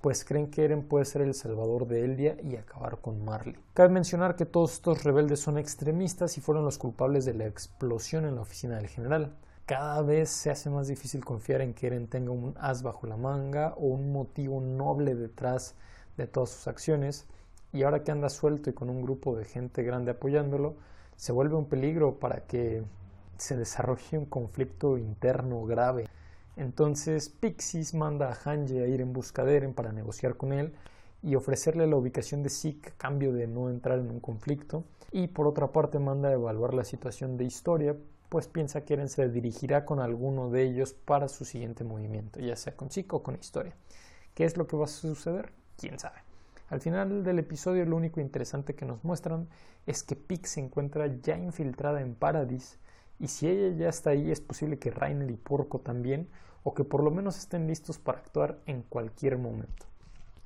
pues 0.00 0.24
creen 0.24 0.50
que 0.50 0.64
Eren 0.64 0.84
puede 0.84 1.04
ser 1.04 1.22
el 1.22 1.34
salvador 1.34 1.86
de 1.86 2.04
Eldia 2.04 2.36
y 2.42 2.56
acabar 2.56 2.98
con 2.98 3.24
Marley. 3.24 3.56
Cabe 3.74 3.88
mencionar 3.88 4.36
que 4.36 4.46
todos 4.46 4.74
estos 4.74 5.02
rebeldes 5.04 5.40
son 5.40 5.58
extremistas 5.58 6.38
y 6.38 6.40
fueron 6.40 6.64
los 6.64 6.78
culpables 6.78 7.24
de 7.24 7.34
la 7.34 7.46
explosión 7.46 8.24
en 8.24 8.36
la 8.36 8.42
oficina 8.42 8.76
del 8.76 8.88
general. 8.88 9.34
Cada 9.66 10.00
vez 10.02 10.30
se 10.30 10.50
hace 10.50 10.70
más 10.70 10.88
difícil 10.88 11.24
confiar 11.24 11.60
en 11.60 11.74
que 11.74 11.88
Eren 11.88 12.06
tenga 12.06 12.30
un 12.30 12.54
as 12.58 12.82
bajo 12.82 13.06
la 13.06 13.16
manga 13.16 13.74
o 13.76 13.86
un 13.86 14.12
motivo 14.12 14.60
noble 14.60 15.14
detrás 15.14 15.74
de 16.16 16.26
todas 16.26 16.50
sus 16.50 16.68
acciones, 16.68 17.26
y 17.72 17.82
ahora 17.82 18.02
que 18.02 18.10
anda 18.10 18.30
suelto 18.30 18.70
y 18.70 18.72
con 18.72 18.88
un 18.88 19.02
grupo 19.02 19.36
de 19.36 19.44
gente 19.44 19.82
grande 19.82 20.12
apoyándolo, 20.12 20.76
se 21.16 21.32
vuelve 21.32 21.56
un 21.56 21.66
peligro 21.66 22.18
para 22.18 22.46
que 22.46 22.82
se 23.36 23.56
desarrolle 23.56 24.18
un 24.18 24.24
conflicto 24.24 24.96
interno 24.96 25.64
grave 25.64 26.08
entonces 26.58 27.28
Pixis 27.28 27.94
manda 27.94 28.30
a 28.30 28.34
Hanji 28.34 28.78
a 28.78 28.86
ir 28.86 29.00
en 29.00 29.12
busca 29.12 29.44
de 29.44 29.56
Eren 29.56 29.74
para 29.74 29.92
negociar 29.92 30.36
con 30.36 30.52
él 30.52 30.74
y 31.22 31.36
ofrecerle 31.36 31.86
la 31.86 31.94
ubicación 31.94 32.42
de 32.42 32.50
Zeke 32.50 32.90
a 32.90 32.96
cambio 32.96 33.32
de 33.32 33.46
no 33.46 33.70
entrar 33.70 34.00
en 34.00 34.10
un 34.10 34.18
conflicto. 34.18 34.84
Y 35.12 35.28
por 35.28 35.46
otra 35.46 35.72
parte 35.72 36.00
manda 36.00 36.28
a 36.28 36.32
evaluar 36.32 36.74
la 36.74 36.84
situación 36.84 37.36
de 37.36 37.44
Historia, 37.44 37.96
pues 38.28 38.48
piensa 38.48 38.84
que 38.84 38.94
Eren 38.94 39.08
se 39.08 39.28
dirigirá 39.28 39.84
con 39.84 40.00
alguno 40.00 40.50
de 40.50 40.64
ellos 40.64 40.92
para 40.92 41.28
su 41.28 41.44
siguiente 41.44 41.84
movimiento, 41.84 42.40
ya 42.40 42.56
sea 42.56 42.76
con 42.76 42.90
Zeke 42.90 43.14
o 43.14 43.22
con 43.22 43.36
Historia. 43.36 43.74
¿Qué 44.34 44.44
es 44.44 44.56
lo 44.56 44.66
que 44.66 44.76
va 44.76 44.84
a 44.84 44.88
suceder? 44.88 45.52
¿Quién 45.76 45.98
sabe? 45.98 46.18
Al 46.70 46.80
final 46.80 47.22
del 47.22 47.38
episodio 47.38 47.86
lo 47.86 47.96
único 47.96 48.20
interesante 48.20 48.74
que 48.74 48.84
nos 48.84 49.02
muestran 49.04 49.48
es 49.86 50.02
que 50.02 50.16
Pig 50.16 50.46
se 50.48 50.60
encuentra 50.60 51.06
ya 51.06 51.38
infiltrada 51.38 52.00
en 52.00 52.16
Paradis 52.16 52.78
y 53.20 53.28
si 53.28 53.48
ella 53.48 53.76
ya 53.76 53.88
está 53.88 54.10
ahí 54.10 54.30
es 54.30 54.40
posible 54.40 54.78
que 54.78 54.90
Rainer 54.90 55.30
y 55.30 55.36
Porco 55.36 55.78
también 55.78 56.28
o 56.62 56.74
que 56.74 56.84
por 56.84 57.02
lo 57.02 57.10
menos 57.10 57.38
estén 57.38 57.66
listos 57.66 57.98
para 57.98 58.18
actuar 58.18 58.58
en 58.66 58.82
cualquier 58.82 59.38
momento. 59.38 59.86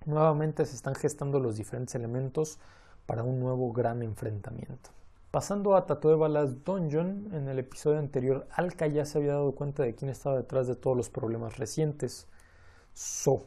Nuevamente 0.05 0.67
se 0.67 0.75
están 0.75 0.95
gestando 0.95 1.41
los 1.41 1.57
diferentes 1.57 1.95
elementos 1.95 2.59
para 3.07 3.23
un 3.23 3.41
nuevo 3.41 3.73
gran 3.73 4.03
enfrentamiento. 4.03 4.91
Pasando 5.31 5.77
a 5.77 5.87
Tatoebalas 5.87 6.63
Dungeon, 6.65 7.31
en 7.33 7.49
el 7.49 7.59
episodio 7.59 7.99
anterior, 7.99 8.47
Alka 8.51 8.87
ya 8.87 9.07
se 9.07 9.19
había 9.19 9.33
dado 9.33 9.55
cuenta 9.55 9.83
de 9.83 9.95
quién 9.95 10.11
estaba 10.11 10.37
detrás 10.37 10.67
de 10.67 10.77
todos 10.77 10.97
los 10.97 11.09
problemas 11.09 11.57
recientes. 11.57 12.27
So, 12.93 13.47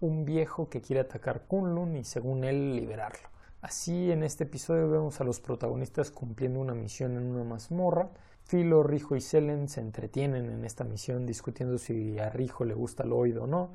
un 0.00 0.24
viejo 0.24 0.68
que 0.68 0.80
quiere 0.80 1.00
atacar 1.00 1.42
Kunlun 1.48 1.96
y 1.96 2.04
según 2.04 2.44
él 2.44 2.76
liberarlo. 2.76 3.28
Así 3.60 4.12
en 4.12 4.22
este 4.22 4.44
episodio 4.44 4.88
vemos 4.88 5.20
a 5.20 5.24
los 5.24 5.40
protagonistas 5.40 6.12
cumpliendo 6.12 6.60
una 6.60 6.74
misión 6.74 7.16
en 7.16 7.26
una 7.26 7.42
mazmorra. 7.42 8.10
Filo, 8.46 8.82
Rijo 8.82 9.16
y 9.16 9.20
Selen 9.20 9.68
se 9.68 9.80
entretienen 9.80 10.50
en 10.50 10.64
esta 10.64 10.84
misión 10.84 11.26
discutiendo 11.26 11.78
si 11.78 12.18
a 12.18 12.30
Rijo 12.30 12.64
le 12.64 12.74
gusta 12.74 13.02
el 13.02 13.12
oído 13.12 13.44
o 13.44 13.46
no, 13.46 13.70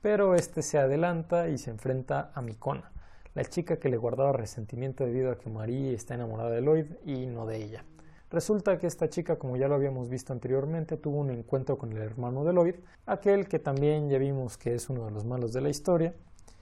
pero 0.00 0.34
este 0.34 0.62
se 0.62 0.78
adelanta 0.78 1.48
y 1.48 1.58
se 1.58 1.70
enfrenta 1.70 2.32
a 2.34 2.42
Mikona 2.42 2.90
la 3.36 3.44
chica 3.44 3.76
que 3.76 3.90
le 3.90 3.98
guardaba 3.98 4.32
resentimiento 4.32 5.04
debido 5.04 5.30
a 5.30 5.38
que 5.38 5.50
Marie 5.50 5.92
está 5.92 6.14
enamorada 6.14 6.48
de 6.48 6.62
Lloyd 6.62 6.86
y 7.04 7.26
no 7.26 7.44
de 7.44 7.62
ella. 7.62 7.84
Resulta 8.30 8.78
que 8.78 8.86
esta 8.86 9.10
chica, 9.10 9.36
como 9.36 9.58
ya 9.58 9.68
lo 9.68 9.74
habíamos 9.74 10.08
visto 10.08 10.32
anteriormente, 10.32 10.96
tuvo 10.96 11.18
un 11.18 11.30
encuentro 11.30 11.76
con 11.76 11.92
el 11.92 11.98
hermano 11.98 12.44
de 12.44 12.54
Lloyd, 12.54 12.76
aquel 13.04 13.46
que 13.46 13.58
también 13.58 14.08
ya 14.08 14.16
vimos 14.16 14.56
que 14.56 14.74
es 14.74 14.88
uno 14.88 15.04
de 15.04 15.10
los 15.10 15.26
malos 15.26 15.52
de 15.52 15.60
la 15.60 15.68
historia. 15.68 16.14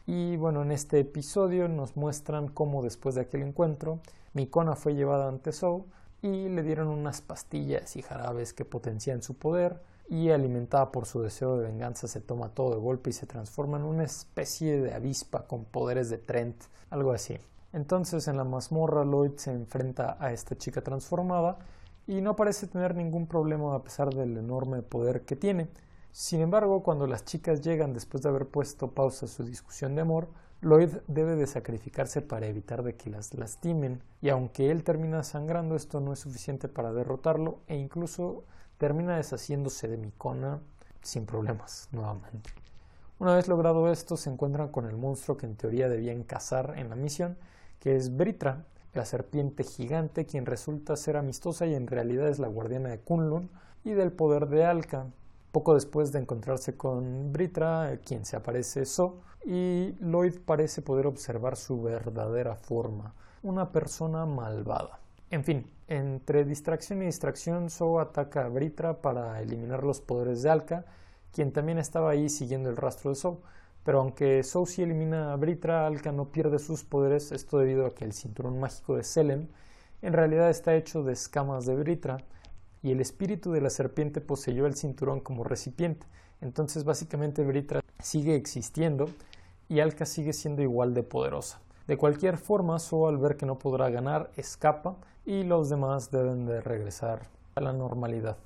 Y 0.04 0.34
bueno, 0.36 0.62
en 0.62 0.72
este 0.72 0.98
episodio 0.98 1.68
nos 1.68 1.96
muestran 1.96 2.48
cómo 2.48 2.82
después 2.82 3.14
de 3.14 3.20
aquel 3.20 3.42
encuentro, 3.42 4.00
Mikona 4.32 4.74
fue 4.74 4.96
llevada 4.96 5.28
ante 5.28 5.52
Sou 5.52 5.86
y 6.24 6.48
le 6.48 6.62
dieron 6.62 6.88
unas 6.88 7.20
pastillas 7.20 7.96
y 7.96 8.02
jarabes 8.02 8.54
que 8.54 8.64
potencian 8.64 9.20
su 9.20 9.34
poder, 9.34 9.82
y 10.08 10.30
alimentada 10.30 10.90
por 10.90 11.04
su 11.04 11.20
deseo 11.20 11.58
de 11.58 11.66
venganza 11.66 12.08
se 12.08 12.22
toma 12.22 12.48
todo 12.48 12.74
de 12.74 12.80
golpe 12.80 13.10
y 13.10 13.12
se 13.12 13.26
transforma 13.26 13.76
en 13.76 13.84
una 13.84 14.04
especie 14.04 14.80
de 14.80 14.94
avispa 14.94 15.46
con 15.46 15.66
poderes 15.66 16.08
de 16.08 16.16
Trent, 16.16 16.56
algo 16.88 17.12
así. 17.12 17.36
Entonces 17.74 18.26
en 18.26 18.38
la 18.38 18.44
mazmorra 18.44 19.04
Lloyd 19.04 19.36
se 19.36 19.52
enfrenta 19.52 20.16
a 20.18 20.32
esta 20.32 20.56
chica 20.56 20.80
transformada 20.80 21.58
y 22.06 22.22
no 22.22 22.36
parece 22.36 22.68
tener 22.68 22.94
ningún 22.94 23.26
problema 23.26 23.74
a 23.74 23.82
pesar 23.82 24.14
del 24.14 24.38
enorme 24.38 24.80
poder 24.80 25.26
que 25.26 25.36
tiene. 25.36 25.68
Sin 26.10 26.40
embargo, 26.40 26.82
cuando 26.82 27.06
las 27.06 27.26
chicas 27.26 27.60
llegan 27.60 27.92
después 27.92 28.22
de 28.22 28.30
haber 28.30 28.46
puesto 28.46 28.92
pausa 28.92 29.26
a 29.26 29.28
su 29.28 29.44
discusión 29.44 29.94
de 29.94 30.00
amor, 30.00 30.28
Lloyd 30.64 30.96
debe 31.08 31.36
de 31.36 31.46
sacrificarse 31.46 32.22
para 32.22 32.46
evitar 32.46 32.82
de 32.82 32.96
que 32.96 33.10
las 33.10 33.34
lastimen, 33.34 34.00
y 34.22 34.30
aunque 34.30 34.70
él 34.70 34.82
termina 34.82 35.22
sangrando, 35.22 35.76
esto 35.76 36.00
no 36.00 36.14
es 36.14 36.20
suficiente 36.20 36.68
para 36.68 36.90
derrotarlo 36.90 37.58
e 37.66 37.76
incluso 37.76 38.44
termina 38.78 39.16
deshaciéndose 39.16 39.88
de 39.88 39.98
Micona 39.98 40.60
sin 41.02 41.26
problemas 41.26 41.90
nuevamente. 41.92 42.50
Una 43.18 43.36
vez 43.36 43.46
logrado 43.46 43.92
esto, 43.92 44.16
se 44.16 44.30
encuentran 44.30 44.68
con 44.68 44.86
el 44.86 44.96
monstruo 44.96 45.36
que 45.36 45.44
en 45.44 45.56
teoría 45.56 45.90
debían 45.90 46.22
cazar 46.22 46.74
en 46.78 46.88
la 46.88 46.96
misión, 46.96 47.36
que 47.78 47.96
es 47.96 48.16
Britra, 48.16 48.64
la 48.94 49.04
serpiente 49.04 49.64
gigante, 49.64 50.24
quien 50.24 50.46
resulta 50.46 50.96
ser 50.96 51.18
amistosa 51.18 51.66
y 51.66 51.74
en 51.74 51.88
realidad 51.88 52.28
es 52.28 52.38
la 52.38 52.48
guardiana 52.48 52.88
de 52.88 53.00
Kunlun 53.00 53.50
y 53.84 53.90
del 53.90 54.12
poder 54.12 54.48
de 54.48 54.64
Alka. 54.64 55.08
Poco 55.54 55.74
después 55.74 56.10
de 56.10 56.18
encontrarse 56.18 56.76
con 56.76 57.32
Britra, 57.32 58.00
quien 58.04 58.24
se 58.24 58.34
aparece 58.34 58.84
So, 58.84 59.20
y 59.44 59.94
Lloyd 60.00 60.40
parece 60.44 60.82
poder 60.82 61.06
observar 61.06 61.54
su 61.54 61.80
verdadera 61.80 62.56
forma, 62.56 63.14
una 63.44 63.70
persona 63.70 64.26
malvada. 64.26 64.98
En 65.30 65.44
fin, 65.44 65.70
entre 65.86 66.44
distracción 66.44 67.02
y 67.02 67.06
distracción, 67.06 67.70
So 67.70 68.00
ataca 68.00 68.46
a 68.46 68.48
Britra 68.48 69.00
para 69.00 69.40
eliminar 69.40 69.84
los 69.84 70.00
poderes 70.00 70.42
de 70.42 70.50
Alka, 70.50 70.86
quien 71.32 71.52
también 71.52 71.78
estaba 71.78 72.10
ahí 72.10 72.28
siguiendo 72.28 72.68
el 72.68 72.76
rastro 72.76 73.10
de 73.10 73.14
So. 73.14 73.40
Pero 73.84 74.00
aunque 74.00 74.42
So 74.42 74.66
sí 74.66 74.82
elimina 74.82 75.32
a 75.32 75.36
Britra, 75.36 75.86
Alka 75.86 76.10
no 76.10 76.32
pierde 76.32 76.58
sus 76.58 76.82
poderes, 76.82 77.30
esto 77.30 77.58
debido 77.58 77.86
a 77.86 77.94
que 77.94 78.04
el 78.04 78.12
cinturón 78.12 78.58
mágico 78.58 78.96
de 78.96 79.04
Selen 79.04 79.48
en 80.02 80.14
realidad 80.14 80.50
está 80.50 80.74
hecho 80.74 81.04
de 81.04 81.12
escamas 81.12 81.64
de 81.64 81.76
Britra, 81.76 82.18
y 82.84 82.92
el 82.92 83.00
espíritu 83.00 83.50
de 83.50 83.62
la 83.62 83.70
serpiente 83.70 84.20
poseyó 84.20 84.66
el 84.66 84.76
cinturón 84.76 85.20
como 85.20 85.42
recipiente. 85.42 86.06
Entonces 86.42 86.84
básicamente 86.84 87.42
Britra 87.42 87.80
sigue 87.98 88.36
existiendo 88.36 89.08
y 89.70 89.80
Alka 89.80 90.04
sigue 90.04 90.34
siendo 90.34 90.60
igual 90.60 90.92
de 90.92 91.02
poderosa. 91.02 91.60
De 91.86 91.96
cualquier 91.96 92.36
forma, 92.36 92.78
So 92.78 93.08
al 93.08 93.16
ver 93.16 93.38
que 93.38 93.46
no 93.46 93.58
podrá 93.58 93.88
ganar, 93.88 94.30
escapa 94.36 94.96
y 95.24 95.44
los 95.44 95.70
demás 95.70 96.10
deben 96.10 96.44
de 96.44 96.60
regresar 96.60 97.22
a 97.54 97.62
la 97.62 97.72
normalidad. 97.72 98.36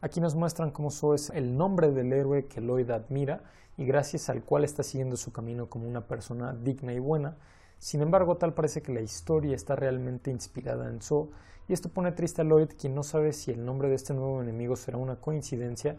Aquí 0.00 0.18
nos 0.18 0.34
muestran 0.34 0.70
cómo 0.70 0.90
So 0.90 1.12
es 1.12 1.28
el 1.28 1.54
nombre 1.54 1.90
del 1.90 2.10
héroe 2.14 2.46
que 2.46 2.62
Lloyd 2.62 2.90
admira 2.90 3.42
y 3.76 3.84
gracias 3.84 4.30
al 4.30 4.42
cual 4.42 4.64
está 4.64 4.82
siguiendo 4.82 5.18
su 5.18 5.30
camino 5.30 5.68
como 5.68 5.86
una 5.86 6.06
persona 6.06 6.54
digna 6.54 6.94
y 6.94 7.00
buena. 7.00 7.36
Sin 7.84 8.00
embargo, 8.00 8.38
tal 8.38 8.54
parece 8.54 8.80
que 8.80 8.94
la 8.94 9.02
historia 9.02 9.54
está 9.54 9.76
realmente 9.76 10.30
inspirada 10.30 10.88
en 10.88 11.02
So 11.02 11.28
y 11.68 11.74
esto 11.74 11.90
pone 11.90 12.12
triste 12.12 12.40
a 12.40 12.44
Lloyd 12.46 12.70
quien 12.80 12.94
no 12.94 13.02
sabe 13.02 13.34
si 13.34 13.50
el 13.50 13.62
nombre 13.62 13.90
de 13.90 13.94
este 13.94 14.14
nuevo 14.14 14.40
enemigo 14.40 14.74
será 14.74 14.96
una 14.96 15.16
coincidencia 15.16 15.98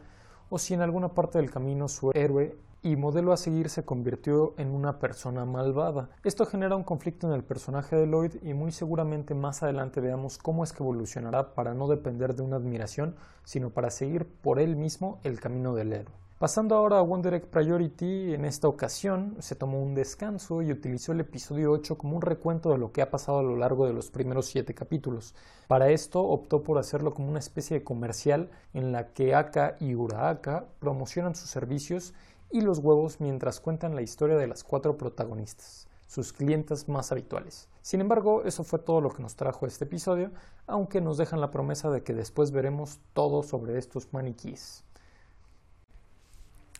o 0.50 0.58
si 0.58 0.74
en 0.74 0.82
alguna 0.82 1.10
parte 1.10 1.38
del 1.38 1.52
camino 1.52 1.88
su 1.88 2.10
héroe 2.16 2.58
y 2.82 2.96
modelo 2.96 3.34
a 3.34 3.38
seguir 3.38 3.70
se 3.70 3.86
convirtió 3.86 4.56
en 4.58 4.72
una 4.72 4.98
persona 4.98 5.46
malvada. 5.46 6.10
Esto 6.24 6.48
genera 6.48 6.76
un 6.76 6.84
conflicto 6.84 7.28
en 7.28 7.34
el 7.34 7.44
personaje 7.44 7.96
de 7.96 8.08
Lloyd 8.08 8.34
y 8.42 8.56
muy 8.56 8.72
seguramente 8.72 9.36
más 9.36 9.62
adelante 9.62 10.02
veamos 10.02 10.40
cómo 10.40 10.64
es 10.64 10.74
que 10.74 10.82
evolucionará 10.82 11.54
para 11.54 11.76
no 11.76 11.88
depender 11.88 12.34
de 12.34 12.42
una 12.42 12.56
admiración, 12.56 13.16
sino 13.44 13.70
para 13.70 13.92
seguir 13.92 14.26
por 14.26 14.58
él 14.60 14.76
mismo 14.76 15.20
el 15.22 15.40
camino 15.40 15.76
del 15.76 15.94
héroe. 15.94 16.25
Pasando 16.38 16.76
ahora 16.76 16.98
a 16.98 17.02
Wonder 17.02 17.34
Egg 17.34 17.48
Priority, 17.48 18.34
en 18.34 18.44
esta 18.44 18.68
ocasión 18.68 19.38
se 19.40 19.56
tomó 19.56 19.82
un 19.82 19.96
descanso 19.96 20.62
y 20.62 20.70
utilizó 20.70 21.14
el 21.14 21.22
episodio 21.22 21.72
8 21.72 21.98
como 21.98 22.18
un 22.18 22.22
recuento 22.22 22.72
de 22.72 22.78
lo 22.78 22.92
que 22.92 23.02
ha 23.02 23.10
pasado 23.10 23.40
a 23.40 23.44
lo 23.44 23.56
largo 23.56 23.88
de 23.88 23.94
los 23.94 24.12
primeros 24.12 24.48
7 24.48 24.74
capítulos. 24.74 25.34
Para 25.70 25.92
esto 25.92 26.22
optó 26.22 26.62
por 26.62 26.78
hacerlo 26.78 27.14
como 27.14 27.30
una 27.30 27.40
especie 27.40 27.80
de 27.80 27.86
comercial 27.86 28.50
en 28.74 28.92
la 28.92 29.14
que 29.14 29.34
Aka 29.34 29.78
y 29.80 29.96
Uraaka 29.96 30.66
promocionan 30.80 31.36
sus 31.36 31.50
servicios 31.50 32.14
y 32.52 32.60
los 32.60 32.80
huevos 32.80 33.22
mientras 33.22 33.62
cuentan 33.62 33.96
la 33.96 34.02
historia 34.02 34.36
de 34.36 34.48
las 34.48 34.66
cuatro 34.66 34.98
protagonistas, 34.98 35.88
sus 36.06 36.34
clientes 36.34 36.90
más 36.90 37.14
habituales. 37.14 37.70
Sin 37.82 38.02
embargo, 38.02 38.44
eso 38.44 38.66
fue 38.66 38.80
todo 38.80 39.00
lo 39.00 39.10
que 39.10 39.24
nos 39.24 39.38
trajo 39.38 39.68
este 39.68 39.86
episodio, 39.86 40.32
aunque 40.68 41.00
nos 41.00 41.16
dejan 41.16 41.40
la 41.40 41.52
promesa 41.52 41.90
de 41.92 42.04
que 42.04 42.14
después 42.14 42.52
veremos 42.52 43.00
todo 43.14 43.42
sobre 43.42 43.78
estos 43.78 44.12
maniquíes. 44.12 44.85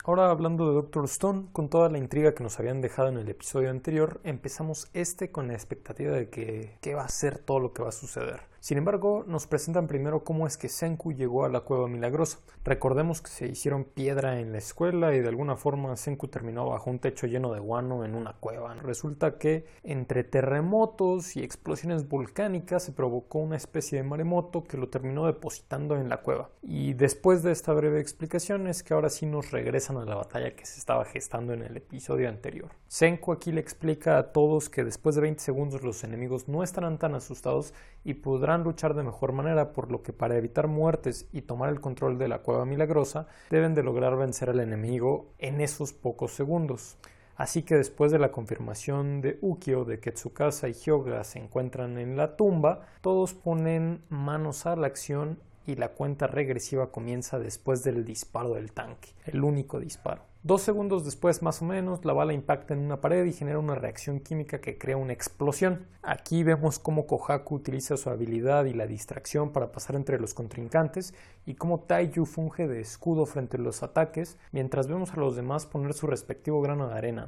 Ahora 0.06 0.30
hablando 0.30 0.68
de 0.68 0.74
Doctor 0.74 1.06
Stone, 1.06 1.46
con 1.52 1.68
toda 1.68 1.88
la 1.88 1.98
intriga 1.98 2.32
que 2.32 2.44
nos 2.44 2.60
habían 2.60 2.80
dejado 2.80 3.08
en 3.08 3.16
el 3.16 3.28
episodio 3.28 3.70
anterior, 3.70 4.20
empezamos 4.22 4.88
este 4.92 5.32
con 5.32 5.48
la 5.48 5.54
expectativa 5.54 6.12
de 6.12 6.30
que 6.30 6.78
qué 6.80 6.94
va 6.94 7.02
a 7.02 7.08
ser 7.08 7.38
todo 7.38 7.58
lo 7.58 7.72
que 7.72 7.82
va 7.82 7.88
a 7.88 7.92
suceder. 7.92 8.42
Sin 8.66 8.78
embargo, 8.78 9.22
nos 9.28 9.46
presentan 9.46 9.86
primero 9.86 10.24
cómo 10.24 10.44
es 10.44 10.56
que 10.56 10.68
Senku 10.68 11.12
llegó 11.12 11.44
a 11.44 11.48
la 11.48 11.60
cueva 11.60 11.86
milagrosa. 11.86 12.40
Recordemos 12.64 13.22
que 13.22 13.30
se 13.30 13.46
hicieron 13.46 13.84
piedra 13.84 14.40
en 14.40 14.50
la 14.50 14.58
escuela 14.58 15.14
y 15.14 15.20
de 15.20 15.28
alguna 15.28 15.54
forma 15.54 15.94
Senku 15.94 16.26
terminó 16.26 16.66
bajo 16.66 16.90
un 16.90 16.98
techo 16.98 17.28
lleno 17.28 17.54
de 17.54 17.60
guano 17.60 18.04
en 18.04 18.16
una 18.16 18.32
cueva. 18.32 18.74
Resulta 18.74 19.38
que 19.38 19.66
entre 19.84 20.24
terremotos 20.24 21.36
y 21.36 21.44
explosiones 21.44 22.08
volcánicas 22.08 22.82
se 22.82 22.90
provocó 22.90 23.38
una 23.38 23.54
especie 23.54 23.98
de 23.98 24.02
maremoto 24.02 24.64
que 24.64 24.78
lo 24.78 24.88
terminó 24.88 25.26
depositando 25.26 25.96
en 25.96 26.08
la 26.08 26.22
cueva. 26.22 26.50
Y 26.60 26.94
después 26.94 27.44
de 27.44 27.52
esta 27.52 27.72
breve 27.72 28.00
explicación 28.00 28.66
es 28.66 28.82
que 28.82 28.94
ahora 28.94 29.10
sí 29.10 29.26
nos 29.26 29.52
regresan 29.52 29.96
a 29.98 30.04
la 30.04 30.16
batalla 30.16 30.56
que 30.56 30.66
se 30.66 30.80
estaba 30.80 31.04
gestando 31.04 31.52
en 31.52 31.62
el 31.62 31.76
episodio 31.76 32.28
anterior. 32.28 32.72
Senku 32.88 33.30
aquí 33.30 33.52
le 33.52 33.60
explica 33.60 34.18
a 34.18 34.32
todos 34.32 34.68
que 34.68 34.82
después 34.82 35.14
de 35.14 35.20
20 35.20 35.40
segundos 35.40 35.84
los 35.84 36.02
enemigos 36.02 36.48
no 36.48 36.64
estarán 36.64 36.98
tan 36.98 37.14
asustados 37.14 37.72
y 38.02 38.14
podrán 38.14 38.55
luchar 38.62 38.94
de 38.94 39.02
mejor 39.02 39.32
manera, 39.32 39.72
por 39.72 39.90
lo 39.90 40.02
que 40.02 40.12
para 40.12 40.36
evitar 40.36 40.68
muertes 40.68 41.28
y 41.32 41.42
tomar 41.42 41.70
el 41.70 41.80
control 41.80 42.18
de 42.18 42.28
la 42.28 42.38
cueva 42.38 42.64
milagrosa, 42.64 43.26
deben 43.50 43.74
de 43.74 43.82
lograr 43.82 44.16
vencer 44.16 44.50
al 44.50 44.60
enemigo 44.60 45.32
en 45.38 45.60
esos 45.60 45.92
pocos 45.92 46.32
segundos. 46.32 46.98
Así 47.36 47.62
que 47.62 47.74
después 47.74 48.12
de 48.12 48.18
la 48.18 48.32
confirmación 48.32 49.20
de 49.20 49.38
Ukio 49.42 49.84
de 49.84 50.00
que 50.00 50.12
Tsukasa 50.12 50.68
y 50.68 50.72
Hyoga 50.72 51.22
se 51.22 51.38
encuentran 51.38 51.98
en 51.98 52.16
la 52.16 52.36
tumba, 52.36 52.86
todos 53.02 53.34
ponen 53.34 54.02
manos 54.08 54.64
a 54.64 54.74
la 54.74 54.86
acción 54.86 55.38
y 55.66 55.76
la 55.76 55.88
cuenta 55.88 56.26
regresiva 56.26 56.90
comienza 56.90 57.38
después 57.38 57.82
del 57.82 58.04
disparo 58.04 58.54
del 58.54 58.72
tanque, 58.72 59.10
el 59.26 59.42
único 59.42 59.80
disparo. 59.80 60.22
Dos 60.46 60.62
segundos 60.62 61.04
después, 61.04 61.42
más 61.42 61.60
o 61.60 61.64
menos, 61.64 62.04
la 62.04 62.12
bala 62.12 62.32
impacta 62.32 62.72
en 62.72 62.78
una 62.78 63.00
pared 63.00 63.24
y 63.24 63.32
genera 63.32 63.58
una 63.58 63.74
reacción 63.74 64.20
química 64.20 64.60
que 64.60 64.78
crea 64.78 64.96
una 64.96 65.12
explosión. 65.12 65.86
Aquí 66.04 66.44
vemos 66.44 66.78
cómo 66.78 67.08
Kohaku 67.08 67.56
utiliza 67.56 67.96
su 67.96 68.10
habilidad 68.10 68.66
y 68.66 68.72
la 68.72 68.86
distracción 68.86 69.50
para 69.50 69.72
pasar 69.72 69.96
entre 69.96 70.20
los 70.20 70.34
contrincantes 70.34 71.14
y 71.46 71.54
cómo 71.54 71.80
Taiyu 71.80 72.26
funge 72.26 72.68
de 72.68 72.80
escudo 72.80 73.26
frente 73.26 73.56
a 73.56 73.60
los 73.60 73.82
ataques, 73.82 74.38
mientras 74.52 74.86
vemos 74.86 75.12
a 75.14 75.16
los 75.16 75.34
demás 75.34 75.66
poner 75.66 75.94
su 75.94 76.06
respectivo 76.06 76.60
grano 76.60 76.86
de 76.86 76.94
arena. 76.94 77.26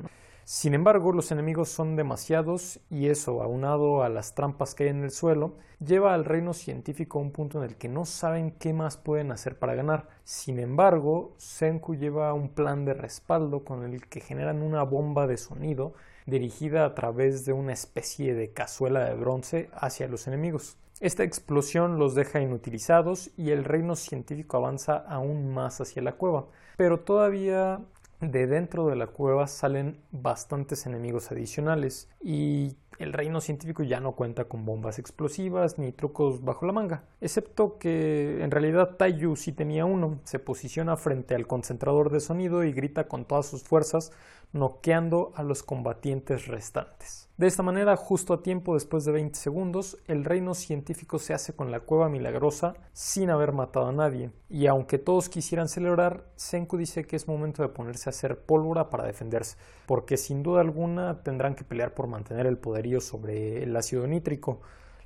Sin 0.50 0.72
embargo, 0.72 1.12
los 1.12 1.30
enemigos 1.30 1.68
son 1.68 1.94
demasiados 1.94 2.80
y 2.88 3.08
eso, 3.08 3.42
aunado 3.42 4.02
a 4.02 4.08
las 4.08 4.34
trampas 4.34 4.74
que 4.74 4.84
hay 4.84 4.88
en 4.88 5.04
el 5.04 5.10
suelo, 5.10 5.58
lleva 5.78 6.14
al 6.14 6.24
reino 6.24 6.54
científico 6.54 7.18
a 7.18 7.20
un 7.20 7.32
punto 7.32 7.58
en 7.58 7.68
el 7.68 7.76
que 7.76 7.90
no 7.90 8.06
saben 8.06 8.52
qué 8.52 8.72
más 8.72 8.96
pueden 8.96 9.30
hacer 9.30 9.58
para 9.58 9.74
ganar. 9.74 10.08
Sin 10.24 10.58
embargo, 10.58 11.34
Senku 11.36 11.96
lleva 11.96 12.32
un 12.32 12.48
plan 12.48 12.86
de 12.86 12.94
respaldo 12.94 13.62
con 13.62 13.84
el 13.84 14.06
que 14.06 14.22
generan 14.22 14.62
una 14.62 14.84
bomba 14.84 15.26
de 15.26 15.36
sonido 15.36 15.92
dirigida 16.24 16.86
a 16.86 16.94
través 16.94 17.44
de 17.44 17.52
una 17.52 17.74
especie 17.74 18.32
de 18.32 18.50
cazuela 18.54 19.04
de 19.04 19.16
bronce 19.16 19.68
hacia 19.74 20.08
los 20.08 20.28
enemigos. 20.28 20.78
Esta 21.00 21.24
explosión 21.24 21.98
los 21.98 22.14
deja 22.14 22.40
inutilizados 22.40 23.32
y 23.36 23.50
el 23.50 23.64
reino 23.64 23.96
científico 23.96 24.56
avanza 24.56 24.96
aún 24.96 25.52
más 25.52 25.82
hacia 25.82 26.00
la 26.00 26.12
cueva, 26.12 26.46
pero 26.78 27.00
todavía 27.00 27.82
de 28.20 28.46
dentro 28.46 28.88
de 28.88 28.96
la 28.96 29.06
cueva 29.06 29.46
salen 29.46 30.00
bastantes 30.10 30.86
enemigos 30.86 31.30
adicionales 31.30 32.08
y 32.20 32.76
el 32.98 33.12
reino 33.12 33.40
científico 33.40 33.84
ya 33.84 34.00
no 34.00 34.12
cuenta 34.12 34.46
con 34.46 34.64
bombas 34.64 34.98
explosivas 34.98 35.78
ni 35.78 35.92
trucos 35.92 36.42
bajo 36.44 36.66
la 36.66 36.72
manga, 36.72 37.04
excepto 37.20 37.78
que 37.78 38.42
en 38.42 38.50
realidad 38.50 38.96
Taiyu 38.96 39.36
sí 39.36 39.52
tenía 39.52 39.84
uno, 39.84 40.18
se 40.24 40.40
posiciona 40.40 40.96
frente 40.96 41.36
al 41.36 41.46
concentrador 41.46 42.10
de 42.10 42.20
sonido 42.20 42.64
y 42.64 42.72
grita 42.72 43.06
con 43.06 43.24
todas 43.24 43.46
sus 43.46 43.62
fuerzas, 43.62 44.10
noqueando 44.52 45.32
a 45.34 45.42
los 45.42 45.62
combatientes 45.62 46.46
restantes. 46.46 47.28
De 47.36 47.46
esta 47.46 47.62
manera, 47.62 47.94
justo 47.96 48.34
a 48.34 48.42
tiempo 48.42 48.74
después 48.74 49.04
de 49.04 49.12
20 49.12 49.38
segundos, 49.38 49.98
el 50.08 50.24
reino 50.24 50.54
científico 50.54 51.18
se 51.18 51.34
hace 51.34 51.52
con 51.52 51.70
la 51.70 51.80
cueva 51.80 52.08
milagrosa 52.08 52.74
sin 52.92 53.30
haber 53.30 53.52
matado 53.52 53.86
a 53.86 53.92
nadie, 53.92 54.32
y 54.48 54.66
aunque 54.66 54.98
todos 54.98 55.28
quisieran 55.28 55.68
celebrar, 55.68 56.24
Senku 56.34 56.76
dice 56.76 57.06
que 57.06 57.14
es 57.14 57.28
momento 57.28 57.62
de 57.62 57.68
ponerse 57.68 58.08
a 58.08 58.10
hacer 58.10 58.40
pólvora 58.40 58.90
para 58.90 59.04
defenderse, 59.04 59.56
porque 59.86 60.16
sin 60.16 60.42
duda 60.42 60.62
alguna 60.62 61.22
tendrán 61.22 61.54
que 61.54 61.62
pelear 61.64 61.94
por 61.94 62.08
mantener 62.08 62.46
el 62.46 62.58
poderío 62.58 63.00
sobre 63.00 63.62
el 63.62 63.76
ácido 63.76 64.06
nítrico. 64.06 64.60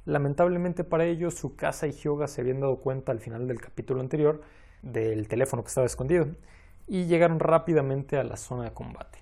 Lamentablemente 0.06 0.84
para 0.84 1.04
ellos, 1.04 1.34
su 1.34 1.54
casa 1.54 1.86
y 1.86 1.92
Hyoga 1.92 2.28
se 2.28 2.40
habían 2.40 2.60
dado 2.60 2.76
cuenta 2.76 3.12
al 3.12 3.20
final 3.20 3.46
del 3.46 3.60
capítulo 3.60 4.00
anterior 4.00 4.40
del 4.80 5.28
teléfono 5.28 5.62
que 5.62 5.68
estaba 5.68 5.86
escondido, 5.86 6.28
y 6.86 7.04
llegaron 7.04 7.40
rápidamente 7.40 8.16
a 8.16 8.24
la 8.24 8.36
zona 8.36 8.64
de 8.64 8.72
combate. 8.72 9.21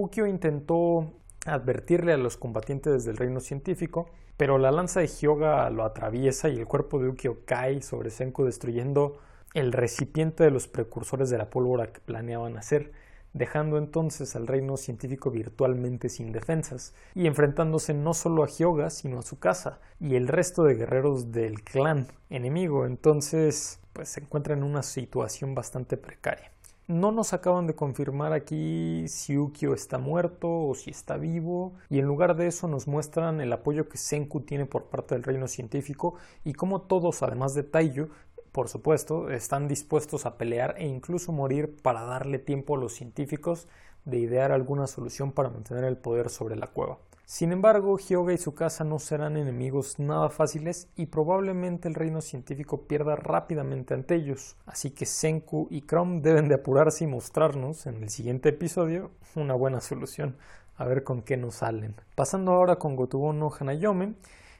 Ukyo 0.00 0.28
intentó 0.28 1.12
advertirle 1.44 2.12
a 2.12 2.16
los 2.18 2.36
combatientes 2.36 3.04
del 3.04 3.16
reino 3.16 3.40
científico, 3.40 4.08
pero 4.36 4.56
la 4.56 4.70
lanza 4.70 5.00
de 5.00 5.08
Hyoga 5.08 5.68
lo 5.70 5.82
atraviesa 5.82 6.48
y 6.48 6.56
el 6.56 6.68
cuerpo 6.68 7.00
de 7.00 7.08
Ukyo 7.08 7.38
cae 7.44 7.82
sobre 7.82 8.10
Senku 8.10 8.44
destruyendo 8.44 9.18
el 9.54 9.72
recipiente 9.72 10.44
de 10.44 10.52
los 10.52 10.68
precursores 10.68 11.30
de 11.30 11.38
la 11.38 11.50
pólvora 11.50 11.90
que 11.90 11.98
planeaban 11.98 12.56
hacer, 12.56 12.92
dejando 13.32 13.76
entonces 13.76 14.36
al 14.36 14.46
reino 14.46 14.76
científico 14.76 15.32
virtualmente 15.32 16.08
sin 16.10 16.30
defensas 16.30 16.94
y 17.16 17.26
enfrentándose 17.26 17.92
no 17.92 18.14
solo 18.14 18.44
a 18.44 18.46
Hyoga 18.46 18.90
sino 18.90 19.18
a 19.18 19.22
su 19.22 19.40
casa 19.40 19.80
y 19.98 20.14
el 20.14 20.28
resto 20.28 20.62
de 20.62 20.76
guerreros 20.76 21.32
del 21.32 21.64
clan 21.64 22.06
enemigo, 22.30 22.86
entonces 22.86 23.80
pues 23.94 24.10
se 24.10 24.20
encuentra 24.20 24.54
en 24.54 24.62
una 24.62 24.84
situación 24.84 25.56
bastante 25.56 25.96
precaria. 25.96 26.52
No 26.88 27.12
nos 27.12 27.34
acaban 27.34 27.66
de 27.66 27.74
confirmar 27.74 28.32
aquí 28.32 29.06
si 29.08 29.36
Ukyo 29.36 29.74
está 29.74 29.98
muerto 29.98 30.48
o 30.48 30.74
si 30.74 30.88
está 30.88 31.18
vivo, 31.18 31.74
y 31.90 31.98
en 31.98 32.06
lugar 32.06 32.34
de 32.34 32.46
eso 32.46 32.66
nos 32.66 32.88
muestran 32.88 33.42
el 33.42 33.52
apoyo 33.52 33.90
que 33.90 33.98
Senku 33.98 34.40
tiene 34.40 34.64
por 34.64 34.84
parte 34.84 35.14
del 35.14 35.22
reino 35.22 35.48
científico 35.48 36.14
y 36.44 36.54
cómo 36.54 36.80
todos, 36.80 37.22
además 37.22 37.52
de 37.52 37.62
Taiyu, 37.64 38.08
por 38.52 38.70
supuesto, 38.70 39.28
están 39.28 39.68
dispuestos 39.68 40.24
a 40.24 40.38
pelear 40.38 40.76
e 40.78 40.86
incluso 40.86 41.30
morir 41.30 41.76
para 41.82 42.04
darle 42.04 42.38
tiempo 42.38 42.74
a 42.74 42.78
los 42.78 42.94
científicos 42.94 43.68
de 44.06 44.20
idear 44.20 44.50
alguna 44.50 44.86
solución 44.86 45.32
para 45.32 45.50
mantener 45.50 45.84
el 45.84 45.98
poder 45.98 46.30
sobre 46.30 46.56
la 46.56 46.68
cueva. 46.68 46.96
Sin 47.30 47.52
embargo, 47.52 47.98
Hyoga 47.98 48.32
y 48.32 48.38
su 48.38 48.54
casa 48.54 48.84
no 48.84 48.98
serán 48.98 49.36
enemigos 49.36 49.98
nada 49.98 50.30
fáciles 50.30 50.88
y 50.96 51.04
probablemente 51.04 51.86
el 51.86 51.94
reino 51.94 52.22
científico 52.22 52.86
pierda 52.86 53.16
rápidamente 53.16 53.92
ante 53.92 54.14
ellos. 54.14 54.56
Así 54.64 54.92
que 54.92 55.04
Senku 55.04 55.68
y 55.70 55.82
Chrome 55.82 56.22
deben 56.22 56.48
de 56.48 56.54
apurarse 56.54 57.04
y 57.04 57.06
mostrarnos 57.06 57.84
en 57.84 58.02
el 58.02 58.08
siguiente 58.08 58.48
episodio 58.48 59.10
una 59.34 59.52
buena 59.52 59.82
solución. 59.82 60.38
A 60.76 60.86
ver 60.86 61.04
con 61.04 61.20
qué 61.20 61.36
nos 61.36 61.56
salen. 61.56 61.96
Pasando 62.14 62.52
ahora 62.52 62.76
con 62.76 62.96
Gotobu 62.96 63.34
no 63.34 63.52
Hanayome. 63.60 64.14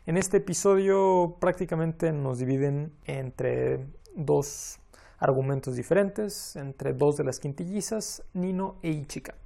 En 0.05 0.19
este 0.19 0.37
episodio 0.37 1.39
prácticamente 1.41 2.13
nos 2.13 2.39
dividen 2.39 2.93
entre 3.07 3.87
dos 4.15 4.79
argumentos 5.17 5.75
diferentes, 5.75 6.55
entre 6.55 6.93
dos 6.93 7.17
de 7.17 7.25
las 7.25 7.41
quintillizas, 7.41 8.25
Nino 8.35 8.77
e 8.83 8.91
Ichika. 8.91 9.37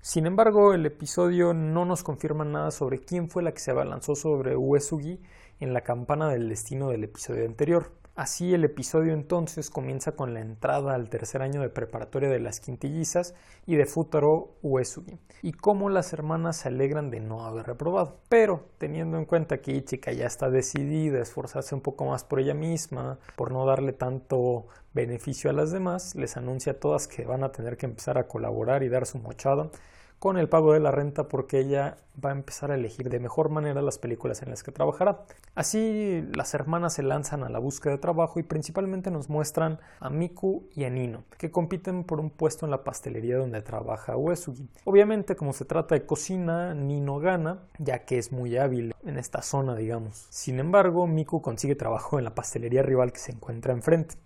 Sin 0.00 0.26
embargo, 0.26 0.74
el 0.74 0.86
episodio 0.86 1.52
no 1.54 1.84
nos 1.84 2.02
confirma 2.02 2.44
nada 2.44 2.70
sobre 2.70 3.00
quién 3.00 3.28
fue 3.28 3.42
la 3.42 3.52
que 3.52 3.58
se 3.58 3.72
abalanzó 3.72 4.14
sobre 4.14 4.56
Uesugi 4.56 5.20
en 5.60 5.72
la 5.74 5.82
campana 5.82 6.28
del 6.28 6.48
destino 6.48 6.90
del 6.90 7.04
episodio 7.04 7.44
anterior. 7.44 7.92
Así 8.18 8.52
el 8.52 8.64
episodio 8.64 9.12
entonces 9.12 9.70
comienza 9.70 10.10
con 10.10 10.34
la 10.34 10.40
entrada 10.40 10.92
al 10.92 11.08
tercer 11.08 11.40
año 11.40 11.60
de 11.60 11.68
preparatoria 11.68 12.28
de 12.28 12.40
las 12.40 12.58
quintillizas 12.58 13.32
y 13.64 13.76
de 13.76 13.86
Futaro 13.86 14.56
Uesugi, 14.60 15.20
y 15.40 15.52
cómo 15.52 15.88
las 15.88 16.12
hermanas 16.12 16.56
se 16.56 16.66
alegran 16.66 17.10
de 17.10 17.20
no 17.20 17.44
haber 17.44 17.66
reprobado. 17.66 18.18
Pero 18.28 18.70
teniendo 18.78 19.18
en 19.18 19.24
cuenta 19.24 19.58
que 19.58 19.70
Ichika 19.70 20.10
ya 20.10 20.26
está 20.26 20.50
decidida 20.50 21.20
a 21.20 21.22
esforzarse 21.22 21.76
un 21.76 21.80
poco 21.80 22.06
más 22.06 22.24
por 22.24 22.40
ella 22.40 22.54
misma, 22.54 23.20
por 23.36 23.52
no 23.52 23.64
darle 23.64 23.92
tanto 23.92 24.66
beneficio 24.92 25.48
a 25.50 25.52
las 25.52 25.70
demás, 25.70 26.16
les 26.16 26.36
anuncia 26.36 26.72
a 26.72 26.80
todas 26.80 27.06
que 27.06 27.24
van 27.24 27.44
a 27.44 27.52
tener 27.52 27.76
que 27.76 27.86
empezar 27.86 28.18
a 28.18 28.26
colaborar 28.26 28.82
y 28.82 28.88
dar 28.88 29.06
su 29.06 29.18
mochada 29.18 29.70
con 30.18 30.36
el 30.36 30.48
pago 30.48 30.72
de 30.72 30.80
la 30.80 30.90
renta 30.90 31.28
porque 31.28 31.60
ella 31.60 31.96
va 32.24 32.30
a 32.30 32.32
empezar 32.32 32.70
a 32.70 32.74
elegir 32.74 33.08
de 33.08 33.20
mejor 33.20 33.48
manera 33.48 33.80
las 33.82 33.98
películas 33.98 34.42
en 34.42 34.50
las 34.50 34.62
que 34.62 34.72
trabajará. 34.72 35.24
Así 35.54 36.24
las 36.34 36.54
hermanas 36.54 36.94
se 36.94 37.02
lanzan 37.02 37.44
a 37.44 37.48
la 37.48 37.58
búsqueda 37.58 37.92
de 37.92 37.98
trabajo 37.98 38.40
y 38.40 38.42
principalmente 38.42 39.10
nos 39.10 39.28
muestran 39.28 39.78
a 40.00 40.10
Miku 40.10 40.68
y 40.74 40.84
a 40.84 40.90
Nino, 40.90 41.24
que 41.36 41.50
compiten 41.50 42.04
por 42.04 42.20
un 42.20 42.30
puesto 42.30 42.64
en 42.66 42.70
la 42.70 42.82
pastelería 42.82 43.36
donde 43.36 43.62
trabaja 43.62 44.16
Uesugi. 44.16 44.68
Obviamente 44.84 45.36
como 45.36 45.52
se 45.52 45.64
trata 45.64 45.94
de 45.94 46.06
cocina, 46.06 46.74
Nino 46.74 47.18
gana, 47.20 47.60
ya 47.78 48.00
que 48.04 48.18
es 48.18 48.32
muy 48.32 48.56
hábil 48.56 48.94
en 49.04 49.18
esta 49.18 49.42
zona, 49.42 49.76
digamos. 49.76 50.26
Sin 50.30 50.58
embargo, 50.58 51.06
Miku 51.06 51.40
consigue 51.40 51.76
trabajo 51.76 52.18
en 52.18 52.24
la 52.24 52.34
pastelería 52.34 52.82
rival 52.82 53.12
que 53.12 53.20
se 53.20 53.32
encuentra 53.32 53.72
enfrente. 53.72 54.16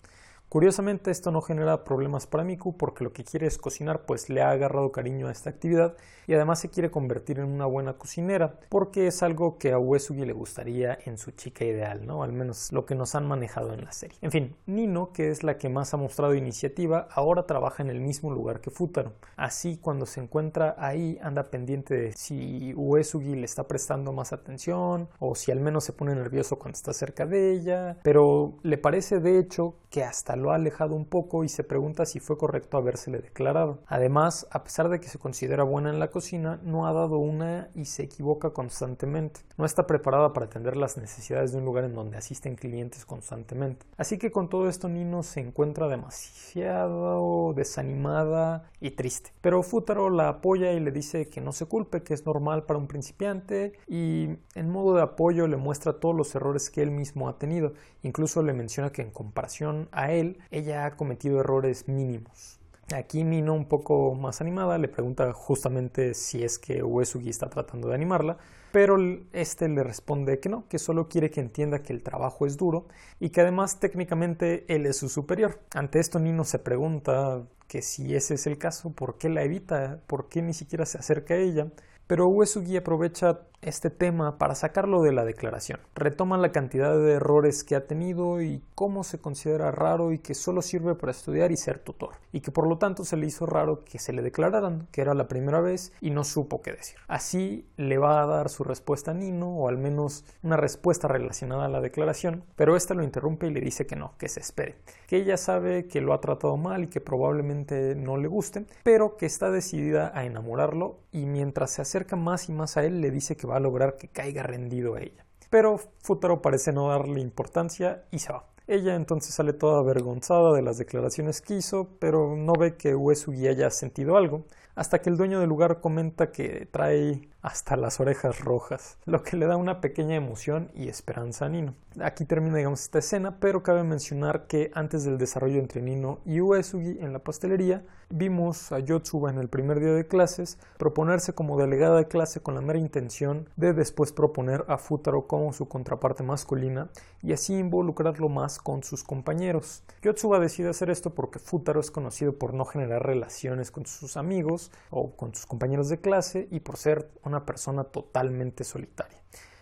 Curiosamente 0.52 1.10
esto 1.10 1.30
no 1.30 1.40
genera 1.40 1.82
problemas 1.82 2.26
para 2.26 2.44
Miku 2.44 2.76
porque 2.76 3.04
lo 3.04 3.14
que 3.14 3.24
quiere 3.24 3.46
es 3.46 3.56
cocinar 3.56 4.04
pues 4.04 4.28
le 4.28 4.42
ha 4.42 4.50
agarrado 4.50 4.92
cariño 4.92 5.28
a 5.28 5.32
esta 5.32 5.48
actividad 5.48 5.96
y 6.26 6.34
además 6.34 6.60
se 6.60 6.68
quiere 6.68 6.90
convertir 6.90 7.38
en 7.38 7.46
una 7.46 7.64
buena 7.64 7.94
cocinera 7.94 8.60
porque 8.68 9.06
es 9.06 9.22
algo 9.22 9.56
que 9.56 9.72
a 9.72 9.78
Uesugi 9.78 10.26
le 10.26 10.34
gustaría 10.34 10.98
en 11.06 11.16
su 11.16 11.30
chica 11.30 11.64
ideal, 11.64 12.04
¿no? 12.06 12.22
Al 12.22 12.34
menos 12.34 12.70
lo 12.70 12.84
que 12.84 12.94
nos 12.94 13.14
han 13.14 13.26
manejado 13.26 13.72
en 13.72 13.82
la 13.82 13.92
serie. 13.92 14.18
En 14.20 14.30
fin, 14.30 14.54
Nino, 14.66 15.10
que 15.14 15.30
es 15.30 15.42
la 15.42 15.56
que 15.56 15.70
más 15.70 15.94
ha 15.94 15.96
mostrado 15.96 16.34
iniciativa, 16.34 17.08
ahora 17.10 17.46
trabaja 17.46 17.82
en 17.82 17.88
el 17.88 18.02
mismo 18.02 18.30
lugar 18.30 18.60
que 18.60 18.70
Futaro. 18.70 19.14
Así 19.36 19.78
cuando 19.78 20.04
se 20.04 20.20
encuentra 20.20 20.74
ahí 20.76 21.18
anda 21.22 21.48
pendiente 21.48 21.94
de 21.94 22.12
si 22.12 22.74
Uesugi 22.74 23.36
le 23.36 23.46
está 23.46 23.66
prestando 23.66 24.12
más 24.12 24.34
atención 24.34 25.08
o 25.18 25.34
si 25.34 25.50
al 25.50 25.60
menos 25.60 25.84
se 25.84 25.94
pone 25.94 26.14
nervioso 26.14 26.58
cuando 26.58 26.76
está 26.76 26.92
cerca 26.92 27.24
de 27.24 27.52
ella, 27.52 27.96
pero 28.02 28.58
le 28.62 28.76
parece 28.76 29.18
de 29.18 29.38
hecho 29.38 29.76
que 29.92 30.02
hasta 30.02 30.36
lo 30.36 30.50
ha 30.50 30.54
alejado 30.54 30.94
un 30.96 31.04
poco 31.04 31.44
y 31.44 31.50
se 31.50 31.64
pregunta 31.64 32.06
si 32.06 32.18
fue 32.18 32.38
correcto 32.38 32.78
habérsele 32.78 33.18
declarado. 33.18 33.80
Además, 33.86 34.48
a 34.50 34.64
pesar 34.64 34.88
de 34.88 35.00
que 35.00 35.08
se 35.08 35.18
considera 35.18 35.64
buena 35.64 35.90
en 35.90 36.00
la 36.00 36.10
cocina, 36.10 36.58
no 36.64 36.86
ha 36.86 36.94
dado 36.94 37.18
una 37.18 37.68
y 37.74 37.84
se 37.84 38.04
equivoca 38.04 38.50
constantemente. 38.50 39.42
No 39.58 39.66
está 39.66 39.86
preparada 39.86 40.32
para 40.32 40.46
atender 40.46 40.78
las 40.78 40.96
necesidades 40.96 41.52
de 41.52 41.58
un 41.58 41.66
lugar 41.66 41.84
en 41.84 41.94
donde 41.94 42.16
asisten 42.16 42.56
clientes 42.56 43.04
constantemente. 43.04 43.84
Así 43.98 44.16
que 44.16 44.32
con 44.32 44.48
todo 44.48 44.66
esto 44.66 44.88
Nino 44.88 45.22
se 45.22 45.40
encuentra 45.40 45.88
demasiado 45.88 47.52
desanimada 47.52 48.70
y 48.80 48.92
triste. 48.92 49.34
Pero 49.42 49.62
Futaro 49.62 50.08
la 50.08 50.30
apoya 50.30 50.72
y 50.72 50.80
le 50.80 50.90
dice 50.90 51.28
que 51.28 51.42
no 51.42 51.52
se 51.52 51.66
culpe, 51.66 52.02
que 52.02 52.14
es 52.14 52.24
normal 52.24 52.64
para 52.64 52.78
un 52.78 52.88
principiante 52.88 53.74
y 53.86 54.38
en 54.54 54.70
modo 54.70 54.94
de 54.94 55.02
apoyo 55.02 55.46
le 55.46 55.58
muestra 55.58 56.00
todos 56.00 56.16
los 56.16 56.34
errores 56.34 56.70
que 56.70 56.80
él 56.80 56.90
mismo 56.90 57.28
ha 57.28 57.36
tenido. 57.36 57.74
Incluso 58.02 58.42
le 58.42 58.54
menciona 58.54 58.90
que 58.90 59.02
en 59.02 59.10
comparación 59.10 59.81
a 59.92 60.12
él, 60.12 60.38
ella 60.50 60.86
ha 60.86 60.96
cometido 60.96 61.40
errores 61.40 61.88
mínimos. 61.88 62.60
Aquí 62.94 63.24
Nino, 63.24 63.54
un 63.54 63.66
poco 63.66 64.14
más 64.14 64.40
animada, 64.40 64.76
le 64.76 64.88
pregunta 64.88 65.32
justamente 65.32 66.14
si 66.14 66.44
es 66.44 66.58
que 66.58 66.82
Uesugi 66.82 67.30
está 67.30 67.48
tratando 67.48 67.88
de 67.88 67.94
animarla, 67.94 68.36
pero 68.70 68.96
este 69.32 69.68
le 69.68 69.82
responde 69.82 70.40
que 70.40 70.48
no, 70.48 70.66
que 70.68 70.78
solo 70.78 71.08
quiere 71.08 71.30
que 71.30 71.40
entienda 71.40 71.82
que 71.82 71.92
el 71.92 72.02
trabajo 72.02 72.46
es 72.46 72.56
duro 72.56 72.86
y 73.20 73.30
que 73.30 73.40
además 73.40 73.80
técnicamente 73.80 74.64
él 74.68 74.86
es 74.86 74.96
su 74.96 75.08
superior. 75.08 75.60
Ante 75.74 76.00
esto 76.00 76.18
Nino 76.18 76.44
se 76.44 76.58
pregunta 76.58 77.42
que 77.66 77.82
si 77.82 78.14
ese 78.14 78.34
es 78.34 78.46
el 78.46 78.58
caso, 78.58 78.92
¿por 78.92 79.16
qué 79.16 79.30
la 79.30 79.42
evita? 79.42 80.00
¿Por 80.06 80.28
qué 80.28 80.42
ni 80.42 80.52
siquiera 80.52 80.84
se 80.84 80.98
acerca 80.98 81.34
a 81.34 81.38
ella? 81.38 81.68
Pero 82.06 82.28
Uesugi 82.28 82.76
aprovecha 82.76 83.40
este 83.62 83.90
tema 83.90 84.38
para 84.38 84.54
sacarlo 84.54 85.02
de 85.02 85.12
la 85.12 85.24
declaración. 85.24 85.80
Retoma 85.94 86.36
la 86.36 86.52
cantidad 86.52 86.96
de 86.96 87.12
errores 87.12 87.62
que 87.64 87.76
ha 87.76 87.86
tenido 87.86 88.42
y 88.42 88.60
cómo 88.74 89.04
se 89.04 89.20
considera 89.20 89.70
raro 89.70 90.12
y 90.12 90.18
que 90.18 90.34
solo 90.34 90.62
sirve 90.62 90.94
para 90.96 91.12
estudiar 91.12 91.52
y 91.52 91.56
ser 91.56 91.78
tutor, 91.78 92.16
y 92.32 92.40
que 92.40 92.50
por 92.50 92.68
lo 92.68 92.78
tanto 92.78 93.04
se 93.04 93.16
le 93.16 93.26
hizo 93.26 93.46
raro 93.46 93.84
que 93.84 93.98
se 93.98 94.12
le 94.12 94.22
declararan 94.22 94.88
que 94.90 95.00
era 95.00 95.14
la 95.14 95.28
primera 95.28 95.60
vez 95.60 95.92
y 96.00 96.10
no 96.10 96.24
supo 96.24 96.60
qué 96.60 96.72
decir. 96.72 96.98
Así 97.06 97.66
le 97.76 97.98
va 97.98 98.22
a 98.22 98.26
dar 98.26 98.48
su 98.48 98.64
respuesta 98.64 99.12
a 99.12 99.14
Nino, 99.14 99.56
o 99.56 99.68
al 99.68 99.78
menos 99.78 100.24
una 100.42 100.56
respuesta 100.56 101.06
relacionada 101.06 101.66
a 101.66 101.68
la 101.68 101.80
declaración, 101.80 102.44
pero 102.56 102.76
ésta 102.76 102.94
lo 102.94 103.04
interrumpe 103.04 103.46
y 103.46 103.50
le 103.50 103.60
dice 103.60 103.86
que 103.86 103.96
no, 103.96 104.14
que 104.18 104.28
se 104.28 104.40
espere, 104.40 104.76
que 105.06 105.16
ella 105.16 105.36
sabe 105.36 105.86
que 105.86 106.00
lo 106.00 106.12
ha 106.12 106.20
tratado 106.20 106.56
mal 106.56 106.84
y 106.84 106.88
que 106.88 107.00
probablemente 107.00 107.94
no 107.94 108.16
le 108.16 108.26
guste, 108.26 108.66
pero 108.82 109.16
que 109.16 109.26
está 109.26 109.50
decidida 109.50 110.10
a 110.14 110.24
enamorarlo 110.24 110.98
y 111.12 111.26
mientras 111.26 111.70
se 111.72 111.82
acerca 111.82 112.16
más 112.16 112.48
y 112.48 112.52
más 112.52 112.76
a 112.76 112.84
él 112.84 113.00
le 113.00 113.10
dice 113.10 113.36
que 113.36 113.46
va 113.46 113.51
a 113.56 113.60
lograr 113.60 113.96
que 113.96 114.08
caiga 114.08 114.42
rendido 114.42 114.94
a 114.94 115.00
ella. 115.00 115.24
Pero 115.50 115.78
Futaro 116.02 116.40
parece 116.40 116.72
no 116.72 116.88
darle 116.88 117.20
importancia 117.20 118.04
y 118.10 118.18
se 118.18 118.32
va. 118.32 118.46
Ella 118.66 118.94
entonces 118.94 119.34
sale 119.34 119.52
toda 119.52 119.80
avergonzada 119.80 120.52
de 120.52 120.62
las 120.62 120.78
declaraciones 120.78 121.40
que 121.40 121.54
hizo, 121.54 121.88
pero 121.98 122.36
no 122.36 122.52
ve 122.58 122.76
que 122.76 122.94
Uesugi 122.94 123.48
haya 123.48 123.70
sentido 123.70 124.16
algo, 124.16 124.46
hasta 124.74 125.00
que 125.00 125.10
el 125.10 125.16
dueño 125.16 125.40
del 125.40 125.48
lugar 125.48 125.80
comenta 125.80 126.32
que 126.32 126.66
trae 126.70 127.28
hasta 127.42 127.76
las 127.76 127.98
orejas 127.98 128.40
rojas, 128.40 128.98
lo 129.04 129.22
que 129.22 129.36
le 129.36 129.46
da 129.46 129.56
una 129.56 129.80
pequeña 129.80 130.14
emoción 130.14 130.70
y 130.74 130.88
esperanza 130.88 131.46
a 131.46 131.48
Nino. 131.48 131.74
Aquí 132.00 132.24
termina, 132.24 132.56
digamos, 132.56 132.82
esta 132.82 133.00
escena, 133.00 133.38
pero 133.40 133.62
cabe 133.62 133.82
mencionar 133.82 134.46
que 134.46 134.70
antes 134.74 135.04
del 135.04 135.18
desarrollo 135.18 135.58
entre 135.58 135.82
Nino 135.82 136.20
y 136.24 136.40
Uesugi 136.40 136.98
en 137.00 137.12
la 137.12 137.18
pastelería, 137.18 137.84
vimos 138.08 138.70
a 138.70 138.78
Yotsuba 138.78 139.30
en 139.30 139.38
el 139.38 139.48
primer 139.48 139.80
día 139.80 139.92
de 139.92 140.06
clases 140.06 140.58
proponerse 140.78 141.34
como 141.34 141.58
delegada 141.58 141.96
de 141.96 142.08
clase 142.08 142.40
con 142.40 142.54
la 142.54 142.60
mera 142.60 142.78
intención 142.78 143.48
de 143.56 143.72
después 143.72 144.12
proponer 144.12 144.64
a 144.68 144.78
Futaro 144.78 145.26
como 145.26 145.52
su 145.52 145.66
contraparte 145.66 146.22
masculina 146.22 146.90
y 147.22 147.32
así 147.32 147.54
involucrarlo 147.54 148.28
más 148.28 148.58
con 148.58 148.84
sus 148.84 149.02
compañeros. 149.02 149.82
Yotsuba 150.02 150.38
decide 150.38 150.68
hacer 150.68 150.90
esto 150.90 151.10
porque 151.10 151.38
Futaro 151.38 151.80
es 151.80 151.90
conocido 151.90 152.34
por 152.38 152.54
no 152.54 152.64
generar 152.64 153.04
relaciones 153.04 153.70
con 153.70 153.86
sus 153.86 154.16
amigos 154.16 154.61
o 154.90 155.16
con 155.16 155.34
sus 155.34 155.46
compañeros 155.46 155.88
de 155.88 156.00
clase 156.00 156.48
y 156.50 156.60
por 156.60 156.76
ser 156.76 157.10
una 157.24 157.44
persona 157.46 157.84
totalmente 157.84 158.64
solitaria. 158.64 159.18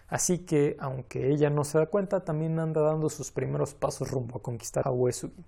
Así 0.09 0.39
que, 0.39 0.77
aunque 0.81 1.31
ella 1.31 1.51
no 1.51 1.63
se 1.65 1.79
da 1.79 1.87
cuenta, 1.87 2.25
también 2.25 2.59
anda 2.59 2.81
dando 2.81 3.09
sus 3.09 3.31
primeros 3.31 3.75
pasos 3.75 4.11
rumbo 4.11 4.39
a 4.39 4.43
conquistar 4.43 4.87
a 4.89 4.91
Uesugi. 4.91 5.45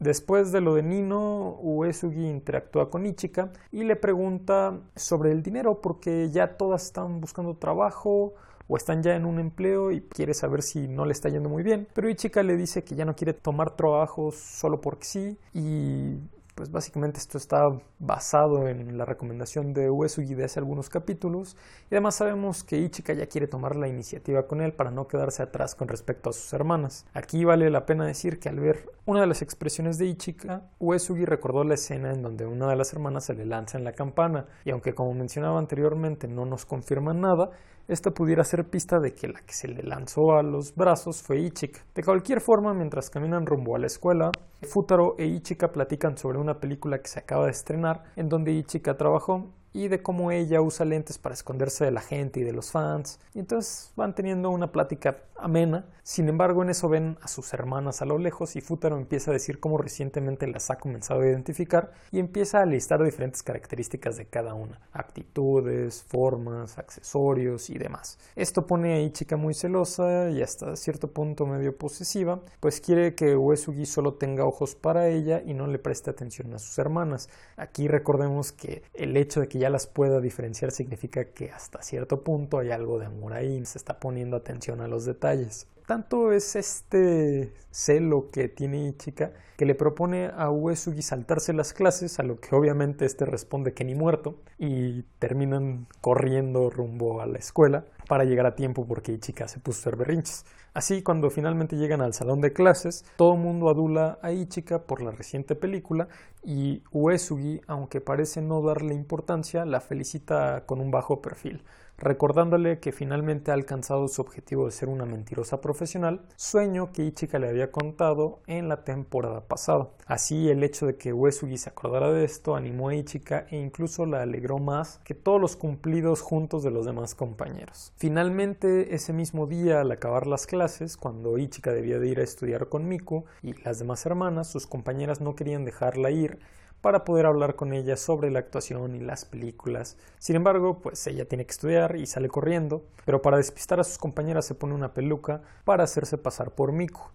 Después 0.00 0.50
de 0.50 0.60
lo 0.60 0.74
de 0.74 0.82
Nino, 0.82 1.58
Uesugi 1.60 2.26
interactúa 2.26 2.90
con 2.90 3.06
Ichika 3.06 3.52
y 3.70 3.84
le 3.84 3.96
pregunta 3.96 4.80
sobre 4.96 5.30
el 5.30 5.42
dinero 5.42 5.80
porque 5.80 6.30
ya 6.30 6.56
todas 6.56 6.86
están 6.86 7.20
buscando 7.20 7.56
trabajo 7.56 8.34
o 8.66 8.76
están 8.76 9.02
ya 9.02 9.14
en 9.14 9.26
un 9.26 9.38
empleo 9.38 9.92
y 9.92 10.00
quiere 10.00 10.32
saber 10.32 10.62
si 10.62 10.88
no 10.88 11.04
le 11.04 11.12
está 11.12 11.28
yendo 11.28 11.48
muy 11.50 11.62
bien. 11.62 11.86
Pero 11.92 12.08
Ichika 12.08 12.42
le 12.42 12.56
dice 12.56 12.82
que 12.82 12.94
ya 12.94 13.04
no 13.04 13.14
quiere 13.14 13.34
tomar 13.34 13.76
trabajo 13.76 14.32
solo 14.32 14.80
porque 14.80 15.04
sí 15.04 15.38
y 15.52 16.16
pues 16.60 16.70
básicamente 16.70 17.18
esto 17.18 17.38
está 17.38 17.70
basado 17.98 18.68
en 18.68 18.98
la 18.98 19.06
recomendación 19.06 19.72
de 19.72 19.88
Uesugi 19.88 20.34
de 20.34 20.44
hace 20.44 20.58
algunos 20.58 20.90
capítulos 20.90 21.56
y 21.90 21.94
además 21.94 22.16
sabemos 22.16 22.64
que 22.64 22.76
Ichika 22.76 23.14
ya 23.14 23.28
quiere 23.28 23.46
tomar 23.46 23.76
la 23.76 23.88
iniciativa 23.88 24.46
con 24.46 24.60
él 24.60 24.74
para 24.74 24.90
no 24.90 25.08
quedarse 25.08 25.42
atrás 25.42 25.74
con 25.74 25.88
respecto 25.88 26.28
a 26.28 26.34
sus 26.34 26.52
hermanas. 26.52 27.06
Aquí 27.14 27.46
vale 27.46 27.70
la 27.70 27.86
pena 27.86 28.04
decir 28.04 28.38
que 28.38 28.50
al 28.50 28.60
ver 28.60 28.92
una 29.06 29.22
de 29.22 29.26
las 29.28 29.40
expresiones 29.40 29.96
de 29.96 30.04
Ichika, 30.04 30.68
Uesugi 30.78 31.24
recordó 31.24 31.64
la 31.64 31.72
escena 31.72 32.12
en 32.12 32.20
donde 32.20 32.44
una 32.44 32.68
de 32.68 32.76
las 32.76 32.92
hermanas 32.92 33.24
se 33.24 33.32
le 33.32 33.46
lanza 33.46 33.78
en 33.78 33.84
la 33.84 33.92
campana 33.92 34.44
y 34.66 34.70
aunque 34.70 34.94
como 34.94 35.14
mencionaba 35.14 35.58
anteriormente 35.58 36.28
no 36.28 36.44
nos 36.44 36.66
confirma 36.66 37.14
nada, 37.14 37.52
esta 37.90 38.12
pudiera 38.12 38.44
ser 38.44 38.64
pista 38.70 39.00
de 39.00 39.12
que 39.14 39.26
la 39.26 39.40
que 39.40 39.52
se 39.52 39.66
le 39.66 39.82
lanzó 39.82 40.32
a 40.38 40.42
los 40.42 40.74
brazos 40.76 41.22
fue 41.22 41.40
Ichika. 41.40 41.80
De 41.92 42.04
cualquier 42.04 42.40
forma, 42.40 42.72
mientras 42.72 43.10
caminan 43.10 43.46
rumbo 43.46 43.74
a 43.74 43.80
la 43.80 43.86
escuela, 43.86 44.30
Futaro 44.62 45.16
e 45.18 45.26
Ichika 45.26 45.72
platican 45.72 46.16
sobre 46.16 46.38
una 46.38 46.60
película 46.60 46.98
que 46.98 47.08
se 47.08 47.18
acaba 47.18 47.46
de 47.46 47.50
estrenar 47.50 48.04
en 48.14 48.28
donde 48.28 48.52
Ichika 48.52 48.96
trabajó 48.96 49.50
y 49.72 49.88
de 49.88 50.02
cómo 50.02 50.30
ella 50.30 50.60
usa 50.60 50.84
lentes 50.86 51.18
para 51.18 51.34
esconderse 51.34 51.84
de 51.84 51.90
la 51.90 52.00
gente 52.00 52.40
y 52.40 52.42
de 52.42 52.52
los 52.52 52.70
fans. 52.70 53.20
Y 53.34 53.38
entonces 53.40 53.92
van 53.96 54.14
teniendo 54.14 54.50
una 54.50 54.72
plática 54.72 55.18
amena. 55.36 55.86
Sin 56.02 56.28
embargo, 56.28 56.62
en 56.62 56.70
eso 56.70 56.88
ven 56.88 57.16
a 57.22 57.28
sus 57.28 57.52
hermanas 57.54 58.02
a 58.02 58.04
lo 58.04 58.18
lejos 58.18 58.56
y 58.56 58.60
Futaro 58.60 58.96
empieza 58.96 59.30
a 59.30 59.34
decir 59.34 59.60
cómo 59.60 59.78
recientemente 59.78 60.46
las 60.46 60.70
ha 60.70 60.78
comenzado 60.78 61.20
a 61.20 61.26
identificar 61.26 61.92
y 62.10 62.18
empieza 62.18 62.60
a 62.60 62.66
listar 62.66 63.02
diferentes 63.02 63.42
características 63.42 64.16
de 64.16 64.26
cada 64.26 64.54
una, 64.54 64.80
actitudes, 64.92 66.02
formas, 66.02 66.78
accesorios 66.78 67.70
y 67.70 67.78
demás. 67.78 68.18
Esto 68.36 68.66
pone 68.66 68.94
a 68.94 69.00
Ichika 69.00 69.36
muy 69.36 69.54
celosa 69.54 70.30
y 70.30 70.42
hasta 70.42 70.76
cierto 70.76 71.12
punto 71.12 71.46
medio 71.46 71.76
posesiva, 71.76 72.40
pues 72.58 72.80
quiere 72.80 73.14
que 73.14 73.36
Uesugi 73.36 73.86
solo 73.86 74.14
tenga 74.14 74.44
ojos 74.44 74.74
para 74.74 75.08
ella 75.08 75.42
y 75.44 75.54
no 75.54 75.66
le 75.66 75.78
preste 75.78 76.10
atención 76.10 76.52
a 76.54 76.58
sus 76.58 76.78
hermanas. 76.78 77.28
Aquí 77.56 77.88
recordemos 77.88 78.52
que 78.52 78.82
el 78.94 79.16
hecho 79.16 79.40
de 79.40 79.48
que 79.48 79.59
ya 79.60 79.70
las 79.70 79.86
pueda 79.86 80.20
diferenciar 80.20 80.72
significa 80.72 81.26
que 81.26 81.50
hasta 81.52 81.82
cierto 81.82 82.24
punto 82.24 82.58
hay 82.58 82.70
algo 82.70 82.98
de 82.98 83.06
amor 83.06 83.34
ahí, 83.34 83.64
se 83.66 83.78
está 83.78 84.00
poniendo 84.00 84.36
atención 84.36 84.80
a 84.80 84.88
los 84.88 85.04
detalles. 85.04 85.68
Tanto 85.90 86.30
es 86.30 86.54
este 86.54 87.52
celo 87.72 88.30
que 88.30 88.46
tiene 88.46 88.86
Ichika 88.86 89.32
que 89.56 89.66
le 89.66 89.74
propone 89.74 90.30
a 90.32 90.48
Uesugi 90.48 91.02
saltarse 91.02 91.52
las 91.52 91.72
clases, 91.72 92.20
a 92.20 92.22
lo 92.22 92.38
que 92.38 92.54
obviamente 92.54 93.04
este 93.04 93.24
responde 93.24 93.74
que 93.74 93.82
ni 93.82 93.96
muerto, 93.96 94.36
y 94.56 95.02
terminan 95.18 95.88
corriendo 96.00 96.70
rumbo 96.70 97.20
a 97.20 97.26
la 97.26 97.38
escuela 97.38 97.86
para 98.06 98.22
llegar 98.22 98.46
a 98.46 98.54
tiempo 98.54 98.86
porque 98.86 99.10
Ichika 99.10 99.48
se 99.48 99.58
puso 99.58 99.78
a 99.78 99.80
hacer 99.80 99.96
berrinches. 99.96 100.46
Así, 100.74 101.02
cuando 101.02 101.28
finalmente 101.28 101.74
llegan 101.74 102.02
al 102.02 102.14
salón 102.14 102.40
de 102.40 102.52
clases, 102.52 103.04
todo 103.16 103.34
el 103.34 103.40
mundo 103.40 103.68
adula 103.68 104.20
a 104.22 104.30
Ichika 104.30 104.84
por 104.84 105.02
la 105.02 105.10
reciente 105.10 105.56
película 105.56 106.06
y 106.44 106.84
Uesugi, 106.92 107.62
aunque 107.66 108.00
parece 108.00 108.42
no 108.42 108.62
darle 108.62 108.94
importancia, 108.94 109.64
la 109.64 109.80
felicita 109.80 110.66
con 110.66 110.80
un 110.80 110.92
bajo 110.92 111.20
perfil 111.20 111.64
recordándole 112.00 112.80
que 112.80 112.92
finalmente 112.92 113.50
ha 113.50 113.54
alcanzado 113.54 114.08
su 114.08 114.22
objetivo 114.22 114.66
de 114.66 114.72
ser 114.72 114.88
una 114.88 115.04
mentirosa 115.04 115.60
profesional, 115.60 116.22
sueño 116.36 116.92
que 116.92 117.04
Ichika 117.04 117.38
le 117.38 117.48
había 117.48 117.70
contado 117.70 118.40
en 118.46 118.68
la 118.68 118.84
temporada 118.84 119.46
pasada. 119.46 119.90
Así 120.06 120.48
el 120.48 120.64
hecho 120.64 120.86
de 120.86 120.96
que 120.96 121.12
Uesugi 121.12 121.58
se 121.58 121.70
acordara 121.70 122.10
de 122.10 122.24
esto 122.24 122.56
animó 122.56 122.88
a 122.88 122.94
Ichika 122.94 123.46
e 123.50 123.56
incluso 123.56 124.06
la 124.06 124.22
alegró 124.22 124.58
más 124.58 124.98
que 125.04 125.14
todos 125.14 125.40
los 125.40 125.56
cumplidos 125.56 126.22
juntos 126.22 126.62
de 126.62 126.70
los 126.70 126.86
demás 126.86 127.14
compañeros. 127.14 127.92
Finalmente, 127.96 128.94
ese 128.94 129.12
mismo 129.12 129.46
día 129.46 129.82
al 129.82 129.92
acabar 129.92 130.26
las 130.26 130.46
clases, 130.46 130.96
cuando 130.96 131.38
Ichika 131.38 131.72
debía 131.72 131.98
de 131.98 132.08
ir 132.08 132.20
a 132.20 132.24
estudiar 132.24 132.68
con 132.68 132.88
Miku 132.88 133.24
y 133.42 133.52
las 133.62 133.78
demás 133.78 134.04
hermanas, 134.06 134.50
sus 134.50 134.66
compañeras 134.66 135.20
no 135.20 135.34
querían 135.34 135.64
dejarla 135.64 136.10
ir 136.10 136.38
para 136.80 137.04
poder 137.04 137.26
hablar 137.26 137.56
con 137.56 137.72
ella 137.72 137.96
sobre 137.96 138.30
la 138.30 138.38
actuación 138.38 138.94
y 138.94 139.00
las 139.00 139.24
películas. 139.24 139.96
Sin 140.18 140.36
embargo, 140.36 140.78
pues 140.80 141.06
ella 141.06 141.26
tiene 141.26 141.44
que 141.44 141.52
estudiar 141.52 141.96
y 141.96 142.06
sale 142.06 142.28
corriendo, 142.28 142.84
pero 143.04 143.22
para 143.22 143.36
despistar 143.36 143.80
a 143.80 143.84
sus 143.84 143.98
compañeras 143.98 144.46
se 144.46 144.54
pone 144.54 144.74
una 144.74 144.94
peluca 144.94 145.42
para 145.64 145.84
hacerse 145.84 146.18
pasar 146.18 146.52
por 146.52 146.72
Miku. 146.72 147.02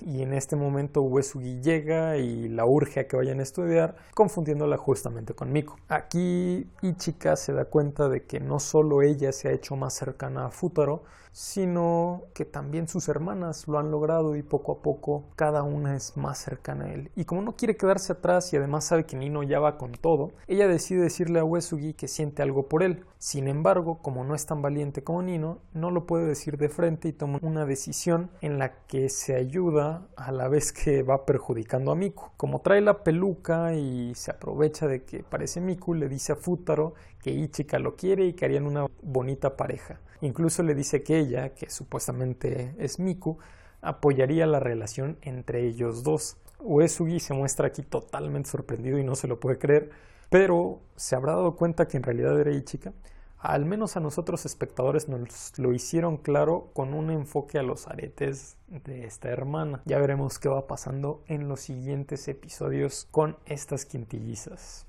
Y 0.00 0.22
en 0.22 0.32
este 0.32 0.56
momento 0.56 1.02
Uesugi 1.02 1.60
llega 1.60 2.16
y 2.16 2.48
la 2.48 2.66
urge 2.66 3.00
a 3.00 3.08
que 3.08 3.16
vayan 3.16 3.40
a 3.40 3.42
estudiar, 3.42 3.96
confundiéndola 4.14 4.76
justamente 4.76 5.34
con 5.34 5.52
Miku. 5.52 5.76
Aquí 5.88 6.70
Ichika 6.82 7.36
se 7.36 7.52
da 7.52 7.64
cuenta 7.64 8.08
de 8.08 8.24
que 8.24 8.40
no 8.40 8.60
solo 8.60 9.02
ella 9.02 9.32
se 9.32 9.48
ha 9.48 9.52
hecho 9.52 9.76
más 9.76 9.94
cercana 9.94 10.46
a 10.46 10.50
Futaro, 10.50 11.04
sino 11.36 12.22
que 12.32 12.46
también 12.46 12.88
sus 12.88 13.10
hermanas 13.10 13.68
lo 13.68 13.78
han 13.78 13.90
logrado 13.90 14.36
y 14.36 14.42
poco 14.42 14.72
a 14.72 14.80
poco 14.80 15.24
cada 15.36 15.62
una 15.64 15.94
es 15.94 16.16
más 16.16 16.38
cercana 16.38 16.86
a 16.86 16.94
él. 16.94 17.10
Y 17.14 17.26
como 17.26 17.42
no 17.42 17.56
quiere 17.56 17.76
quedarse 17.76 18.14
atrás 18.14 18.50
y 18.54 18.56
además 18.56 18.86
sabe 18.86 19.04
que 19.04 19.18
Nino 19.18 19.42
ya 19.42 19.60
va 19.60 19.76
con 19.76 19.92
todo, 19.92 20.32
ella 20.46 20.66
decide 20.66 21.02
decirle 21.02 21.38
a 21.38 21.44
Uesugi 21.44 21.92
que 21.92 22.08
siente 22.08 22.40
algo 22.40 22.68
por 22.70 22.82
él. 22.82 23.04
Sin 23.18 23.48
embargo, 23.48 23.98
como 23.98 24.24
no 24.24 24.34
es 24.34 24.46
tan 24.46 24.62
valiente 24.62 25.04
como 25.04 25.20
Nino, 25.20 25.58
no 25.74 25.90
lo 25.90 26.06
puede 26.06 26.24
decir 26.24 26.56
de 26.56 26.70
frente 26.70 27.08
y 27.08 27.12
toma 27.12 27.38
una 27.42 27.66
decisión 27.66 28.30
en 28.40 28.58
la 28.58 28.72
que 28.86 29.10
se 29.10 29.34
ayuda 29.34 30.06
a 30.16 30.32
la 30.32 30.48
vez 30.48 30.72
que 30.72 31.02
va 31.02 31.26
perjudicando 31.26 31.92
a 31.92 31.96
Miku. 31.96 32.30
Como 32.38 32.62
trae 32.62 32.80
la 32.80 33.04
peluca 33.04 33.74
y 33.74 34.14
se 34.14 34.30
aprovecha 34.30 34.86
de 34.86 35.04
que 35.04 35.22
parece 35.22 35.60
Miku, 35.60 35.92
le 35.92 36.08
dice 36.08 36.32
a 36.32 36.36
Futaro 36.36 36.94
que 37.26 37.32
Ichika 37.32 37.80
lo 37.80 37.96
quiere 37.96 38.24
y 38.24 38.34
que 38.34 38.44
harían 38.44 38.68
una 38.68 38.86
bonita 39.02 39.56
pareja. 39.56 39.98
Incluso 40.20 40.62
le 40.62 40.76
dice 40.76 41.02
que 41.02 41.18
ella, 41.18 41.54
que 41.54 41.68
supuestamente 41.70 42.76
es 42.78 43.00
Miku, 43.00 43.38
apoyaría 43.80 44.46
la 44.46 44.60
relación 44.60 45.18
entre 45.22 45.66
ellos 45.66 46.04
dos. 46.04 46.36
Uesugi 46.60 47.18
se 47.18 47.34
muestra 47.34 47.66
aquí 47.66 47.82
totalmente 47.82 48.48
sorprendido 48.48 49.00
y 49.00 49.02
no 49.02 49.16
se 49.16 49.26
lo 49.26 49.40
puede 49.40 49.58
creer, 49.58 49.90
pero 50.30 50.82
se 50.94 51.16
habrá 51.16 51.32
dado 51.32 51.56
cuenta 51.56 51.88
que 51.88 51.96
en 51.96 52.04
realidad 52.04 52.40
era 52.40 52.52
Ichika. 52.52 52.92
Al 53.38 53.64
menos 53.64 53.96
a 53.96 54.00
nosotros 54.00 54.46
espectadores 54.46 55.08
nos 55.08 55.58
lo 55.58 55.72
hicieron 55.72 56.18
claro 56.18 56.70
con 56.74 56.94
un 56.94 57.10
enfoque 57.10 57.58
a 57.58 57.64
los 57.64 57.88
aretes 57.88 58.56
de 58.68 59.04
esta 59.04 59.30
hermana. 59.30 59.82
Ya 59.84 59.98
veremos 59.98 60.38
qué 60.38 60.48
va 60.48 60.68
pasando 60.68 61.24
en 61.26 61.48
los 61.48 61.58
siguientes 61.58 62.28
episodios 62.28 63.08
con 63.10 63.36
estas 63.46 63.84
quintillizas. 63.84 64.86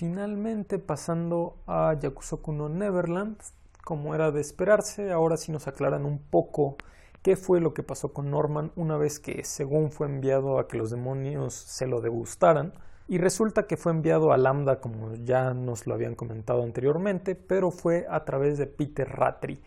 Finalmente 0.00 0.78
pasando 0.78 1.58
a 1.66 1.92
Yakusoku 1.92 2.52
no 2.52 2.70
Neverland, 2.70 3.36
como 3.84 4.14
era 4.14 4.30
de 4.30 4.40
esperarse, 4.40 5.12
ahora 5.12 5.36
sí 5.36 5.52
nos 5.52 5.68
aclaran 5.68 6.06
un 6.06 6.20
poco 6.20 6.78
qué 7.20 7.36
fue 7.36 7.60
lo 7.60 7.74
que 7.74 7.82
pasó 7.82 8.14
con 8.14 8.30
Norman 8.30 8.72
una 8.76 8.96
vez 8.96 9.20
que, 9.20 9.44
según 9.44 9.92
fue 9.92 10.06
enviado 10.06 10.58
a 10.58 10.68
que 10.68 10.78
los 10.78 10.90
demonios 10.90 11.52
se 11.52 11.86
lo 11.86 12.00
degustaran, 12.00 12.72
y 13.08 13.18
resulta 13.18 13.66
que 13.66 13.76
fue 13.76 13.92
enviado 13.92 14.32
a 14.32 14.38
Lambda 14.38 14.80
como 14.80 15.12
ya 15.16 15.52
nos 15.52 15.86
lo 15.86 15.92
habían 15.92 16.14
comentado 16.14 16.62
anteriormente, 16.62 17.34
pero 17.34 17.70
fue 17.70 18.06
a 18.08 18.24
través 18.24 18.56
de 18.56 18.68
Peter 18.68 19.06
Ratri, 19.06 19.60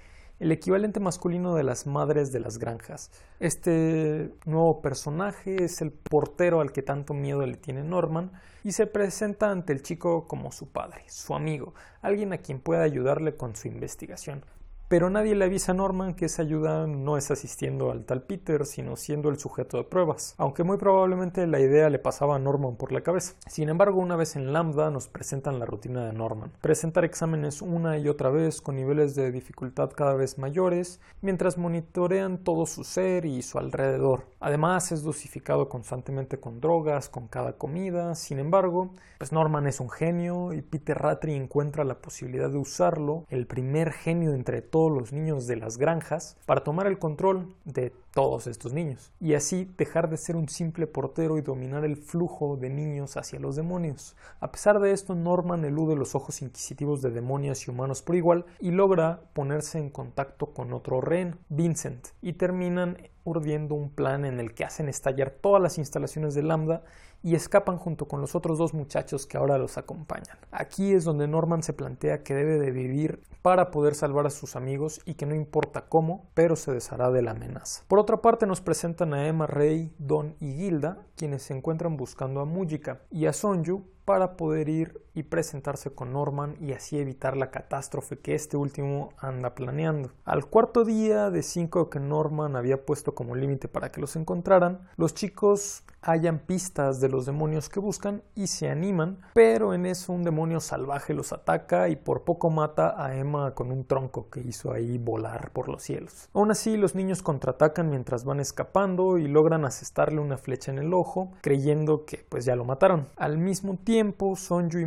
el 0.43 0.51
equivalente 0.51 0.99
masculino 0.99 1.55
de 1.55 1.63
las 1.63 1.87
madres 1.87 2.33
de 2.33 2.41
las 2.41 2.57
granjas. 2.57 3.11
Este 3.39 4.29
nuevo 4.45 4.81
personaje 4.81 5.63
es 5.63 5.81
el 5.81 5.93
portero 5.93 6.59
al 6.59 6.73
que 6.73 6.81
tanto 6.81 7.13
miedo 7.13 7.45
le 7.45 7.55
tiene 7.55 7.81
Norman 7.81 8.29
y 8.61 8.73
se 8.73 8.85
presenta 8.85 9.49
ante 9.49 9.71
el 9.71 9.81
chico 9.81 10.27
como 10.27 10.51
su 10.51 10.67
padre, 10.67 11.05
su 11.07 11.33
amigo, 11.33 11.73
alguien 12.01 12.33
a 12.33 12.39
quien 12.39 12.59
pueda 12.59 12.83
ayudarle 12.83 13.37
con 13.37 13.55
su 13.55 13.69
investigación 13.69 14.43
pero 14.87 15.09
nadie 15.09 15.35
le 15.35 15.45
avisa 15.45 15.71
a 15.71 15.75
Norman 15.75 16.13
que 16.13 16.25
esa 16.25 16.41
ayuda 16.41 16.85
no 16.87 17.17
es 17.17 17.31
asistiendo 17.31 17.91
al 17.91 18.05
tal 18.05 18.23
Peter, 18.23 18.65
sino 18.65 18.95
siendo 18.95 19.29
el 19.29 19.39
sujeto 19.39 19.77
de 19.77 19.83
pruebas, 19.83 20.35
aunque 20.37 20.63
muy 20.63 20.77
probablemente 20.77 21.47
la 21.47 21.59
idea 21.59 21.89
le 21.89 21.99
pasaba 21.99 22.35
a 22.35 22.39
Norman 22.39 22.75
por 22.75 22.91
la 22.91 23.01
cabeza. 23.01 23.33
Sin 23.47 23.69
embargo, 23.69 23.99
una 23.99 24.15
vez 24.15 24.35
en 24.35 24.53
Lambda 24.53 24.91
nos 24.91 25.07
presentan 25.07 25.59
la 25.59 25.65
rutina 25.65 26.05
de 26.05 26.13
Norman, 26.13 26.51
presentar 26.61 27.05
exámenes 27.05 27.61
una 27.61 27.97
y 27.97 28.07
otra 28.07 28.29
vez 28.29 28.61
con 28.61 28.75
niveles 28.75 29.15
de 29.15 29.31
dificultad 29.31 29.91
cada 29.91 30.13
vez 30.13 30.37
mayores, 30.37 30.99
mientras 31.21 31.57
monitorean 31.57 32.37
todo 32.37 32.65
su 32.65 32.83
ser 32.83 33.25
y 33.25 33.41
su 33.41 33.57
alrededor. 33.57 34.25
Además, 34.39 34.91
es 34.91 35.03
dosificado 35.03 35.69
constantemente 35.69 36.39
con 36.39 36.59
drogas, 36.59 37.09
con 37.09 37.27
cada 37.27 37.53
comida, 37.53 38.15
sin 38.15 38.39
embargo, 38.39 38.91
pues 39.17 39.31
Norman 39.31 39.67
es 39.67 39.79
un 39.79 39.89
genio 39.89 40.53
y 40.53 40.61
Peter 40.61 40.97
Ratri 40.97 41.33
encuentra 41.33 41.83
la 41.83 42.01
posibilidad 42.01 42.49
de 42.49 42.57
usarlo, 42.57 43.25
el 43.29 43.47
primer 43.47 43.91
genio 43.93 44.33
entre 44.33 44.61
todos 44.61 44.82
los 44.89 45.13
niños 45.13 45.47
de 45.47 45.55
las 45.55 45.77
granjas 45.77 46.37
para 46.45 46.63
tomar 46.63 46.87
el 46.87 46.99
control 46.99 47.55
de 47.65 47.93
todos 48.13 48.47
estos 48.47 48.73
niños 48.73 49.11
y 49.19 49.33
así 49.33 49.73
dejar 49.77 50.09
de 50.09 50.17
ser 50.17 50.35
un 50.35 50.47
simple 50.47 50.87
portero 50.87 51.37
y 51.37 51.41
dominar 51.41 51.83
el 51.83 51.97
flujo 51.97 52.57
de 52.57 52.69
niños 52.69 53.17
hacia 53.17 53.39
los 53.39 53.55
demonios. 53.55 54.15
A 54.39 54.51
pesar 54.51 54.79
de 54.79 54.91
esto, 54.91 55.15
Norman 55.15 55.65
elude 55.65 55.95
los 55.95 56.13
ojos 56.15 56.41
inquisitivos 56.41 57.01
de 57.01 57.09
demonios 57.09 57.67
y 57.67 57.71
humanos 57.71 58.01
por 58.01 58.15
igual 58.15 58.45
y 58.59 58.71
logra 58.71 59.21
ponerse 59.33 59.79
en 59.79 59.89
contacto 59.89 60.53
con 60.53 60.73
otro 60.73 61.01
rehén, 61.01 61.39
Vincent, 61.49 62.09
y 62.21 62.33
terminan 62.33 62.97
urdiendo 63.25 63.75
un 63.75 63.89
plan 63.89 64.25
en 64.25 64.39
el 64.39 64.53
que 64.53 64.65
hacen 64.65 64.89
estallar 64.89 65.31
todas 65.31 65.61
las 65.61 65.77
instalaciones 65.77 66.35
de 66.35 66.43
Lambda 66.43 66.83
y 67.23 67.35
escapan 67.35 67.77
junto 67.77 68.07
con 68.07 68.19
los 68.19 68.35
otros 68.35 68.57
dos 68.57 68.73
muchachos 68.73 69.25
que 69.25 69.37
ahora 69.37 69.57
los 69.57 69.77
acompañan. 69.77 70.37
Aquí 70.51 70.93
es 70.93 71.05
donde 71.05 71.27
Norman 71.27 71.63
se 71.63 71.71
plantea 71.71 72.21
que 72.21 72.35
debe 72.35 72.59
de 72.59 72.71
vivir 72.71 73.21
para 73.41 73.71
poder 73.71 73.95
salvar 73.95 74.25
a 74.25 74.29
sus 74.29 74.57
amigos 74.57 75.01
y 75.05 75.13
que 75.13 75.25
no 75.25 75.33
importa 75.33 75.85
cómo, 75.87 76.25
pero 76.33 76.57
se 76.57 76.73
deshará 76.73 77.11
de 77.11 77.21
la 77.21 77.31
amenaza. 77.31 77.83
Otra 78.03 78.21
parte 78.21 78.45
nos 78.45 78.59
presentan 78.59 79.13
a 79.13 79.27
Emma, 79.27 79.47
Rey, 79.47 79.95
Don 79.97 80.35
y 80.41 80.57
Gilda, 80.57 81.07
quienes 81.15 81.43
se 81.43 81.55
encuentran 81.55 81.95
buscando 81.95 82.41
a 82.41 82.45
Mujika, 82.45 82.99
y 83.09 83.27
a 83.27 83.33
Sonju, 83.33 83.85
para 84.03 84.35
poder 84.35 84.67
ir 84.67 85.01
y 85.13 85.23
presentarse 85.23 85.93
con 85.93 86.13
Norman 86.13 86.55
y 86.59 86.73
así 86.73 86.97
evitar 86.97 87.37
la 87.37 87.51
catástrofe 87.51 88.19
que 88.19 88.35
este 88.35 88.57
último 88.57 89.13
anda 89.17 89.55
planeando. 89.55 90.11
Al 90.25 90.45
cuarto 90.45 90.83
día 90.85 91.29
de 91.29 91.43
cinco 91.43 91.89
que 91.89 91.99
Norman 91.99 92.55
había 92.55 92.85
puesto 92.85 93.13
como 93.13 93.35
límite 93.35 93.67
para 93.67 93.91
que 93.91 94.01
los 94.01 94.15
encontraran, 94.15 94.87
los 94.97 95.13
chicos 95.13 95.83
hallan 96.01 96.39
pistas 96.39 96.99
de 96.99 97.09
los 97.09 97.25
demonios 97.25 97.69
que 97.69 97.79
buscan 97.79 98.23
y 98.35 98.47
se 98.47 98.69
animan, 98.69 99.19
pero 99.33 99.73
en 99.73 99.85
eso 99.85 100.13
un 100.13 100.23
demonio 100.23 100.59
salvaje 100.59 101.13
los 101.13 101.31
ataca 101.31 101.89
y 101.89 101.95
por 101.95 102.23
poco 102.23 102.49
mata 102.49 103.01
a 103.03 103.15
Emma 103.15 103.53
con 103.55 103.71
un 103.71 103.85
tronco 103.85 104.29
que 104.29 104.41
hizo 104.41 104.73
ahí 104.73 104.97
volar 104.97 105.51
por 105.51 105.69
los 105.69 105.83
cielos. 105.83 106.29
Aún 106.33 106.51
así, 106.51 106.77
los 106.77 106.95
niños 106.95 107.21
contraatacan 107.21 107.89
mientras 107.89 108.25
van 108.25 108.39
escapando 108.39 109.17
y 109.17 109.27
logran 109.27 109.65
asestarle 109.65 110.19
una 110.19 110.37
flecha 110.37 110.71
en 110.71 110.79
el 110.79 110.93
ojo, 110.93 111.31
creyendo 111.41 112.05
que 112.05 112.25
pues 112.29 112.45
ya 112.45 112.55
lo 112.55 112.65
mataron. 112.65 113.07
Al 113.15 113.37
mismo 113.37 113.77
tiempo, 113.77 114.35
Sonju 114.35 114.79
y 114.79 114.85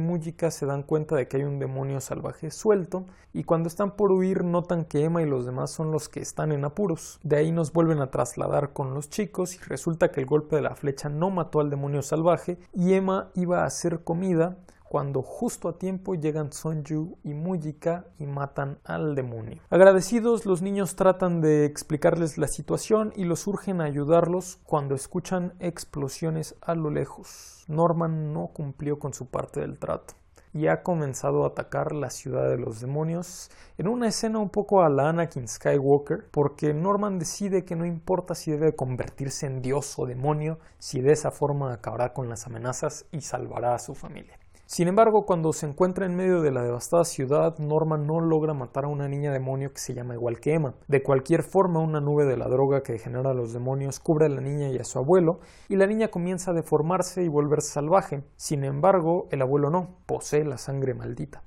Se 0.50 0.66
dan 0.66 0.82
cuenta 0.82 1.14
de 1.14 1.28
que 1.28 1.36
hay 1.36 1.42
un 1.42 1.58
demonio 1.58 2.00
salvaje 2.00 2.50
suelto 2.50 3.04
y 3.34 3.44
cuando 3.44 3.68
están 3.68 3.96
por 3.96 4.12
huir 4.12 4.44
notan 4.44 4.84
que 4.84 5.04
Emma 5.04 5.22
y 5.22 5.26
los 5.26 5.44
demás 5.44 5.70
son 5.70 5.90
los 5.90 6.08
que 6.08 6.20
están 6.20 6.52
en 6.52 6.64
apuros. 6.64 7.20
De 7.22 7.36
ahí 7.36 7.52
nos 7.52 7.72
vuelven 7.72 8.00
a 8.00 8.10
trasladar 8.10 8.72
con 8.72 8.94
los 8.94 9.10
chicos 9.10 9.54
y 9.54 9.58
resulta 9.58 10.10
que 10.10 10.20
el 10.20 10.26
golpe 10.26 10.56
de 10.56 10.62
la 10.62 10.74
flecha 10.74 11.10
no 11.10 11.30
mató 11.30 11.60
al 11.60 11.68
demonio 11.68 12.00
salvaje 12.00 12.58
y 12.72 12.94
Emma 12.94 13.30
iba 13.34 13.62
a 13.62 13.66
hacer 13.66 14.04
comida 14.04 14.56
cuando 14.88 15.22
justo 15.22 15.68
a 15.68 15.78
tiempo 15.78 16.14
llegan 16.14 16.52
Sonju 16.52 17.18
y 17.22 17.34
Mujika 17.34 18.06
y 18.18 18.26
matan 18.26 18.78
al 18.84 19.14
demonio. 19.14 19.60
Agradecidos, 19.70 20.46
los 20.46 20.62
niños 20.62 20.96
tratan 20.96 21.40
de 21.40 21.64
explicarles 21.64 22.38
la 22.38 22.48
situación 22.48 23.12
y 23.16 23.24
los 23.24 23.46
urgen 23.46 23.80
a 23.80 23.84
ayudarlos 23.84 24.58
cuando 24.64 24.94
escuchan 24.94 25.54
explosiones 25.60 26.54
a 26.60 26.74
lo 26.74 26.90
lejos. 26.90 27.64
Norman 27.68 28.32
no 28.32 28.48
cumplió 28.48 28.98
con 28.98 29.12
su 29.12 29.26
parte 29.26 29.60
del 29.60 29.78
trato 29.78 30.14
y 30.56 30.68
ha 30.68 30.82
comenzado 30.82 31.44
a 31.44 31.48
atacar 31.48 31.92
la 31.92 32.08
ciudad 32.08 32.48
de 32.48 32.56
los 32.56 32.80
demonios 32.80 33.50
en 33.76 33.88
una 33.88 34.08
escena 34.08 34.38
un 34.38 34.48
poco 34.48 34.82
a 34.82 34.88
la 34.88 35.10
Anakin 35.10 35.46
Skywalker, 35.46 36.28
porque 36.30 36.72
Norman 36.72 37.18
decide 37.18 37.66
que 37.66 37.76
no 37.76 37.84
importa 37.84 38.34
si 38.34 38.50
debe 38.50 38.74
convertirse 38.74 39.44
en 39.44 39.60
dios 39.60 39.98
o 39.98 40.06
demonio, 40.06 40.58
si 40.78 41.02
de 41.02 41.12
esa 41.12 41.30
forma 41.30 41.74
acabará 41.74 42.14
con 42.14 42.30
las 42.30 42.46
amenazas 42.46 43.04
y 43.12 43.20
salvará 43.20 43.74
a 43.74 43.78
su 43.78 43.94
familia. 43.94 44.38
Sin 44.68 44.88
embargo, 44.88 45.26
cuando 45.26 45.52
se 45.52 45.64
encuentra 45.64 46.06
en 46.06 46.16
medio 46.16 46.42
de 46.42 46.50
la 46.50 46.64
devastada 46.64 47.04
ciudad, 47.04 47.56
Norman 47.58 48.04
no 48.04 48.18
logra 48.18 48.52
matar 48.52 48.84
a 48.84 48.88
una 48.88 49.06
niña 49.06 49.32
demonio 49.32 49.72
que 49.72 49.78
se 49.78 49.94
llama 49.94 50.14
igual 50.14 50.40
que 50.40 50.54
Emma. 50.54 50.74
De 50.88 51.04
cualquier 51.04 51.44
forma, 51.44 51.78
una 51.78 52.00
nube 52.00 52.24
de 52.24 52.36
la 52.36 52.48
droga 52.48 52.82
que 52.82 52.98
genera 52.98 53.32
los 53.32 53.52
demonios 53.52 54.00
cubre 54.00 54.26
a 54.26 54.28
la 54.28 54.40
niña 54.40 54.68
y 54.70 54.78
a 54.78 54.84
su 54.84 54.98
abuelo, 54.98 55.38
y 55.68 55.76
la 55.76 55.86
niña 55.86 56.08
comienza 56.08 56.50
a 56.50 56.54
deformarse 56.54 57.22
y 57.22 57.28
volverse 57.28 57.74
salvaje. 57.74 58.24
Sin 58.34 58.64
embargo, 58.64 59.28
el 59.30 59.40
abuelo 59.40 59.70
no, 59.70 60.00
posee 60.04 60.44
la 60.44 60.58
sangre 60.58 60.94
maldita. 60.94 61.45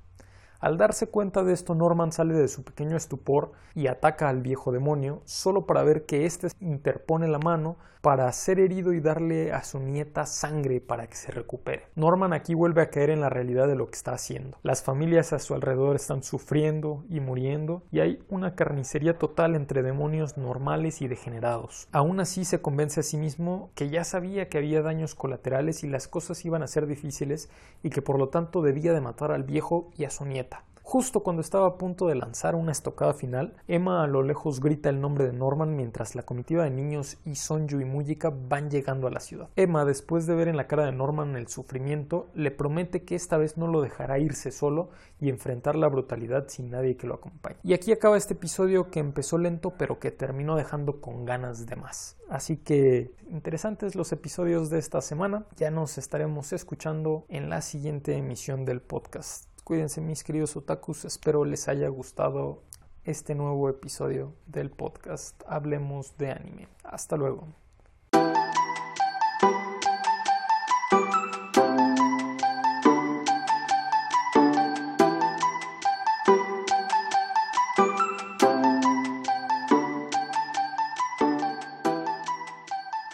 Al 0.60 0.76
darse 0.76 1.06
cuenta 1.08 1.42
de 1.42 1.54
esto, 1.54 1.74
Norman 1.74 2.12
sale 2.12 2.34
de 2.34 2.46
su 2.46 2.64
pequeño 2.64 2.94
estupor 2.94 3.52
y 3.74 3.86
ataca 3.86 4.28
al 4.28 4.42
viejo 4.42 4.72
demonio, 4.72 5.22
solo 5.24 5.64
para 5.64 5.82
ver 5.84 6.04
que 6.04 6.26
éste 6.26 6.48
interpone 6.60 7.28
la 7.28 7.38
mano 7.38 7.76
para 8.00 8.30
ser 8.32 8.60
herido 8.60 8.92
y 8.92 9.00
darle 9.00 9.52
a 9.52 9.62
su 9.62 9.78
nieta 9.78 10.24
sangre 10.24 10.80
para 10.80 11.06
que 11.06 11.16
se 11.16 11.32
recupere. 11.32 11.86
Norman 11.96 12.32
aquí 12.32 12.54
vuelve 12.54 12.80
a 12.82 12.90
caer 12.90 13.10
en 13.10 13.20
la 13.20 13.28
realidad 13.28 13.68
de 13.68 13.76
lo 13.76 13.90
que 13.90 13.96
está 13.96 14.12
haciendo. 14.12 14.58
Las 14.62 14.82
familias 14.82 15.32
a 15.32 15.38
su 15.38 15.54
alrededor 15.54 15.96
están 15.96 16.22
sufriendo 16.22 17.04
y 17.08 17.20
muriendo 17.20 17.82
y 17.90 18.00
hay 18.00 18.24
una 18.28 18.54
carnicería 18.54 19.18
total 19.18 19.54
entre 19.54 19.82
demonios 19.82 20.38
normales 20.38 21.02
y 21.02 21.08
degenerados. 21.08 21.88
Aún 21.92 22.20
así 22.20 22.44
se 22.44 22.62
convence 22.62 23.00
a 23.00 23.02
sí 23.02 23.18
mismo 23.18 23.70
que 23.74 23.90
ya 23.90 24.04
sabía 24.04 24.48
que 24.48 24.58
había 24.58 24.82
daños 24.82 25.14
colaterales 25.14 25.84
y 25.84 25.88
las 25.88 26.08
cosas 26.08 26.44
iban 26.44 26.62
a 26.62 26.68
ser 26.68 26.86
difíciles 26.86 27.50
y 27.82 27.90
que 27.90 28.02
por 28.02 28.18
lo 28.18 28.30
tanto 28.30 28.62
debía 28.62 28.94
de 28.94 29.00
matar 29.00 29.30
al 29.30 29.44
viejo 29.44 29.90
y 29.96 30.04
a 30.04 30.10
su 30.10 30.24
nieta. 30.24 30.49
Justo 30.90 31.20
cuando 31.20 31.40
estaba 31.40 31.68
a 31.68 31.78
punto 31.78 32.08
de 32.08 32.16
lanzar 32.16 32.56
una 32.56 32.72
estocada 32.72 33.14
final, 33.14 33.54
Emma 33.68 34.02
a 34.02 34.08
lo 34.08 34.24
lejos 34.24 34.58
grita 34.58 34.88
el 34.88 35.00
nombre 35.00 35.24
de 35.24 35.32
Norman 35.32 35.76
mientras 35.76 36.16
la 36.16 36.24
comitiva 36.24 36.64
de 36.64 36.70
niños 36.70 37.18
y 37.24 37.36
Sonju 37.36 37.78
y 37.78 37.84
Mujika 37.84 38.32
van 38.48 38.70
llegando 38.70 39.06
a 39.06 39.12
la 39.12 39.20
ciudad. 39.20 39.50
Emma, 39.54 39.84
después 39.84 40.26
de 40.26 40.34
ver 40.34 40.48
en 40.48 40.56
la 40.56 40.66
cara 40.66 40.86
de 40.86 40.90
Norman 40.90 41.36
el 41.36 41.46
sufrimiento, 41.46 42.26
le 42.34 42.50
promete 42.50 43.04
que 43.04 43.14
esta 43.14 43.36
vez 43.36 43.56
no 43.56 43.68
lo 43.68 43.82
dejará 43.82 44.18
irse 44.18 44.50
solo 44.50 44.90
y 45.20 45.28
enfrentar 45.28 45.76
la 45.76 45.86
brutalidad 45.86 46.48
sin 46.48 46.70
nadie 46.70 46.96
que 46.96 47.06
lo 47.06 47.14
acompañe. 47.14 47.58
Y 47.62 47.72
aquí 47.72 47.92
acaba 47.92 48.16
este 48.16 48.34
episodio 48.34 48.90
que 48.90 48.98
empezó 48.98 49.38
lento 49.38 49.74
pero 49.78 50.00
que 50.00 50.10
terminó 50.10 50.56
dejando 50.56 51.00
con 51.00 51.24
ganas 51.24 51.66
de 51.66 51.76
más. 51.76 52.16
Así 52.28 52.56
que 52.56 53.12
interesantes 53.28 53.94
los 53.94 54.10
episodios 54.10 54.70
de 54.70 54.80
esta 54.80 55.00
semana. 55.02 55.46
Ya 55.56 55.70
nos 55.70 55.98
estaremos 55.98 56.52
escuchando 56.52 57.26
en 57.28 57.48
la 57.48 57.60
siguiente 57.60 58.16
emisión 58.16 58.64
del 58.64 58.80
podcast. 58.80 59.49
Cuídense 59.70 60.00
mis 60.00 60.24
queridos 60.24 60.56
otakus, 60.56 61.04
espero 61.04 61.44
les 61.44 61.68
haya 61.68 61.86
gustado 61.86 62.64
este 63.04 63.36
nuevo 63.36 63.68
episodio 63.68 64.34
del 64.48 64.68
podcast 64.68 65.40
Hablemos 65.46 66.18
de 66.18 66.32
anime. 66.32 66.66
Hasta 66.82 67.16
luego. 67.16 67.46